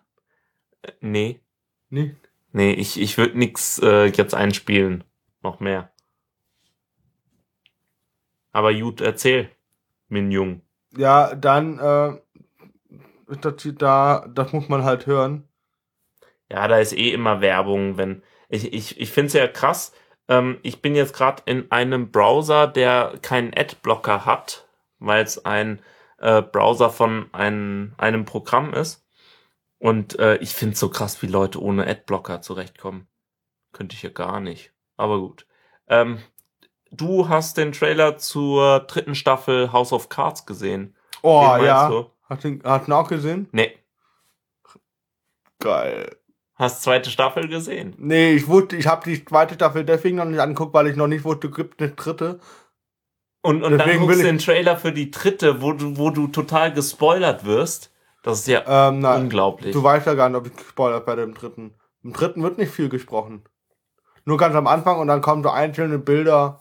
Äh, 0.80 0.92
nee, 1.02 1.40
Nee. 1.90 2.16
nee, 2.52 2.72
ich, 2.72 2.98
ich 2.98 3.18
würde 3.18 3.38
nix 3.38 3.78
äh, 3.78 4.06
jetzt 4.06 4.34
einspielen. 4.34 5.04
Noch 5.42 5.60
mehr. 5.60 5.92
Aber 8.52 8.72
gut, 8.72 9.02
erzähl, 9.02 9.50
Min 10.12 10.30
Jung. 10.30 10.60
Ja, 10.94 11.34
dann 11.34 11.78
äh, 11.78 13.32
ist 13.32 13.44
das 13.44 13.66
da, 13.78 14.28
das 14.28 14.52
muss 14.52 14.68
man 14.68 14.84
halt 14.84 15.06
hören. 15.06 15.48
Ja, 16.50 16.68
da 16.68 16.78
ist 16.78 16.92
eh 16.92 17.12
immer 17.12 17.40
Werbung, 17.40 17.96
wenn. 17.96 18.22
Ich, 18.50 18.70
ich, 18.74 19.00
ich 19.00 19.10
finde 19.10 19.28
es 19.28 19.32
ja 19.32 19.48
krass. 19.48 19.92
Ähm, 20.28 20.58
ich 20.62 20.82
bin 20.82 20.94
jetzt 20.94 21.14
gerade 21.14 21.42
in 21.46 21.72
einem 21.72 22.10
Browser, 22.10 22.66
der 22.66 23.18
keinen 23.22 23.56
Adblocker 23.56 24.26
hat, 24.26 24.68
weil 24.98 25.24
es 25.24 25.46
ein 25.46 25.80
äh, 26.18 26.42
Browser 26.42 26.90
von 26.90 27.30
ein, 27.32 27.94
einem 27.96 28.26
Programm 28.26 28.74
ist. 28.74 29.06
Und 29.78 30.18
äh, 30.18 30.36
ich 30.36 30.52
finde 30.52 30.74
es 30.74 30.80
so 30.80 30.90
krass, 30.90 31.22
wie 31.22 31.26
Leute 31.26 31.60
ohne 31.62 31.86
Adblocker 31.86 32.42
zurechtkommen. 32.42 33.08
Könnte 33.72 33.96
ich 33.96 34.02
ja 34.02 34.10
gar 34.10 34.40
nicht. 34.40 34.74
Aber 34.98 35.18
gut. 35.20 35.46
Ähm, 35.88 36.18
du 36.92 37.28
hast 37.28 37.56
den 37.56 37.72
Trailer 37.72 38.16
zur 38.18 38.80
dritten 38.80 39.14
Staffel 39.14 39.72
House 39.72 39.92
of 39.92 40.08
Cards 40.08 40.46
gesehen. 40.46 40.94
Oh, 41.22 41.42
ja. 41.60 41.88
du? 41.88 42.06
Hast 42.28 42.44
du 42.44 42.60
hast 42.64 42.86
du 42.86 42.90
ihn 42.90 42.94
auch 42.94 43.08
gesehen? 43.08 43.48
Nee. 43.52 43.76
Geil. 45.58 46.16
Hast 46.54 46.82
zweite 46.82 47.10
Staffel 47.10 47.48
gesehen? 47.48 47.94
Nee, 47.98 48.32
ich 48.34 48.46
wusste, 48.46 48.76
ich 48.76 48.86
habe 48.86 49.02
die 49.04 49.24
zweite 49.24 49.54
Staffel 49.54 49.84
deswegen 49.84 50.16
noch 50.16 50.24
nicht 50.26 50.38
angeguckt, 50.40 50.74
weil 50.74 50.86
ich 50.86 50.96
noch 50.96 51.06
nicht 51.08 51.24
wusste, 51.24 51.50
gibt 51.50 51.80
eine 51.80 51.90
dritte. 51.92 52.40
Und, 53.42 53.62
und 53.64 53.72
dann 53.72 53.78
Deswegen 53.78 54.00
guckst 54.00 54.18
will 54.18 54.22
du 54.24 54.28
ich- 54.30 54.36
den 54.36 54.44
Trailer 54.44 54.76
für 54.76 54.92
die 54.92 55.10
dritte, 55.10 55.62
wo 55.62 55.72
du, 55.72 55.96
wo 55.98 56.10
du 56.10 56.28
total 56.28 56.72
gespoilert 56.72 57.44
wirst. 57.44 57.90
Das 58.22 58.40
ist 58.40 58.46
ja 58.46 58.88
Ähm, 58.88 59.00
nein. 59.00 59.22
unglaublich. 59.22 59.72
Du 59.72 59.82
weißt 59.82 60.06
ja 60.06 60.14
gar 60.14 60.28
nicht, 60.28 60.38
ob 60.38 60.46
ich 60.46 60.54
gespoilert 60.56 61.06
werde 61.08 61.22
im 61.22 61.34
dritten. 61.34 61.74
Im 62.04 62.12
dritten 62.12 62.42
wird 62.42 62.58
nicht 62.58 62.70
viel 62.72 62.88
gesprochen. 62.88 63.42
Nur 64.24 64.36
ganz 64.36 64.54
am 64.54 64.68
Anfang 64.68 65.00
und 65.00 65.08
dann 65.08 65.20
kommen 65.22 65.42
so 65.42 65.50
einzelne 65.50 65.98
Bilder, 65.98 66.60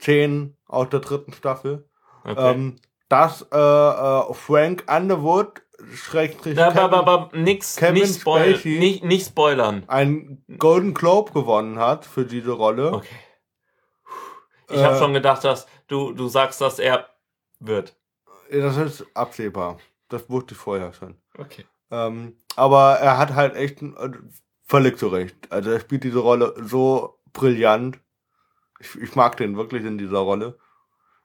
Szenen 0.00 0.56
aus 0.66 0.88
der 0.90 1.00
dritten 1.00 1.32
Staffel. 1.32 1.88
okay. 2.24 2.34
Ähm, 2.54 2.76
dass 3.08 3.42
äh, 3.52 3.56
äh, 3.56 4.34
Frank 4.34 4.84
Underwood, 4.90 5.62
Schrägstrich, 5.94 6.56
da, 6.56 6.72
Kevin, 6.72 7.04
ba, 7.04 7.30
nix, 7.34 7.76
Kevin 7.76 8.02
nicht, 8.02 8.20
spoil, 8.20 8.54
Spacey. 8.54 8.78
nicht, 8.78 9.04
nicht 9.04 9.26
spoilern. 9.28 9.84
einen 9.86 10.44
Golden 10.58 10.92
Globe 10.94 11.32
gewonnen 11.32 11.78
hat 11.78 12.04
für 12.04 12.24
diese 12.24 12.50
Rolle. 12.52 12.92
Okay. 12.92 13.14
Ich 14.70 14.82
habe 14.82 14.96
Äh, 14.96 14.98
schon 14.98 15.12
gedacht, 15.14 15.44
dass 15.44 15.66
du, 15.86 16.12
du 16.12 16.26
sagst, 16.28 16.60
dass 16.60 16.78
er 16.80 17.06
wird. 17.60 17.94
Das 18.50 18.76
ist 18.76 19.04
absehbar. 19.14 19.78
Das 20.08 20.28
wusste 20.28 20.54
ich 20.54 20.58
vorher 20.60 20.92
schon. 20.92 21.16
Okay. 21.38 21.64
Ähm, 21.92 22.36
aber 22.56 22.94
er 22.94 23.18
hat 23.18 23.34
halt 23.34 23.54
echt 23.54 23.82
äh, 23.82 24.10
völlig 24.64 24.98
zu 24.98 25.08
Recht. 25.08 25.36
Also 25.50 25.70
er 25.70 25.78
spielt 25.80 26.02
diese 26.04 26.18
Rolle 26.18 26.54
so 26.64 27.20
brillant. 27.32 27.98
Ich, 28.78 28.94
ich 28.96 29.14
mag 29.14 29.36
den 29.36 29.56
wirklich 29.56 29.84
in 29.84 29.98
dieser 29.98 30.18
Rolle. 30.18 30.58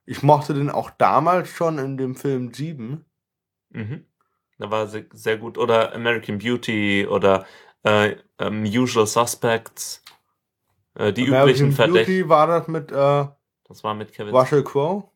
Ich 0.06 0.24
mochte 0.24 0.54
den 0.54 0.70
auch 0.70 0.90
damals 0.90 1.50
schon 1.50 1.78
in 1.78 1.98
dem 1.98 2.16
Film 2.16 2.54
7. 2.54 3.06
Mhm. 3.70 4.06
Da 4.58 4.72
war 4.72 4.88
sehr, 4.88 5.06
sehr 5.12 5.38
gut. 5.38 5.58
Oder 5.58 5.94
American 5.94 6.38
Beauty 6.38 7.08
oder 7.08 7.46
äh, 7.84 8.16
ähm, 8.40 8.64
Usual 8.64 9.08
Suspects. 9.08 10.04
Äh, 10.96 11.14
die 11.14 11.26
üblichen 11.26 11.72
Verdächtigen. 11.72 12.28
Beauty 12.28 12.30
war 12.30 12.48
das 12.48 12.68
mit 12.68 12.92
äh, 12.92 13.26
Das 13.68 13.84
war 13.84 13.94
mit 13.94 14.14
Kevin. 14.14 14.36
Russell 14.36 14.64
Crowe. 14.64 15.10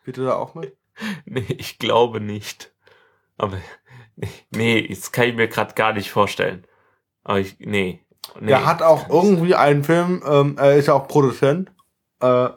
Spielt 0.00 0.18
er 0.18 0.24
da 0.24 0.34
auch 0.36 0.54
mit? 0.54 0.76
Nee, 1.24 1.46
ich 1.56 1.78
glaube 1.78 2.20
nicht. 2.20 2.74
Aber 3.38 3.56
nee, 4.16 4.28
nee, 4.50 4.86
das 4.86 5.12
kann 5.12 5.28
ich 5.28 5.34
mir 5.34 5.48
gerade 5.48 5.74
gar 5.74 5.94
nicht 5.94 6.10
vorstellen. 6.10 6.66
Aber 7.24 7.40
ich, 7.40 7.58
nee. 7.58 8.04
Nee 8.40 8.48
Der 8.48 8.66
hat 8.66 8.82
auch 8.82 9.08
irgendwie 9.08 9.54
einen 9.54 9.84
Film, 9.84 10.22
ähm, 10.26 10.56
er 10.58 10.76
ist 10.76 10.86
ja 10.86 10.94
auch 10.94 11.08
Produzent, 11.08 11.72
äh, 12.20 12.48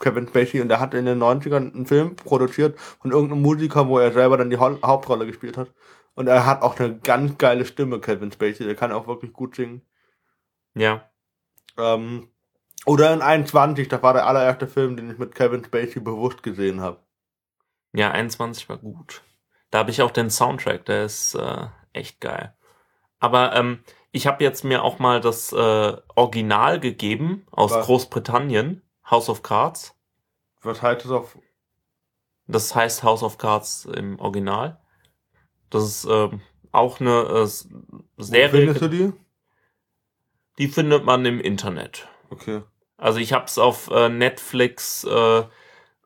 Kevin 0.00 0.28
Spacey, 0.28 0.60
und 0.60 0.70
er 0.70 0.80
hat 0.80 0.94
in 0.94 1.04
den 1.04 1.18
90ern 1.18 1.74
einen 1.74 1.86
Film 1.86 2.16
produziert 2.16 2.78
von 3.00 3.10
irgendeinem 3.10 3.42
Musiker, 3.42 3.88
wo 3.88 3.98
er 3.98 4.12
selber 4.12 4.36
dann 4.38 4.50
die 4.50 4.58
Hau- 4.58 4.80
Hauptrolle 4.82 5.26
gespielt 5.26 5.56
hat. 5.56 5.70
Und 6.14 6.26
er 6.26 6.46
hat 6.46 6.62
auch 6.62 6.78
eine 6.78 6.98
ganz 6.98 7.38
geile 7.38 7.64
Stimme, 7.64 8.00
Kevin 8.00 8.32
Spacey, 8.32 8.64
der 8.64 8.74
kann 8.74 8.92
auch 8.92 9.06
wirklich 9.06 9.32
gut 9.32 9.56
singen. 9.56 9.82
Ja. 10.74 11.08
Ähm, 11.78 12.28
oder 12.86 13.12
in 13.12 13.20
21, 13.22 13.88
das 13.88 14.02
war 14.02 14.14
der 14.14 14.26
allererste 14.26 14.66
Film, 14.66 14.96
den 14.96 15.10
ich 15.10 15.18
mit 15.18 15.34
Kevin 15.34 15.64
Spacey 15.64 16.00
bewusst 16.00 16.42
gesehen 16.42 16.80
habe. 16.80 16.98
Ja, 17.92 18.10
21 18.10 18.68
war 18.68 18.78
gut. 18.78 19.22
Da 19.70 19.78
habe 19.80 19.90
ich 19.90 20.02
auch 20.02 20.10
den 20.10 20.30
Soundtrack, 20.30 20.86
der 20.86 21.04
ist 21.04 21.34
äh, 21.34 21.66
echt 21.92 22.20
geil. 22.20 22.54
Aber 23.18 23.54
ähm, 23.54 23.80
ich 24.12 24.26
habe 24.26 24.42
jetzt 24.42 24.64
mir 24.64 24.82
auch 24.82 24.98
mal 24.98 25.20
das 25.20 25.52
äh, 25.52 25.96
Original 26.16 26.80
gegeben 26.80 27.46
aus 27.50 27.72
Was? 27.72 27.86
Großbritannien, 27.86 28.82
House 29.08 29.28
of 29.28 29.42
Cards. 29.42 29.96
Was 30.62 30.82
heißt 30.82 31.04
das 31.04 31.12
auf 31.12 31.38
Das 32.46 32.74
heißt 32.74 33.02
House 33.02 33.22
of 33.22 33.38
Cards 33.38 33.86
im 33.86 34.18
Original. 34.18 34.78
Das 35.70 35.84
ist 35.84 36.04
ähm, 36.10 36.40
auch 36.72 37.00
eine 37.00 37.10
äh, 37.10 37.46
Wo 37.46 38.22
Serie, 38.22 38.50
findest 38.50 38.82
du 38.82 38.88
die? 38.88 39.12
die 40.58 40.68
findet 40.68 41.04
man 41.04 41.24
im 41.24 41.40
Internet. 41.40 42.08
Okay. 42.30 42.62
Also 42.96 43.18
ich 43.18 43.32
habe 43.32 43.46
es 43.46 43.58
auf 43.58 43.90
äh, 43.90 44.08
Netflix 44.08 45.04
äh, 45.04 45.44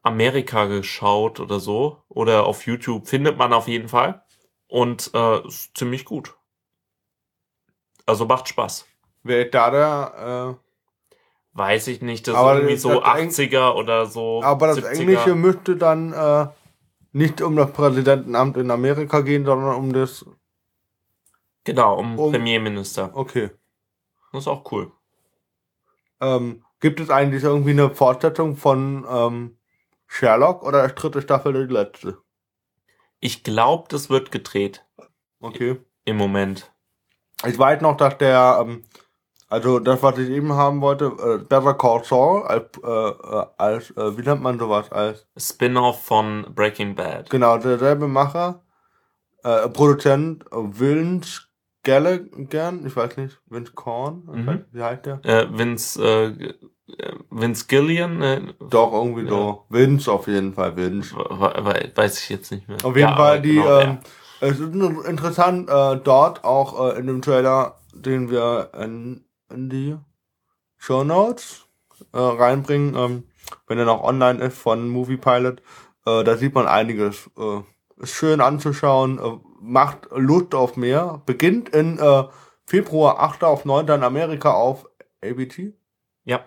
Amerika 0.03 0.67
geschaut 0.67 1.41
oder 1.41 1.59
so. 1.59 2.03
Oder 2.09 2.47
auf 2.47 2.67
YouTube 2.67 3.09
findet 3.09 3.37
man 3.39 3.53
auf 3.53 3.67
jeden 3.67 3.89
Fall. 3.89 4.23
Und 4.69 5.11
äh, 5.15 5.47
ist 5.47 5.77
ziemlich 5.77 6.05
gut. 6.05 6.37
Also 8.07 8.27
macht 8.27 8.49
Spaß. 8.49 8.87
Wer 9.23 9.47
ist 9.47 9.55
da 9.55 9.71
der, 9.71 10.59
Weiß 11.57 11.87
ich 11.87 12.03
nicht, 12.03 12.27
das 12.27 12.35
Aber 12.35 12.55
ist 12.55 12.59
irgendwie 12.63 12.77
so 12.77 13.01
das 13.01 13.19
Eng- 13.19 13.29
80er 13.29 13.75
oder 13.77 14.07
so. 14.07 14.43
Aber 14.43 14.67
das 14.67 14.79
70er. 14.79 14.89
Englische 14.99 15.35
müsste 15.37 15.77
dann 15.77 16.13
äh, 16.13 16.49
nicht 17.13 17.41
um 17.41 17.55
das 17.55 17.73
Präsidentenamt 17.73 18.57
in 18.57 18.73
Amerika 18.73 19.21
gehen, 19.21 19.45
sondern 19.45 19.77
um 19.77 19.93
das. 19.93 20.27
Genau, 21.63 21.97
um, 21.97 22.19
um- 22.19 22.33
Premierminister. 22.33 23.11
Okay. 23.15 23.51
Das 24.33 24.43
ist 24.43 24.49
auch 24.49 24.71
cool. 24.73 24.91
Ähm, 26.21 26.65
gibt 26.81 26.99
es 26.99 27.09
eigentlich 27.09 27.45
irgendwie 27.45 27.71
eine 27.71 27.95
Fortsetzung 27.95 28.57
von 28.57 29.07
ähm, 29.09 29.57
Sherlock 30.09 30.65
oder 30.65 30.85
ist 30.85 30.97
dritte 30.97 31.23
Staffel 31.23 31.69
die 31.69 31.73
letzte? 31.73 32.19
Ich 33.21 33.45
glaube, 33.45 33.85
das 33.89 34.11
wird 34.11 34.33
gedreht 34.33 34.85
Okay. 35.41 35.77
im 36.05 36.17
Moment. 36.17 36.73
Ich 37.47 37.59
weiß 37.59 37.81
noch, 37.81 37.97
dass 37.97 38.17
der, 38.19 38.59
ähm, 38.63 38.83
also 39.49 39.79
das, 39.79 40.03
was 40.03 40.19
ich 40.19 40.31
eben 40.31 40.53
haben 40.55 40.81
wollte, 40.81 41.07
äh, 41.07 41.39
Better 41.45 41.75
Call 41.75 42.03
Saul, 42.05 42.43
als, 42.45 42.65
äh, 42.83 42.89
äh, 42.89 43.47
als 43.59 43.91
äh, 43.97 44.17
wie 44.17 44.23
nennt 44.23 44.43
man 44.43 44.59
sowas, 44.59 44.91
als, 44.91 45.27
Spin-off 45.37 46.05
von 46.05 46.47
Breaking 46.55 46.95
Bad. 46.95 47.31
genau, 47.31 47.59
derselbe 47.59 48.09
Macher, 48.09 48.63
äh, 49.43 49.69
Produzent 49.69 50.45
Vince 50.51 51.43
Gallagher, 51.83 52.73
ich 52.85 52.97
weiß 52.97 53.17
nicht, 53.19 53.39
Vince 53.47 53.73
Korn, 53.75 54.23
Mhm. 54.33 54.47
weiß, 54.47 54.59
wie 54.73 54.83
heißt 54.83 55.07
der? 55.07 55.21
Äh, 55.25 55.47
Vince, 55.51 56.03
äh, 56.03 56.27
äh, 56.99 57.13
Vince 57.31 57.67
Gillian, 57.69 58.23
äh, 58.23 58.41
Doch, 58.71 58.93
irgendwie 58.95 59.23
Ja. 59.25 59.29
so. 59.29 59.67
Vince 59.69 60.11
auf 60.11 60.27
jeden 60.27 60.55
Fall, 60.55 60.75
Vince. 60.77 61.15
we- 61.15 61.65
we- 61.65 61.93
weiß 61.95 62.23
ich 62.23 62.31
jetzt 62.31 62.51
nicht 62.53 62.67
mehr. 62.69 62.79
Auf 62.83 62.97
jeden 62.97 63.11
Ja, 63.11 63.17
Fall 63.17 63.43
die, 63.43 63.55
genau, 63.57 63.81
ähm, 63.81 63.99
es 64.41 64.59
ist 64.59 64.75
interessant, 64.75 65.69
äh, 65.69 65.97
dort 65.97 66.45
auch 66.45 66.95
äh, 66.95 66.99
in 66.99 67.07
dem 67.07 67.23
Trailer, 67.23 67.77
den 67.95 68.31
wir 68.31 68.71
in, 68.79 69.25
in 69.51 69.71
die 69.71 69.97
Show 70.77 71.05
Notes 71.05 71.67
äh, 72.13 72.19
reinbringen, 72.19 72.95
ähm, 72.97 73.25
wenn 73.67 73.79
er 73.79 73.85
noch 73.85 74.03
online 74.03 74.43
ist 74.43 74.59
von 74.59 74.89
Movie 74.89 75.17
Pilot, 75.17 75.61
äh, 76.07 76.25
da 76.25 76.37
sieht 76.37 76.55
man 76.55 76.67
einiges. 76.67 77.31
Äh, 77.39 77.61
ist 78.03 78.15
schön 78.15 78.41
anzuschauen, 78.41 79.19
äh, 79.19 79.39
macht 79.61 80.09
Lust 80.11 80.55
auf 80.55 80.77
mehr, 80.77 81.23
beginnt 81.27 81.71
in 81.71 81.99
Februar 82.67 83.21
8. 83.21 83.45
auf 83.45 83.65
9. 83.65 83.89
in 83.89 84.03
Amerika 84.03 84.53
auf 84.53 84.87
ABT 85.23 85.73
Ja. 86.25 86.45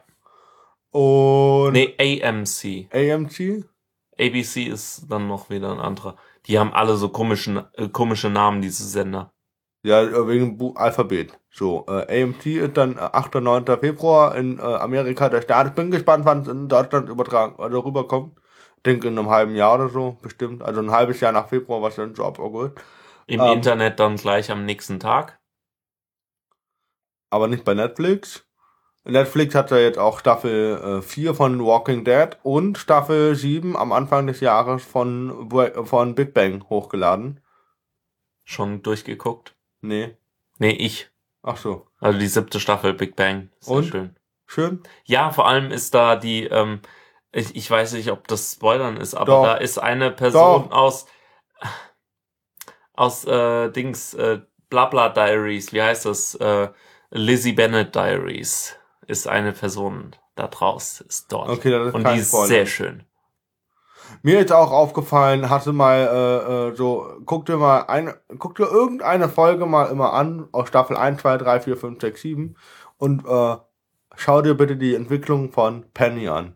und 0.92 1.74
Nee, 1.74 1.96
AMC. 1.98 2.88
AMC. 2.92 3.66
ABC 4.20 4.64
ist 4.66 5.06
dann 5.10 5.28
noch 5.28 5.50
wieder 5.50 5.72
ein 5.72 5.80
anderer. 5.80 6.16
Die 6.48 6.58
haben 6.58 6.74
alle 6.74 6.96
so 6.96 7.10
komischen, 7.10 7.64
äh, 7.74 7.90
komische 7.90 8.30
Namen, 8.30 8.62
diese 8.62 8.86
Sender. 8.88 9.34
Ja, 9.84 10.02
äh, 10.02 10.28
wegen 10.28 10.58
Bu 10.58 10.74
Alphabet. 10.74 11.38
So, 11.50 11.86
äh, 11.88 12.24
AMT 12.24 12.46
ist 12.46 12.78
dann 12.78 12.98
äh, 12.98 13.02
8. 13.02 13.36
und 13.38 13.44
9. 13.44 13.66
Februar 13.80 14.36
in 14.36 14.60
äh, 14.60 14.62
Amerika 14.62 15.30
der 15.30 15.42
Start. 15.42 15.68
Ich 15.68 15.74
bin 15.74 15.92
gespannt, 15.92 16.26
wann 16.26 16.42
es 16.42 16.48
in 16.48 16.68
Deutschland 16.68 17.10
übertragen 17.10 17.56
oder 17.56 17.84
rüberkommt. 17.84 18.38
Denke 18.86 19.08
in 19.08 19.18
einem 19.18 19.30
halben 19.30 19.56
Jahr 19.56 19.76
oder 19.76 19.90
so, 19.90 20.18
bestimmt. 20.22 20.62
Also 20.62 20.82
ein 20.82 20.92
halbes 20.92 21.20
Jahr 21.20 21.32
nach 21.32 21.50
Februar, 21.50 21.82
was 21.82 21.96
dann 21.96 22.16
so 22.16 22.24
ab 22.26 22.40
August. 22.40 22.76
Im 23.28 23.42
Ähm. 23.42 23.54
Internet 23.54 24.00
dann 24.00 24.16
gleich 24.16 24.50
am 24.52 24.66
nächsten 24.66 25.00
Tag. 25.00 25.40
Aber 27.30 27.48
nicht 27.48 27.66
bei 27.66 27.74
Netflix. 27.74 28.47
Netflix 29.08 29.56
hat 29.56 29.72
ja 29.72 29.78
jetzt 29.78 29.98
auch 29.98 30.20
Staffel 30.20 31.00
äh, 31.00 31.02
4 31.02 31.34
von 31.34 31.64
Walking 31.64 32.04
Dead 32.04 32.38
und 32.44 32.78
Staffel 32.78 33.36
7 33.36 33.78
am 33.78 33.92
Anfang 33.94 34.28
des 34.28 34.42
Jahres 34.42 34.84
von, 34.84 35.50
von 35.86 36.16
Big 36.16 36.34
Bang 36.34 36.66
hochgeladen. 36.70 37.40
Schon 38.44 38.84
durchgeguckt. 38.84 39.56
Nee. 39.82 40.18
Nee, 40.60 40.72
ich. 40.72 41.10
Ach 41.42 41.58
so. 41.58 41.88
Also 42.00 42.20
die 42.20 42.28
siebte 42.28 42.60
Staffel 42.60 42.94
Big 42.94 43.16
Bang. 43.16 43.50
Sehr 43.60 43.78
Und? 43.78 43.86
schön. 43.86 44.16
Schön. 44.46 44.84
Ja, 45.06 45.32
vor 45.32 45.48
allem 45.48 45.72
ist 45.72 45.94
da 45.94 46.16
die, 46.16 46.46
ähm, 46.46 46.82
ich, 47.32 47.56
ich 47.56 47.70
weiß 47.70 47.94
nicht, 47.94 48.12
ob 48.12 48.28
das 48.28 48.54
Spoilern 48.54 48.98
ist, 48.98 49.14
aber 49.14 49.26
Doch. 49.26 49.44
da 49.44 49.56
ist 49.56 49.78
eine 49.78 50.12
Person 50.12 50.70
Doch. 50.70 50.72
aus, 50.72 51.06
aus 52.94 53.26
äh, 53.26 53.70
Dings, 53.72 54.14
äh, 54.14 54.42
Blabla 54.70 55.10
Diaries, 55.10 55.72
wie 55.72 55.82
heißt 55.82 56.06
das? 56.06 56.36
Äh, 56.36 56.70
Lizzie 57.10 57.54
Bennett 57.54 57.96
Diaries 57.96 58.78
ist 59.08 59.28
eine 59.28 59.54
Person 59.54 60.16
da 60.36 60.48
draus, 60.48 61.02
ist 61.02 61.32
dort. 61.32 61.50
Okay, 61.50 61.72
das 61.72 61.88
ist 61.90 61.94
Und 61.96 62.08
die 62.08 62.18
ist 62.18 62.28
Spoiler. 62.30 62.48
sehr 62.48 62.66
schön. 62.68 63.04
Mir 64.22 64.40
ist 64.40 64.52
auch 64.54 64.72
aufgefallen, 64.72 65.50
hatte 65.50 65.74
mal 65.74 65.98
äh, 66.00 66.70
äh, 66.72 66.76
so, 66.76 67.08
guck 67.26 67.46
dir 67.46 67.58
mal 67.58 67.82
eine, 67.88 68.20
guck 68.40 68.56
dir 68.56 68.66
irgendeine 68.68 69.30
Folge 69.30 69.66
mal 69.66 69.86
immer 69.86 70.14
an, 70.14 70.48
aus 70.54 70.70
Staffel 70.70 70.96
1, 70.98 71.22
2, 71.22 71.38
3, 71.38 71.60
4, 71.62 71.78
5, 71.78 72.02
6, 72.02 72.22
7 72.22 72.56
und 72.98 73.26
äh, 73.28 73.58
schau 74.16 74.42
dir 74.42 74.56
bitte 74.56 74.78
die 74.78 74.96
Entwicklung 74.96 75.52
von 75.52 75.92
Penny 75.94 76.28
an. 76.30 76.56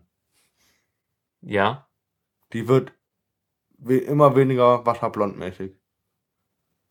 Ja, 1.42 1.88
Die 2.52 2.68
wird 2.68 2.92
we 3.78 3.98
immer 3.98 4.36
weniger 4.36 4.86
wasserblondmäßig. 4.86 5.72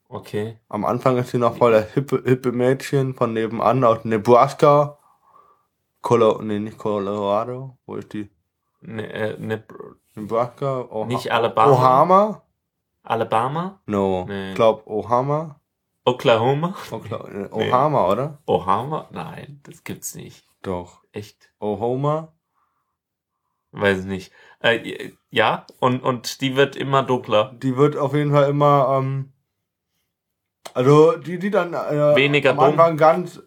okay. 0.10 0.60
Am 0.70 0.86
Anfang 0.86 1.18
ist 1.18 1.32
sie 1.32 1.38
noch 1.38 1.58
voll 1.58 1.72
das 1.72 1.92
hippe, 1.94 2.22
hippe 2.26 2.52
Mädchen 2.52 3.14
von 3.16 3.34
nebenan 3.34 3.84
aus 3.84 4.04
Nebraska. 4.06 4.98
Colo 6.02 6.42
nee, 6.42 6.60
nicht 6.60 6.78
Colorado. 6.78 7.78
Wo 7.86 7.96
ist 7.96 8.14
die? 8.14 8.30
Ne, 8.82 9.12
äh, 9.12 9.38
ne, 9.40 9.64
Nebraska? 10.16 10.88
Oha 10.90 11.06
Nicht 11.06 11.32
Alabama? 11.32 11.72
Ohama? 11.72 12.42
Alabama? 13.04 13.82
No. 13.86 14.26
Nee. 14.28 14.50
Ich 14.50 14.56
glaub 14.56 14.86
Ohama. 14.88 15.62
Oklahoma? 16.06 16.76
Okla 16.90 17.28
äh, 17.32 17.50
Ohama, 17.52 18.08
oder? 18.10 18.40
Ohama? 18.46 19.08
Nein, 19.12 19.62
das 19.64 19.84
gibt's 19.84 20.16
nicht. 20.16 20.46
Doch. 20.64 21.04
Echt? 21.12 21.52
Ohoma? 21.60 22.34
Weiß 23.72 24.00
ich 24.00 24.06
nicht. 24.06 24.34
Äh, 24.60 25.12
ja, 25.30 25.66
und, 25.80 26.04
und 26.04 26.42
die 26.42 26.56
wird 26.56 26.76
immer 26.76 27.04
dunkler. 27.04 27.56
Die 27.62 27.78
wird 27.78 27.96
auf 27.96 28.14
jeden 28.14 28.32
Fall 28.32 28.50
immer, 28.50 28.98
ähm, 29.00 29.32
also 30.74 31.18
die, 31.18 31.40
die 31.40 31.52
dann 31.52 31.74
äh, 31.74 32.16
Weniger 32.16 32.52
am? 32.52 32.60
Anfang 32.60 32.98
ganz, 32.98 33.38
äh, 33.38 33.42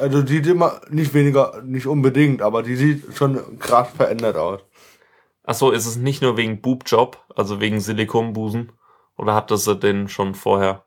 also 0.00 0.22
die 0.22 0.34
sieht 0.34 0.46
immer 0.46 0.80
nicht 0.90 1.14
weniger, 1.14 1.62
nicht 1.62 1.86
unbedingt, 1.86 2.42
aber 2.42 2.62
die 2.62 2.76
sieht 2.76 3.16
schon 3.16 3.58
krass 3.58 3.88
verändert 3.90 4.36
aus. 4.36 4.60
Ach 5.44 5.54
so, 5.54 5.70
ist 5.70 5.86
es 5.86 5.96
nicht 5.96 6.22
nur 6.22 6.36
wegen 6.36 6.60
Boobjob, 6.60 7.22
also 7.34 7.60
wegen 7.60 7.80
Silikonbusen? 7.80 8.72
Oder 9.16 9.34
hat 9.34 9.50
das 9.50 9.64
sie 9.64 9.76
denn 9.76 10.08
schon 10.08 10.34
vorher? 10.34 10.84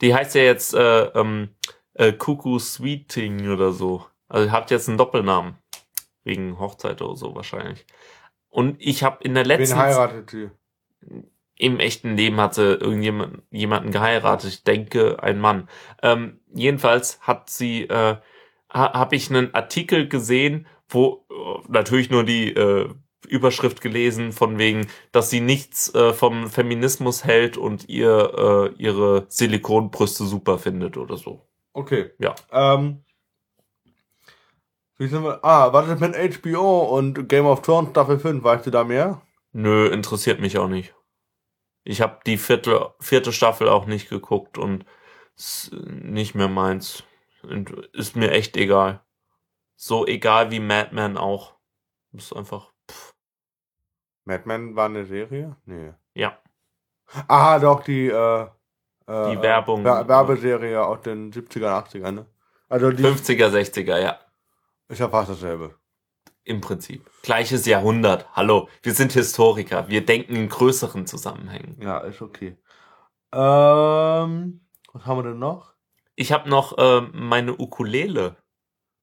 Die 0.00 0.14
heißt 0.14 0.34
ja 0.34 0.42
jetzt 0.42 0.74
äh, 0.74 1.04
ähm, 1.14 1.50
äh, 1.94 2.12
Cuckoo 2.12 2.58
Sweeting 2.58 3.48
oder 3.48 3.72
so. 3.72 4.04
Also 4.28 4.50
hat 4.50 4.70
jetzt 4.70 4.88
einen 4.88 4.98
Doppelnamen. 4.98 5.56
Wegen 6.24 6.58
Hochzeit 6.58 7.02
oder 7.02 7.16
so 7.16 7.34
wahrscheinlich. 7.34 7.84
Und 8.48 8.76
ich 8.78 9.02
habe 9.02 9.24
in 9.24 9.34
der 9.34 9.44
Wen 9.44 9.48
letzten 9.48 9.76
heiratet 9.76 10.30
sie? 10.30 10.50
Im 11.62 11.78
echten 11.78 12.16
Leben 12.16 12.40
hatte 12.40 12.78
irgendjemand 12.80 13.42
jemanden 13.52 13.92
geheiratet. 13.92 14.50
Ich 14.50 14.64
denke, 14.64 15.22
ein 15.22 15.38
Mann. 15.38 15.68
Ähm, 16.02 16.40
jedenfalls 16.52 17.20
hat 17.20 17.50
sie, 17.50 17.84
äh, 17.84 18.16
ha, 18.68 18.92
habe 18.92 19.14
ich 19.14 19.30
einen 19.30 19.54
Artikel 19.54 20.08
gesehen, 20.08 20.66
wo 20.88 21.24
äh, 21.30 21.62
natürlich 21.68 22.10
nur 22.10 22.24
die 22.24 22.52
äh, 22.52 22.88
Überschrift 23.28 23.80
gelesen 23.80 24.32
von 24.32 24.58
wegen, 24.58 24.88
dass 25.12 25.30
sie 25.30 25.40
nichts 25.40 25.94
äh, 25.94 26.12
vom 26.12 26.48
Feminismus 26.48 27.24
hält 27.24 27.56
und 27.56 27.88
ihr 27.88 28.72
äh, 28.76 28.82
ihre 28.82 29.26
Silikonbrüste 29.28 30.24
super 30.24 30.58
findet 30.58 30.96
oder 30.96 31.16
so. 31.16 31.46
Okay. 31.74 32.10
Ja. 32.18 32.34
Ähm, 32.50 33.04
wie 34.98 35.06
sind 35.06 35.22
wir? 35.22 35.44
Ah, 35.44 35.72
was 35.72 35.88
ist 35.88 36.00
mit 36.00 36.42
HBO 36.42 36.96
und 36.98 37.28
Game 37.28 37.46
of 37.46 37.62
Thrones 37.62 37.90
Staffel 37.90 38.18
5? 38.18 38.42
Weißt 38.42 38.66
du 38.66 38.70
da 38.72 38.82
mehr? 38.82 39.22
Nö, 39.52 39.86
interessiert 39.86 40.40
mich 40.40 40.58
auch 40.58 40.68
nicht. 40.68 40.92
Ich 41.84 42.00
habe 42.00 42.20
die 42.26 42.38
vierte, 42.38 42.94
vierte 43.00 43.32
Staffel 43.32 43.68
auch 43.68 43.86
nicht 43.86 44.08
geguckt 44.08 44.58
und 44.58 44.84
ist 45.36 45.72
nicht 45.72 46.34
mehr 46.34 46.48
meins. 46.48 47.04
Und 47.42 47.70
Ist 47.92 48.16
mir 48.16 48.30
echt 48.30 48.56
egal. 48.56 49.00
So 49.74 50.06
egal 50.06 50.50
wie 50.50 50.60
Mad 50.60 50.90
Men 50.94 51.16
auch. 51.16 51.56
Ist 52.12 52.34
einfach. 52.34 52.72
Pff. 52.88 53.14
Mad 54.24 54.44
Men 54.46 54.76
war 54.76 54.86
eine 54.86 55.04
Serie? 55.04 55.56
Nee. 55.64 55.92
Ja. 56.14 56.38
Ah, 57.26 57.58
doch, 57.58 57.82
die, 57.82 58.06
äh, 58.06 58.42
äh, 58.42 58.46
Die 59.06 59.42
Werbung. 59.42 59.84
Wer 59.84 60.06
Werbeserie 60.08 60.84
aus 60.84 61.00
den 61.02 61.32
70er, 61.32 61.84
80er, 61.84 62.10
ne? 62.12 62.26
Also 62.68 62.90
die 62.90 63.02
50er, 63.02 63.48
60er, 63.48 63.98
ja. 63.98 64.18
ist 64.88 65.00
ja 65.00 65.08
fast 65.08 65.30
dasselbe. 65.30 65.74
Im 66.44 66.60
Prinzip. 66.60 67.08
Gleiches 67.22 67.66
Jahrhundert. 67.66 68.26
Hallo. 68.34 68.68
Wir 68.82 68.94
sind 68.94 69.12
Historiker. 69.12 69.88
Wir 69.88 70.04
denken 70.04 70.34
in 70.34 70.48
größeren 70.48 71.06
Zusammenhängen. 71.06 71.76
Ja, 71.80 71.98
ist 71.98 72.20
okay. 72.20 72.56
Ähm, 73.32 74.60
was 74.92 75.06
haben 75.06 75.18
wir 75.18 75.22
denn 75.22 75.38
noch? 75.38 75.72
Ich 76.16 76.32
habe 76.32 76.50
noch 76.50 76.76
äh, 76.78 77.00
meine 77.12 77.52
Ukulele. 77.58 78.36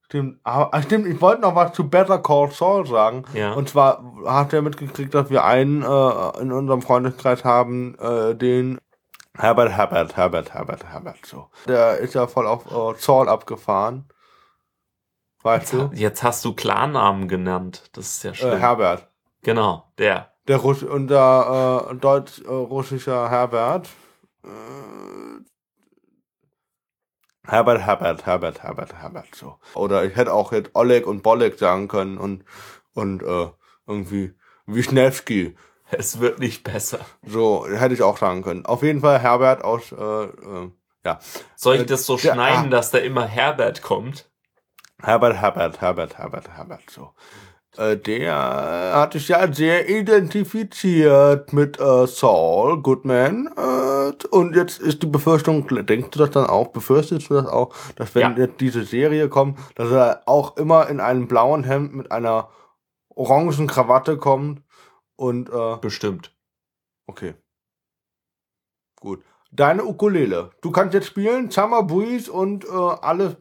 Stimmt, 0.04 0.40
ah, 0.44 0.68
ah, 0.72 0.82
stimmt, 0.82 1.06
ich 1.06 1.20
wollte 1.20 1.42
noch 1.42 1.54
was 1.54 1.72
zu 1.72 1.88
Better 1.88 2.18
Call 2.18 2.50
Saul 2.50 2.86
sagen. 2.86 3.24
Ja. 3.32 3.52
Und 3.52 3.68
zwar 3.68 4.04
hat 4.26 4.52
er 4.52 4.60
mitgekriegt, 4.60 5.14
dass 5.14 5.30
wir 5.30 5.44
einen 5.44 5.82
äh, 5.82 6.40
in 6.40 6.52
unserem 6.52 6.82
Freundeskreis 6.82 7.44
haben, 7.44 7.96
äh, 7.98 8.34
den 8.34 8.78
Herbert, 9.38 9.70
Herbert, 9.70 10.16
Herbert, 10.16 10.52
Herbert, 10.52 10.84
Herbert, 10.84 11.24
so. 11.24 11.48
Der 11.66 11.98
ist 11.98 12.14
ja 12.14 12.26
voll 12.26 12.46
auf 12.46 12.66
äh, 12.66 12.98
Saul 12.98 13.28
abgefahren. 13.28 14.08
Weißt 15.42 15.72
du? 15.72 15.90
Jetzt 15.94 16.22
hast 16.22 16.44
du 16.44 16.54
Klarnamen 16.54 17.26
genannt. 17.28 17.88
Das 17.92 18.06
ist 18.16 18.22
ja 18.24 18.34
schlimm. 18.34 18.52
Äh, 18.52 18.58
Herbert. 18.58 19.08
genau, 19.42 19.90
der. 19.98 20.34
Der 20.48 20.56
Russ 20.58 20.82
unser 20.82 21.88
äh, 21.90 21.94
deutsch-russischer 21.94 23.30
Herbert. 23.30 23.88
Äh, 24.44 24.48
Herbert, 27.46 27.80
Herbert, 27.80 28.26
Herbert, 28.26 28.62
Herbert, 28.62 28.94
Herbert, 28.94 29.34
so. 29.34 29.58
Oder 29.74 30.04
ich 30.04 30.14
hätte 30.16 30.32
auch 30.32 30.52
jetzt 30.52 30.70
Oleg 30.74 31.06
und 31.06 31.22
Bolek 31.22 31.58
sagen 31.58 31.88
können 31.88 32.18
und, 32.18 32.44
und 32.94 33.22
äh, 33.22 33.48
irgendwie 33.86 34.34
Wischnewski. 34.66 35.56
Es 35.90 36.20
wird 36.20 36.38
nicht 36.38 36.62
besser. 36.62 37.00
So, 37.26 37.66
hätte 37.66 37.94
ich 37.94 38.02
auch 38.02 38.18
sagen 38.18 38.42
können. 38.42 38.64
Auf 38.66 38.82
jeden 38.82 39.00
Fall 39.00 39.18
Herbert 39.18 39.64
aus, 39.64 39.90
äh, 39.90 39.96
äh, 39.96 40.70
ja. 41.04 41.18
Soll 41.56 41.76
ich 41.76 41.82
Äh, 41.82 41.86
das 41.86 42.06
so 42.06 42.16
der- 42.16 42.34
schneiden, 42.34 42.66
ah. 42.66 42.70
dass 42.70 42.90
da 42.92 42.98
immer 42.98 43.26
Herbert 43.26 43.82
kommt? 43.82 44.29
Herbert, 45.02 45.36
Herbert, 45.36 45.80
Herbert, 45.80 46.18
Herbert, 46.18 46.48
Herbert, 46.56 46.90
so. 46.90 47.10
Äh, 47.76 47.96
der 47.96 48.34
hat 48.34 49.12
sich 49.12 49.28
ja 49.28 49.52
sehr 49.52 49.88
identifiziert 49.88 51.52
mit 51.52 51.78
äh, 51.78 52.06
Saul 52.06 52.82
Goodman. 52.82 53.48
Äh, 53.56 54.26
und 54.30 54.56
jetzt 54.56 54.80
ist 54.80 55.02
die 55.02 55.06
Befürchtung, 55.06 55.66
denkst 55.86 56.10
du 56.10 56.18
das 56.18 56.30
dann 56.30 56.46
auch, 56.46 56.68
befürchtest 56.68 57.30
du 57.30 57.34
das 57.34 57.46
auch, 57.46 57.72
dass 57.96 58.14
wenn 58.14 58.36
Ja. 58.36 58.44
jetzt 58.44 58.60
diese 58.60 58.84
Serie 58.84 59.28
kommt, 59.28 59.58
dass 59.76 59.90
er 59.90 60.22
auch 60.26 60.56
immer 60.56 60.88
in 60.88 60.98
einem 61.00 61.28
blauen 61.28 61.62
Hemd 61.62 61.94
mit 61.94 62.10
einer 62.10 62.50
orangen 63.10 63.66
Krawatte 63.68 64.16
kommt 64.18 64.62
und 65.16 65.48
äh, 65.50 65.76
Bestimmt. 65.80 66.34
okay. 67.06 67.34
Gut. 69.00 69.22
Deine 69.52 69.84
Ukulele. 69.84 70.50
Du 70.60 70.70
kannst 70.70 70.94
jetzt 70.94 71.06
spielen, 71.06 71.50
Summer 71.50 71.82
Breeze 71.82 72.30
und 72.30 72.64
äh, 72.64 72.68
alles. 72.68 73.36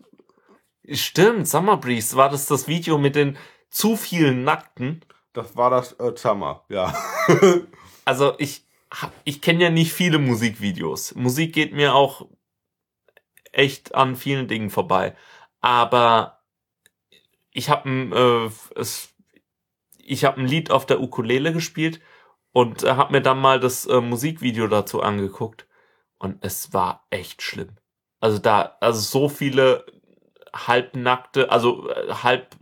Stimmt, 0.94 1.48
Summer 1.48 1.78
Breeze. 1.78 2.16
War 2.16 2.30
das 2.30 2.46
das 2.48 2.68
Video 2.68 2.98
mit 2.98 3.16
den 3.16 3.38
zu 3.70 3.96
vielen 3.96 4.44
Nackten? 4.44 5.02
Das 5.34 5.56
war 5.56 5.70
das 5.70 5.94
äh, 6.00 6.14
Summer, 6.16 6.66
ja. 6.70 6.94
Also 8.06 8.34
ich, 8.40 8.66
hab- 8.92 9.14
ich 9.24 9.40
kenne 9.40 9.64
ja 9.66 9.70
nicht 9.70 9.94
viele 9.94 10.18
Musikvideos. 10.18 11.14
Musik 11.14 11.54
geht 11.54 11.74
mir 11.74 11.94
auch 11.94 12.28
echt 13.52 13.94
an 13.94 14.16
vielen 14.16 14.48
Dingen 14.48 14.72
vorbei. 14.72 15.16
Aber 15.62 16.42
ich 17.52 17.70
habe 17.70 17.88
ein, 17.90 18.12
äh, 18.12 18.50
es, 18.76 19.14
ich 20.00 20.26
habe 20.26 20.40
ein 20.42 20.48
Lied 20.48 20.72
auf 20.72 20.88
der 20.88 21.02
Ukulele 21.02 21.54
gespielt 21.54 22.00
und 22.52 22.84
äh, 22.84 22.92
habe 22.94 23.12
mir 23.12 23.22
dann 23.22 23.40
mal 23.40 23.60
das 23.60 23.86
äh, 23.86 24.02
Musikvideo 24.02 24.68
dazu 24.68 25.02
angeguckt 25.04 25.68
und 26.18 26.44
es 26.44 26.74
war 26.74 27.06
echt 27.12 27.44
schlimm. 27.44 27.78
Also 28.20 28.40
da, 28.40 28.78
also 28.82 29.00
so 29.02 29.30
viele 29.30 29.86
halbnackte, 30.54 31.52
also 31.52 31.90
äh, 31.90 32.14
halb 32.24 32.56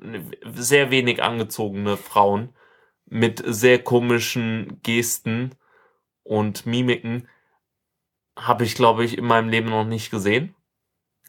sehr 0.53 0.91
wenig 0.91 1.23
angezogene 1.23 1.97
Frauen 1.97 2.53
mit 3.05 3.41
sehr 3.45 3.83
komischen 3.83 4.79
Gesten 4.83 5.55
und 6.23 6.65
Mimiken 6.65 7.27
habe 8.37 8.63
ich, 8.63 8.75
glaube 8.75 9.03
ich, 9.03 9.17
in 9.17 9.25
meinem 9.25 9.49
Leben 9.49 9.69
noch 9.69 9.85
nicht 9.85 10.11
gesehen. 10.11 10.55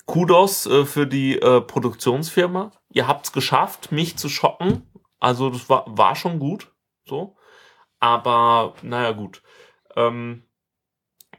Kudos 0.06 0.66
äh, 0.66 0.84
für 0.84 1.06
die 1.06 1.38
äh, 1.38 1.60
Produktionsfirma. 1.60 2.72
Ihr 2.90 3.06
habt's 3.06 3.32
geschafft, 3.32 3.92
mich 3.92 4.16
zu 4.16 4.28
schocken. 4.28 4.82
Also 5.20 5.50
das 5.50 5.68
war, 5.68 5.84
war 5.86 6.16
schon 6.16 6.38
gut. 6.38 6.72
So. 7.04 7.36
Aber 8.00 8.74
naja, 8.82 9.12
gut. 9.12 9.42
Ähm, 9.96 10.44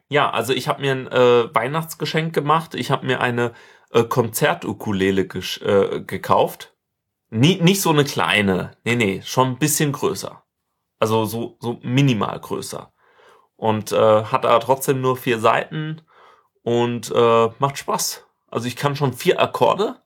ja, 0.09 0.29
also 0.29 0.53
ich 0.53 0.67
habe 0.67 0.81
mir 0.81 0.91
ein 0.91 1.07
äh, 1.07 1.53
Weihnachtsgeschenk 1.53 2.33
gemacht. 2.33 2.75
Ich 2.75 2.91
habe 2.91 3.05
mir 3.05 3.21
eine 3.21 3.53
äh, 3.91 4.03
Konzertukulele 4.03 5.21
äh, 5.21 6.01
gekauft. 6.01 6.75
Nie, 7.29 7.61
nicht 7.61 7.81
so 7.81 7.91
eine 7.91 8.03
kleine. 8.03 8.71
Nee, 8.83 8.95
nee, 8.95 9.21
schon 9.23 9.49
ein 9.49 9.59
bisschen 9.59 9.91
größer. 9.91 10.43
Also 10.99 11.25
so, 11.25 11.57
so 11.59 11.79
minimal 11.83 12.39
größer. 12.39 12.91
Und 13.55 13.91
äh, 13.91 14.23
hat 14.23 14.45
aber 14.45 14.59
trotzdem 14.59 15.01
nur 15.01 15.17
vier 15.17 15.39
Seiten 15.39 16.01
und 16.63 17.11
äh, 17.11 17.49
macht 17.59 17.77
Spaß. 17.77 18.25
Also 18.47 18.67
ich 18.67 18.75
kann 18.75 18.95
schon 18.95 19.13
vier 19.13 19.39
Akkorde. 19.41 20.01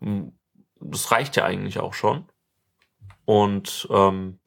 Hm, 0.00 0.38
Das 0.80 1.10
reicht 1.10 1.36
ja 1.36 1.44
eigentlich 1.44 1.78
auch 1.80 1.94
schon. 1.94 2.26
Und 3.24 3.88
ähm, 3.90 4.38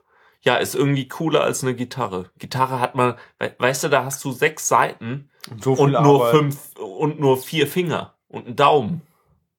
ja, 0.41 0.55
ist 0.55 0.75
irgendwie 0.75 1.07
cooler 1.07 1.41
als 1.43 1.63
eine 1.63 1.75
Gitarre. 1.75 2.31
Gitarre 2.37 2.79
hat 2.79 2.95
man, 2.95 3.15
we 3.39 3.53
weißt 3.57 3.83
du, 3.83 3.89
da 3.89 4.05
hast 4.05 4.23
du 4.23 4.31
sechs 4.31 4.67
Seiten 4.67 5.29
So 5.59 5.73
und 5.73 5.91
nur 5.91 6.27
Arbeit. 6.27 6.31
fünf 6.35 6.75
und 6.77 7.19
nur 7.19 7.37
vier 7.37 7.67
Finger 7.67 8.15
und 8.29 8.45
einen 8.45 8.55
Daumen. 8.55 9.01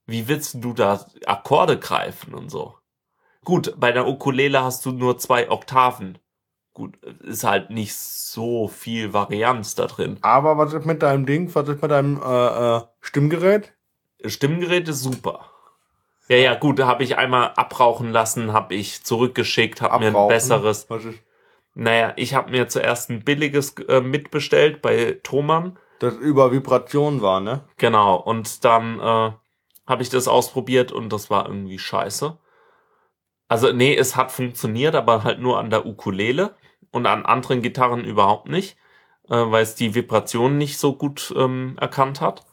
Wie 0.06 0.26
willst 0.26 0.56
du 0.64 0.72
da 0.72 1.06
Akkorde 1.26 1.78
greifen 1.78 2.34
und 2.34 2.50
so? 2.50 2.74
Gut, 3.44 3.74
bei 3.78 3.92
der 3.92 4.08
Ukulele 4.08 4.62
hast 4.62 4.84
du 4.84 4.92
nur 4.92 5.18
zwei 5.18 5.50
Oktaven. 5.50 6.18
Gut, 6.72 6.96
ist 7.22 7.44
halt 7.44 7.70
nicht 7.70 7.94
so 7.94 8.68
viel 8.68 9.12
Varianz 9.12 9.74
da 9.74 9.86
drin. 9.86 10.18
Aber 10.22 10.56
was 10.56 10.72
ist 10.72 10.86
mit 10.86 11.02
deinem 11.02 11.26
Ding? 11.26 11.54
Was 11.54 11.68
ist 11.68 11.82
mit 11.82 11.90
deinem 11.90 12.20
äh, 12.22 12.76
äh, 12.76 12.80
Stimmgerät? 13.00 13.74
Stimmgerät 14.24 14.88
ist 14.88 15.02
super. 15.02 15.50
Ja, 16.28 16.36
ja, 16.36 16.54
gut, 16.54 16.78
da 16.78 16.86
habe 16.86 17.02
ich 17.02 17.16
einmal 17.16 17.52
abrauchen 17.56 18.12
lassen, 18.12 18.52
habe 18.52 18.74
ich 18.74 19.02
zurückgeschickt, 19.02 19.82
habe 19.82 20.10
mir 20.10 20.16
ein 20.16 20.28
besseres. 20.28 20.88
Was 20.88 21.04
ist 21.04 21.18
Naja, 21.74 22.12
ich 22.14 22.34
habe 22.34 22.52
mir 22.52 22.68
zuerst 22.68 23.10
ein 23.10 23.24
billiges 23.24 23.74
äh, 23.88 24.00
mitbestellt 24.00 24.80
bei 24.80 25.18
Thomann. 25.24 25.76
Das 26.00 26.14
über 26.14 26.50
Vibration 26.50 27.22
war, 27.22 27.40
ne? 27.40 27.64
Genau, 27.76 28.16
und 28.16 28.64
dann 28.64 28.98
äh, 28.98 29.32
habe 29.86 30.02
ich 30.02 30.08
das 30.08 30.28
ausprobiert 30.28 30.92
und 30.92 31.12
das 31.12 31.30
war 31.30 31.46
irgendwie 31.46 31.78
scheiße. 31.78 32.36
Also 33.48 33.72
nee, 33.72 33.94
es 33.94 34.16
hat 34.16 34.32
funktioniert, 34.32 34.94
aber 34.94 35.24
halt 35.24 35.40
nur 35.40 35.58
an 35.58 35.70
der 35.70 35.86
Ukulele 35.86 36.56
und 36.90 37.06
an 37.06 37.26
anderen 37.26 37.62
Gitarren 37.62 38.04
überhaupt 38.04 38.48
nicht, 38.48 38.76
äh, 39.28 39.36
weil 39.36 39.62
es 39.62 39.74
die 39.74 39.94
Vibration 39.94 40.56
nicht 40.56 40.78
so 40.78 40.94
gut 40.94 41.32
ähm, 41.36 41.76
erkannt 41.78 42.20
hat. 42.20 42.46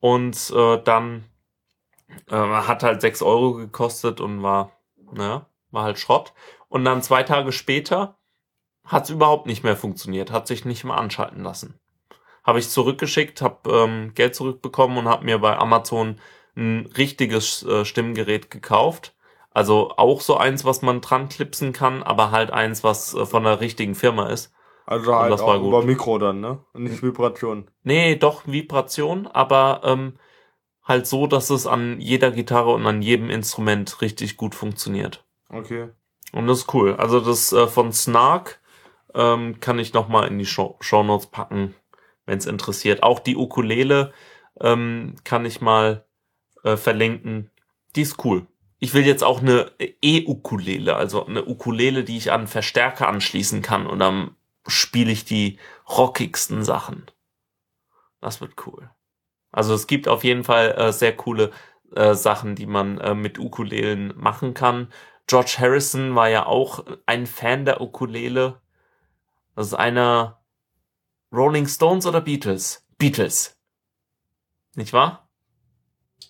Und 0.00 0.50
äh, 0.56 0.80
dann 0.82 1.24
äh, 2.30 2.36
hat 2.36 2.82
halt 2.82 3.00
sechs 3.00 3.20
Euro 3.22 3.54
gekostet 3.54 4.20
und 4.20 4.42
war, 4.42 4.72
naja, 5.12 5.46
war 5.70 5.84
halt 5.84 5.98
Schrott. 5.98 6.32
Und 6.68 6.84
dann 6.84 7.02
zwei 7.02 7.22
Tage 7.22 7.52
später 7.52 8.16
hat 8.84 9.04
es 9.04 9.10
überhaupt 9.10 9.46
nicht 9.46 9.64
mehr 9.64 9.76
funktioniert, 9.76 10.30
hat 10.30 10.46
sich 10.46 10.64
nicht 10.64 10.84
mehr 10.84 10.96
anschalten 10.96 11.42
lassen 11.42 11.78
habe 12.48 12.60
ich 12.60 12.70
zurückgeschickt, 12.70 13.42
habe 13.42 13.70
ähm, 13.70 14.12
Geld 14.14 14.34
zurückbekommen 14.34 14.96
und 14.96 15.06
habe 15.06 15.26
mir 15.26 15.38
bei 15.38 15.58
Amazon 15.58 16.16
ein 16.56 16.90
richtiges 16.96 17.62
äh, 17.62 17.84
Stimmgerät 17.84 18.50
gekauft. 18.50 19.14
Also 19.50 19.92
auch 19.98 20.22
so 20.22 20.38
eins, 20.38 20.64
was 20.64 20.80
man 20.80 21.02
dran 21.02 21.28
klipsen 21.28 21.74
kann, 21.74 22.02
aber 22.02 22.30
halt 22.30 22.50
eins, 22.50 22.82
was 22.82 23.12
äh, 23.12 23.26
von 23.26 23.44
der 23.44 23.60
richtigen 23.60 23.94
Firma 23.94 24.30
ist. 24.30 24.50
Also 24.86 25.14
halt 25.14 25.30
das 25.30 25.42
auch 25.42 25.48
war 25.48 25.58
gut. 25.58 25.68
über 25.68 25.82
Mikro 25.82 26.16
dann, 26.16 26.40
ne? 26.40 26.64
Und 26.72 26.84
nicht 26.84 27.02
Vibration. 27.02 27.70
Nee, 27.82 28.16
doch 28.16 28.46
Vibration, 28.46 29.26
aber 29.26 29.82
ähm, 29.84 30.14
halt 30.84 31.06
so, 31.06 31.26
dass 31.26 31.50
es 31.50 31.66
an 31.66 32.00
jeder 32.00 32.30
Gitarre 32.30 32.70
und 32.70 32.86
an 32.86 33.02
jedem 33.02 33.28
Instrument 33.28 34.00
richtig 34.00 34.38
gut 34.38 34.54
funktioniert. 34.54 35.22
Okay. 35.50 35.90
Und 36.32 36.46
das 36.46 36.60
ist 36.60 36.72
cool. 36.72 36.94
Also 36.94 37.20
das 37.20 37.52
äh, 37.52 37.66
von 37.66 37.92
Snark 37.92 38.58
ähm, 39.14 39.60
kann 39.60 39.78
ich 39.78 39.92
noch 39.92 40.08
mal 40.08 40.26
in 40.26 40.38
die 40.38 40.46
Show 40.46 40.78
Notes 40.90 41.26
packen, 41.26 41.74
wenn 42.28 42.38
es 42.38 42.46
interessiert. 42.46 43.02
Auch 43.02 43.18
die 43.18 43.36
Ukulele 43.36 44.12
ähm, 44.60 45.14
kann 45.24 45.46
ich 45.46 45.60
mal 45.60 46.04
äh, 46.62 46.76
verlinken. 46.76 47.50
Die 47.96 48.02
ist 48.02 48.22
cool. 48.24 48.46
Ich 48.78 48.94
will 48.94 49.06
jetzt 49.06 49.24
auch 49.24 49.40
eine 49.40 49.72
E-Ukulele, 49.78 50.94
also 50.94 51.26
eine 51.26 51.44
Ukulele, 51.46 52.04
die 52.04 52.18
ich 52.18 52.30
an 52.30 52.46
Verstärker 52.46 53.08
anschließen 53.08 53.62
kann 53.62 53.86
und 53.86 53.98
dann 53.98 54.36
spiele 54.66 55.10
ich 55.10 55.24
die 55.24 55.58
rockigsten 55.88 56.62
Sachen. 56.62 57.06
Das 58.20 58.40
wird 58.40 58.66
cool. 58.66 58.90
Also 59.50 59.74
es 59.74 59.86
gibt 59.86 60.06
auf 60.06 60.22
jeden 60.22 60.44
Fall 60.44 60.72
äh, 60.76 60.92
sehr 60.92 61.16
coole 61.16 61.50
äh, 61.96 62.14
Sachen, 62.14 62.54
die 62.54 62.66
man 62.66 62.98
äh, 62.98 63.14
mit 63.14 63.38
Ukulelen 63.38 64.12
machen 64.16 64.52
kann. 64.52 64.92
George 65.26 65.56
Harrison 65.58 66.14
war 66.14 66.28
ja 66.28 66.44
auch 66.46 66.84
ein 67.06 67.26
Fan 67.26 67.64
der 67.64 67.80
Ukulele. 67.80 68.60
Das 69.56 69.68
ist 69.68 69.74
einer 69.74 70.37
Rolling 71.32 71.66
Stones 71.66 72.06
oder 72.06 72.20
Beatles? 72.20 72.86
Beatles. 72.98 73.56
Nicht 74.74 74.92
wahr? 74.92 75.28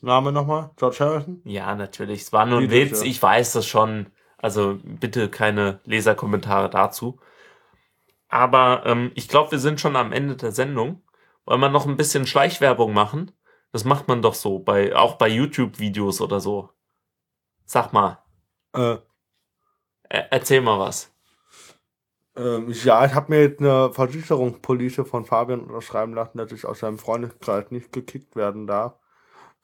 Name 0.00 0.32
nochmal? 0.32 0.70
George 0.76 0.98
Harrison? 1.00 1.40
Ja, 1.44 1.74
natürlich. 1.74 2.22
Es 2.22 2.32
war 2.32 2.46
nur 2.46 2.60
ein 2.60 2.70
Witz. 2.70 3.02
Ich 3.02 3.22
weiß 3.22 3.52
das 3.52 3.66
schon. 3.66 4.12
Also 4.36 4.78
bitte 4.82 5.28
keine 5.28 5.80
Leserkommentare 5.84 6.70
dazu. 6.70 7.18
Aber 8.28 8.82
ähm, 8.86 9.10
ich 9.14 9.28
glaube, 9.28 9.52
wir 9.52 9.58
sind 9.58 9.80
schon 9.80 9.96
am 9.96 10.12
Ende 10.12 10.36
der 10.36 10.52
Sendung. 10.52 11.02
Wollen 11.44 11.60
wir 11.60 11.68
noch 11.70 11.86
ein 11.86 11.96
bisschen 11.96 12.26
Schleichwerbung 12.26 12.92
machen? 12.92 13.32
Das 13.72 13.84
macht 13.84 14.06
man 14.08 14.22
doch 14.22 14.34
so, 14.34 14.58
bei, 14.58 14.94
auch 14.94 15.16
bei 15.16 15.28
YouTube-Videos 15.28 16.20
oder 16.20 16.40
so. 16.40 16.70
Sag 17.64 17.92
mal, 17.92 18.22
Äh, 18.74 18.98
er 20.08 20.32
erzähl 20.32 20.60
mal 20.60 20.78
was. 20.78 21.12
Ähm, 22.38 22.70
ja, 22.72 23.04
ich 23.06 23.14
habe 23.14 23.32
mir 23.32 23.42
jetzt 23.42 23.60
eine 23.60 23.92
Versicherungspolice 23.92 25.04
von 25.04 25.26
Fabian 25.26 25.60
unterschreiben 25.60 26.14
lassen, 26.14 26.38
dass 26.38 26.52
ich 26.52 26.64
aus 26.66 26.80
seinem 26.80 26.98
Freundeskreis 26.98 27.70
nicht 27.70 27.92
gekickt 27.92 28.36
werden 28.36 28.66
darf. 28.66 28.94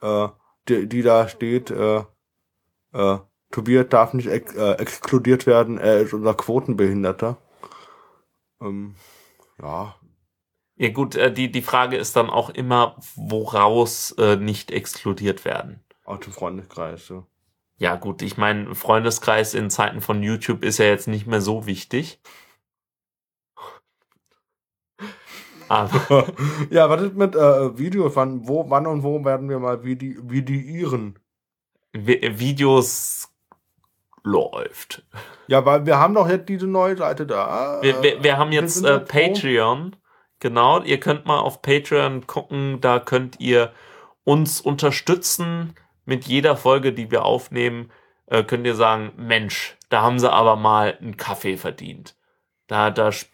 Äh, 0.02 0.28
die, 0.68 0.88
die 0.88 1.02
da 1.02 1.28
steht, 1.28 1.70
äh, 1.70 2.04
Äh, 2.94 3.18
Tobias 3.52 3.88
darf 3.90 4.14
nicht 4.14 4.28
ex 4.28 4.54
äh, 4.56 4.72
exkludiert 4.74 5.46
werden, 5.46 5.78
er 5.78 6.00
ist 6.00 6.14
unser 6.14 6.34
Quotenbehinderter. 6.34 7.38
Ähm, 8.60 8.96
ja, 9.62 9.94
Ja 10.76 10.90
gut, 10.90 11.14
äh, 11.16 11.32
die, 11.32 11.50
die 11.52 11.62
Frage 11.62 11.96
ist 11.96 12.16
dann 12.16 12.30
auch 12.30 12.50
immer, 12.50 12.96
woraus 13.16 14.12
äh, 14.18 14.36
nicht 14.36 14.70
exkludiert 14.72 15.44
werden. 15.44 15.84
aus 16.04 16.20
dem 16.20 16.32
Freundeskreis. 16.32 17.06
So. 17.06 17.26
Ja 17.76 17.96
gut, 17.96 18.22
ich 18.22 18.36
meine, 18.36 18.74
Freundeskreis 18.74 19.54
in 19.54 19.70
Zeiten 19.70 20.00
von 20.00 20.22
YouTube 20.22 20.64
ist 20.64 20.78
ja 20.78 20.86
jetzt 20.86 21.08
nicht 21.08 21.26
mehr 21.26 21.40
so 21.40 21.66
wichtig. 21.66 22.20
Aber 25.68 26.26
ja, 26.70 26.88
was 26.90 27.02
ist 27.02 27.14
mit 27.14 27.34
äh, 27.34 27.78
Videos? 27.78 28.14
Wann, 28.16 28.46
wo, 28.48 28.68
wann 28.70 28.86
und 28.86 29.02
wo 29.02 29.24
werden 29.24 29.48
wir 29.48 29.58
mal 29.58 29.84
vidi 29.84 30.16
vidiieren? 30.22 31.18
Vi- 31.92 32.38
Videos 32.38 33.28
läuft. 34.22 35.04
Ja, 35.46 35.64
weil 35.66 35.86
wir 35.86 35.98
haben 35.98 36.14
doch 36.14 36.28
jetzt 36.28 36.48
diese 36.48 36.66
neue 36.66 36.96
Seite 36.96 37.26
da. 37.26 37.78
Wir, 37.82 38.02
wir, 38.02 38.22
wir 38.22 38.38
haben 38.38 38.52
jetzt 38.52 38.84
äh. 38.84 39.00
Patreon. 39.00 39.96
Genau, 40.40 40.80
ihr 40.82 41.00
könnt 41.00 41.26
mal 41.26 41.38
auf 41.38 41.62
Patreon 41.62 42.26
gucken, 42.26 42.80
da 42.80 42.98
könnt 42.98 43.40
ihr 43.40 43.72
uns 44.24 44.60
unterstützen 44.60 45.74
mit 46.04 46.24
jeder 46.26 46.56
Folge, 46.56 46.92
die 46.92 47.10
wir 47.10 47.24
aufnehmen. 47.24 47.90
Äh, 48.26 48.42
könnt 48.42 48.66
ihr 48.66 48.74
sagen, 48.74 49.12
Mensch, 49.16 49.76
da 49.90 50.02
haben 50.02 50.18
sie 50.18 50.30
aber 50.30 50.56
mal 50.56 50.96
einen 51.00 51.16
Kaffee 51.16 51.56
verdient. 51.56 52.16
Da, 52.66 52.90
da, 52.90 53.08
sp- 53.12 53.30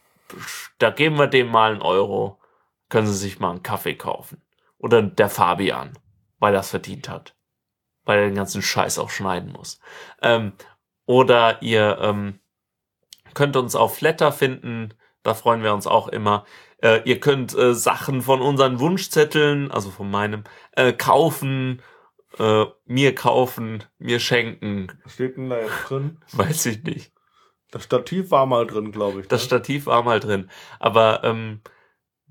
da 0.78 0.90
geben 0.90 1.18
wir 1.18 1.26
dem 1.26 1.48
mal 1.48 1.72
einen 1.72 1.82
Euro. 1.82 2.40
Können 2.88 3.06
sie 3.06 3.14
sich 3.14 3.38
mal 3.38 3.50
einen 3.50 3.62
Kaffee 3.62 3.94
kaufen. 3.94 4.42
Oder 4.78 5.02
der 5.02 5.28
Fabian, 5.28 5.98
weil 6.38 6.54
er 6.54 6.60
es 6.60 6.70
verdient 6.70 7.08
hat. 7.08 7.36
Weil 8.04 8.18
er 8.18 8.24
den 8.26 8.34
ganzen 8.34 8.62
Scheiß 8.62 8.98
auch 8.98 9.10
schneiden 9.10 9.52
muss. 9.52 9.80
Ähm, 10.22 10.52
oder 11.06 11.62
ihr 11.62 11.98
ähm, 12.00 12.40
könnt 13.34 13.56
uns 13.56 13.74
auf 13.74 13.96
Flatter 13.96 14.32
finden. 14.32 14.94
Da 15.22 15.34
freuen 15.34 15.62
wir 15.62 15.74
uns 15.74 15.86
auch 15.86 16.08
immer. 16.08 16.44
Äh, 16.82 17.02
ihr 17.04 17.20
könnt 17.20 17.54
äh, 17.54 17.74
Sachen 17.74 18.22
von 18.22 18.40
unseren 18.40 18.80
Wunschzetteln, 18.80 19.70
also 19.70 19.90
von 19.90 20.10
meinem, 20.10 20.44
äh, 20.72 20.92
kaufen, 20.92 21.82
äh, 22.38 22.64
mir 22.86 23.14
kaufen, 23.14 23.84
mir 23.98 24.18
schenken. 24.18 24.88
Was 25.04 25.14
steht 25.14 25.36
denn 25.36 25.50
da 25.50 25.58
jetzt 25.58 25.88
drin? 25.88 26.18
Weiß 26.32 26.66
ich 26.66 26.82
nicht. 26.82 27.12
Das 27.70 27.84
Stativ 27.84 28.30
war 28.30 28.46
mal 28.46 28.66
drin, 28.66 28.90
glaube 28.92 29.20
ich. 29.20 29.28
Das 29.28 29.42
ne? 29.42 29.46
Stativ 29.46 29.86
war 29.86 30.02
mal 30.02 30.18
drin. 30.20 30.50
Aber 30.78 31.22
ähm, 31.24 31.60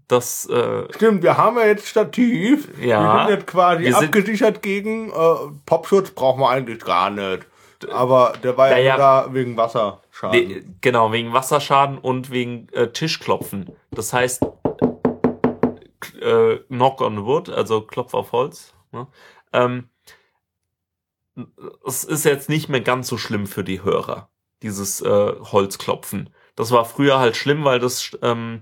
das, 0.07 0.45
äh, 0.47 0.85
Stimmt, 0.95 1.23
wir 1.23 1.37
haben 1.37 1.57
ja 1.57 1.65
jetzt 1.67 1.87
Stativ. 1.87 2.67
Ja. 2.81 3.01
Wir 3.13 3.19
sind 3.27 3.37
jetzt 3.39 3.47
quasi 3.47 3.83
sind- 3.85 3.95
abgesichert 3.95 4.61
gegen 4.61 5.09
äh, 5.11 5.13
Popschutz 5.65 6.11
brauchen 6.11 6.41
wir 6.41 6.49
eigentlich 6.49 6.83
gar 6.83 7.09
nicht. 7.09 7.45
Aber 7.91 8.33
der 8.43 8.57
war 8.57 8.77
ja, 8.77 8.97
da 8.97 9.33
wegen 9.33 9.55
Wasserschaden. 9.55 10.49
we- 10.49 10.63
genau, 10.81 11.13
wegen 11.13 11.31
Wasserschaden 11.31 11.97
und 11.97 12.29
wegen 12.31 12.67
äh, 12.73 12.87
Tischklopfen. 12.91 13.71
Das 13.91 14.11
heißt, 14.11 14.43
äh, 16.21 16.57
knock 16.67 16.99
on 17.01 17.25
wood, 17.25 17.49
also 17.49 17.81
Klopf 17.81 18.13
auf 18.13 18.33
Holz. 18.33 18.73
Ne? 18.91 19.07
Ähm, 19.53 19.89
es 21.87 22.03
ist 22.03 22.25
jetzt 22.25 22.49
nicht 22.49 22.67
mehr 22.67 22.81
ganz 22.81 23.07
so 23.07 23.17
schlimm 23.17 23.47
für 23.47 23.63
die 23.63 23.81
Hörer, 23.81 24.29
dieses 24.61 25.01
äh, 25.01 25.33
Holzklopfen. 25.39 26.29
Das 26.55 26.71
war 26.71 26.85
früher 26.85 27.19
halt 27.19 27.35
schlimm, 27.35 27.63
weil 27.63 27.79
das, 27.79 28.17
ähm, 28.21 28.61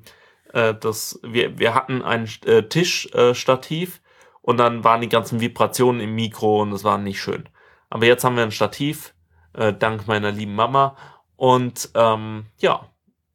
äh, 0.53 0.73
das 0.73 1.19
wir, 1.23 1.57
wir 1.57 1.73
hatten 1.73 2.01
ein 2.01 2.29
äh, 2.45 2.63
Tischstativ 2.63 3.97
äh, 3.97 4.07
und 4.41 4.57
dann 4.57 4.83
waren 4.83 5.01
die 5.01 5.09
ganzen 5.09 5.39
Vibrationen 5.39 6.01
im 6.01 6.15
Mikro 6.15 6.61
und 6.61 6.71
das 6.71 6.83
war 6.83 6.97
nicht 6.97 7.21
schön. 7.21 7.49
Aber 7.89 8.05
jetzt 8.05 8.23
haben 8.23 8.35
wir 8.35 8.43
ein 8.43 8.51
Stativ, 8.51 9.13
äh, 9.53 9.73
dank 9.73 10.07
meiner 10.07 10.31
lieben 10.31 10.55
Mama. 10.55 10.95
Und 11.35 11.89
ähm, 11.93 12.45
ja, 12.59 12.89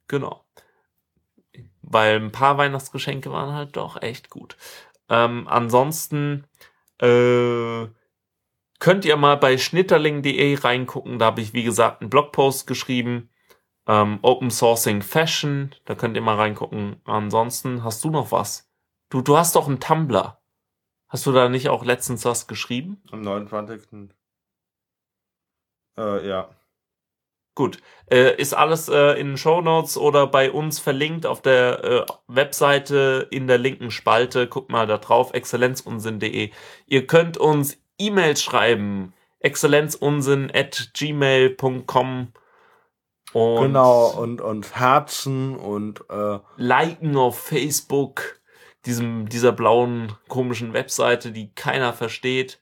genau. 0.08 0.44
Weil 1.82 2.16
ein 2.16 2.32
paar 2.32 2.58
Weihnachtsgeschenke 2.58 3.30
waren 3.32 3.54
halt 3.54 3.76
doch 3.76 4.00
echt 4.00 4.30
gut. 4.30 4.56
Ähm, 5.08 5.46
ansonsten 5.48 6.44
äh, 7.00 7.86
könnt 8.82 9.04
ihr 9.04 9.16
mal 9.16 9.36
bei 9.36 9.58
schnitterling.de 9.58 10.58
reingucken. 10.58 11.20
Da 11.20 11.26
habe 11.26 11.40
ich, 11.40 11.54
wie 11.54 11.62
gesagt, 11.62 12.00
einen 12.00 12.10
Blogpost 12.10 12.66
geschrieben. 12.66 13.30
Ähm, 13.86 14.18
Open 14.22 14.50
Sourcing 14.50 15.02
Fashion. 15.02 15.72
Da 15.84 15.94
könnt 15.94 16.16
ihr 16.16 16.20
mal 16.20 16.34
reingucken. 16.34 17.00
Ansonsten 17.04 17.84
hast 17.84 18.02
du 18.02 18.10
noch 18.10 18.32
was? 18.32 18.68
Du, 19.08 19.22
du 19.22 19.36
hast 19.36 19.54
doch 19.54 19.68
einen 19.68 19.78
Tumblr. 19.78 20.36
Hast 21.06 21.26
du 21.26 21.30
da 21.30 21.48
nicht 21.48 21.68
auch 21.68 21.84
letztens 21.84 22.24
was 22.24 22.48
geschrieben? 22.48 23.00
Am 23.12 23.20
29. 23.20 24.10
Äh, 25.96 26.26
ja. 26.26 26.50
Gut. 27.54 27.78
Äh, 28.10 28.34
ist 28.40 28.54
alles 28.54 28.88
äh, 28.88 29.12
in 29.12 29.28
den 29.28 29.36
Show 29.36 29.60
Notes 29.60 29.96
oder 29.96 30.26
bei 30.26 30.50
uns 30.50 30.80
verlinkt 30.80 31.24
auf 31.24 31.40
der 31.40 31.84
äh, 31.84 32.06
Webseite 32.26 33.28
in 33.30 33.46
der 33.46 33.58
linken 33.58 33.92
Spalte. 33.92 34.48
Guckt 34.48 34.72
mal 34.72 34.88
da 34.88 34.98
drauf, 34.98 35.34
exzellenzunsinn.de. 35.34 36.50
Ihr 36.86 37.06
könnt 37.06 37.36
uns 37.36 37.81
E-Mails 37.98 38.42
schreiben. 38.42 39.14
exzellenzunsinn 39.40 40.50
at 40.54 40.90
gmail.com 40.94 42.32
und 43.32 43.62
genau, 43.62 44.08
und, 44.10 44.40
und 44.40 44.76
Herzen 44.76 45.56
und 45.56 46.04
äh, 46.10 46.38
liken 46.56 47.16
auf 47.16 47.38
Facebook, 47.38 48.40
diesem, 48.84 49.28
dieser 49.28 49.52
blauen 49.52 50.12
komischen 50.28 50.74
Webseite, 50.74 51.32
die 51.32 51.52
keiner 51.54 51.92
versteht. 51.92 52.60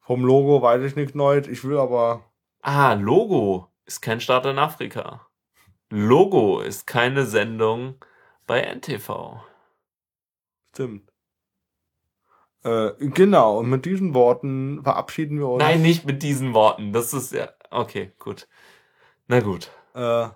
vom 0.00 0.24
Logo 0.24 0.62
weiß 0.62 0.82
ich 0.82 0.96
nichts 0.96 1.14
Neues. 1.14 1.46
Ich 1.46 1.62
will 1.64 1.76
aber. 1.76 2.24
Ah, 2.62 2.94
Logo 2.94 3.70
ist 3.84 4.00
kein 4.00 4.20
Start 4.20 4.46
in 4.46 4.58
Afrika. 4.58 5.26
Logo 5.90 6.60
ist 6.60 6.86
keine 6.86 7.26
Sendung 7.26 7.96
bei 8.46 8.60
NTV. 8.62 9.42
Stimmt. 10.70 11.07
Äh, 12.64 12.90
genau, 12.98 13.58
und 13.58 13.68
mit 13.70 13.84
diesen 13.84 14.14
Worten 14.14 14.82
verabschieden 14.82 15.38
wir 15.38 15.48
uns. 15.48 15.62
Nein, 15.62 15.80
nicht 15.82 16.04
mit 16.06 16.22
diesen 16.22 16.54
Worten. 16.54 16.92
Das 16.92 17.12
ist 17.14 17.32
ja. 17.32 17.48
Okay, 17.70 18.12
gut. 18.18 18.48
Na 19.28 19.40
gut. 19.40 19.70
Äh, 19.94 20.28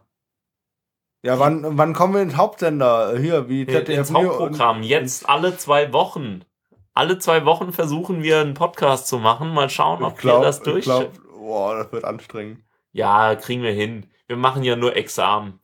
ja, 1.24 1.38
wann, 1.38 1.78
wann 1.78 1.92
kommen 1.94 2.14
wir 2.14 2.22
ins 2.22 2.36
Hauptsender? 2.36 3.16
Hier, 3.18 3.48
wie 3.48 3.62
Ins 3.62 4.10
Neo 4.10 4.20
und- 4.20 4.26
Hauptprogramm. 4.28 4.82
Jetzt 4.82 5.28
alle 5.28 5.56
zwei 5.56 5.92
Wochen. 5.92 6.44
Alle 6.94 7.18
zwei 7.18 7.44
Wochen 7.44 7.72
versuchen 7.72 8.22
wir 8.22 8.40
einen 8.40 8.54
Podcast 8.54 9.06
zu 9.08 9.18
machen. 9.18 9.54
Mal 9.54 9.70
schauen, 9.70 10.02
ob 10.02 10.14
Ich 10.14 10.18
glaub, 10.20 10.40
wir 10.42 10.46
das 10.46 10.58
ich 10.58 10.64
durch. 10.64 10.84
glaub, 10.84 11.10
boah, 11.32 11.76
das 11.76 11.92
wird 11.92 12.04
anstrengend. 12.04 12.62
Ja, 12.92 13.34
kriegen 13.34 13.62
wir 13.62 13.72
hin. 13.72 14.10
Wir 14.26 14.36
machen 14.36 14.62
ja 14.62 14.76
nur 14.76 14.94
Examen. 14.96 15.58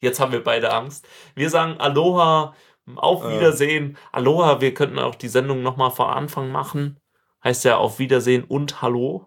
Jetzt 0.00 0.20
haben 0.20 0.32
wir 0.32 0.44
beide 0.44 0.72
Angst. 0.72 1.06
Wir 1.34 1.50
sagen 1.50 1.76
Aloha, 1.80 2.54
auf 2.96 3.24
Äh. 3.24 3.36
Wiedersehen. 3.36 3.96
Aloha, 4.12 4.60
wir 4.60 4.72
könnten 4.74 4.98
auch 4.98 5.14
die 5.14 5.28
Sendung 5.28 5.62
nochmal 5.62 5.90
vor 5.90 6.14
Anfang 6.14 6.50
machen. 6.50 7.00
Heißt 7.44 7.64
ja 7.64 7.76
auf 7.76 7.98
Wiedersehen 7.98 8.44
und 8.44 8.82
Hallo. 8.82 9.26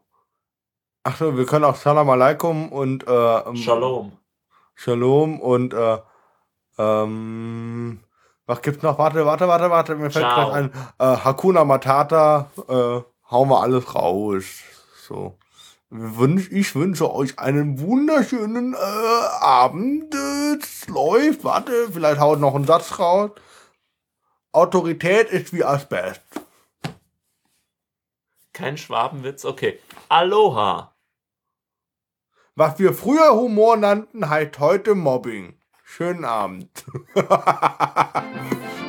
Ach 1.04 1.18
so, 1.18 1.38
wir 1.38 1.46
können 1.46 1.66
auch 1.66 1.76
Salam 1.76 2.10
Alaikum 2.10 2.72
und 2.72 3.08
äh, 3.08 3.38
ähm, 3.40 3.56
Shalom. 3.56 4.12
Shalom 4.76 5.40
und 5.40 5.74
äh, 5.74 5.98
ähm, 6.78 8.00
was 8.46 8.62
gibt's 8.62 8.84
noch? 8.84 8.98
Warte, 8.98 9.26
warte, 9.26 9.48
warte, 9.48 9.70
warte, 9.70 9.96
mir 9.96 10.12
fällt 10.12 10.26
gleich 10.26 10.52
ein. 10.52 10.72
Äh, 11.00 11.18
Hakuna 11.24 11.64
Matata, 11.64 12.52
äh, 12.68 13.02
hauen 13.32 13.50
wir 13.50 13.62
alles 13.62 13.96
raus. 13.96 14.46
So. 15.08 15.38
Wünsch, 15.90 16.50
ich 16.52 16.74
wünsche 16.76 17.14
euch 17.14 17.38
einen 17.38 17.80
wunderschönen 17.80 18.74
äh, 18.74 18.78
Abend. 19.42 20.14
Es 20.62 20.88
läuft, 20.88 21.44
warte, 21.44 21.72
vielleicht 21.92 22.20
haut 22.20 22.40
noch 22.40 22.56
ein 22.56 22.66
Satz 22.66 22.98
raus. 23.00 23.32
Autorität 24.54 25.30
ist 25.30 25.54
wie 25.54 25.64
Asbest. 25.64 26.22
Kein 28.54 28.78
Schwabenwitz, 28.78 29.46
okay. 29.46 29.80
Aloha. 30.10 30.94
Was 32.56 32.78
wir 32.80 32.94
früher 32.94 33.34
Humor 33.34 33.78
nannten, 33.78 34.30
heißt 34.30 34.60
heute 34.60 34.94
Mobbing. 34.94 35.58
Schönen 35.86 36.26
Abend. 36.26 36.84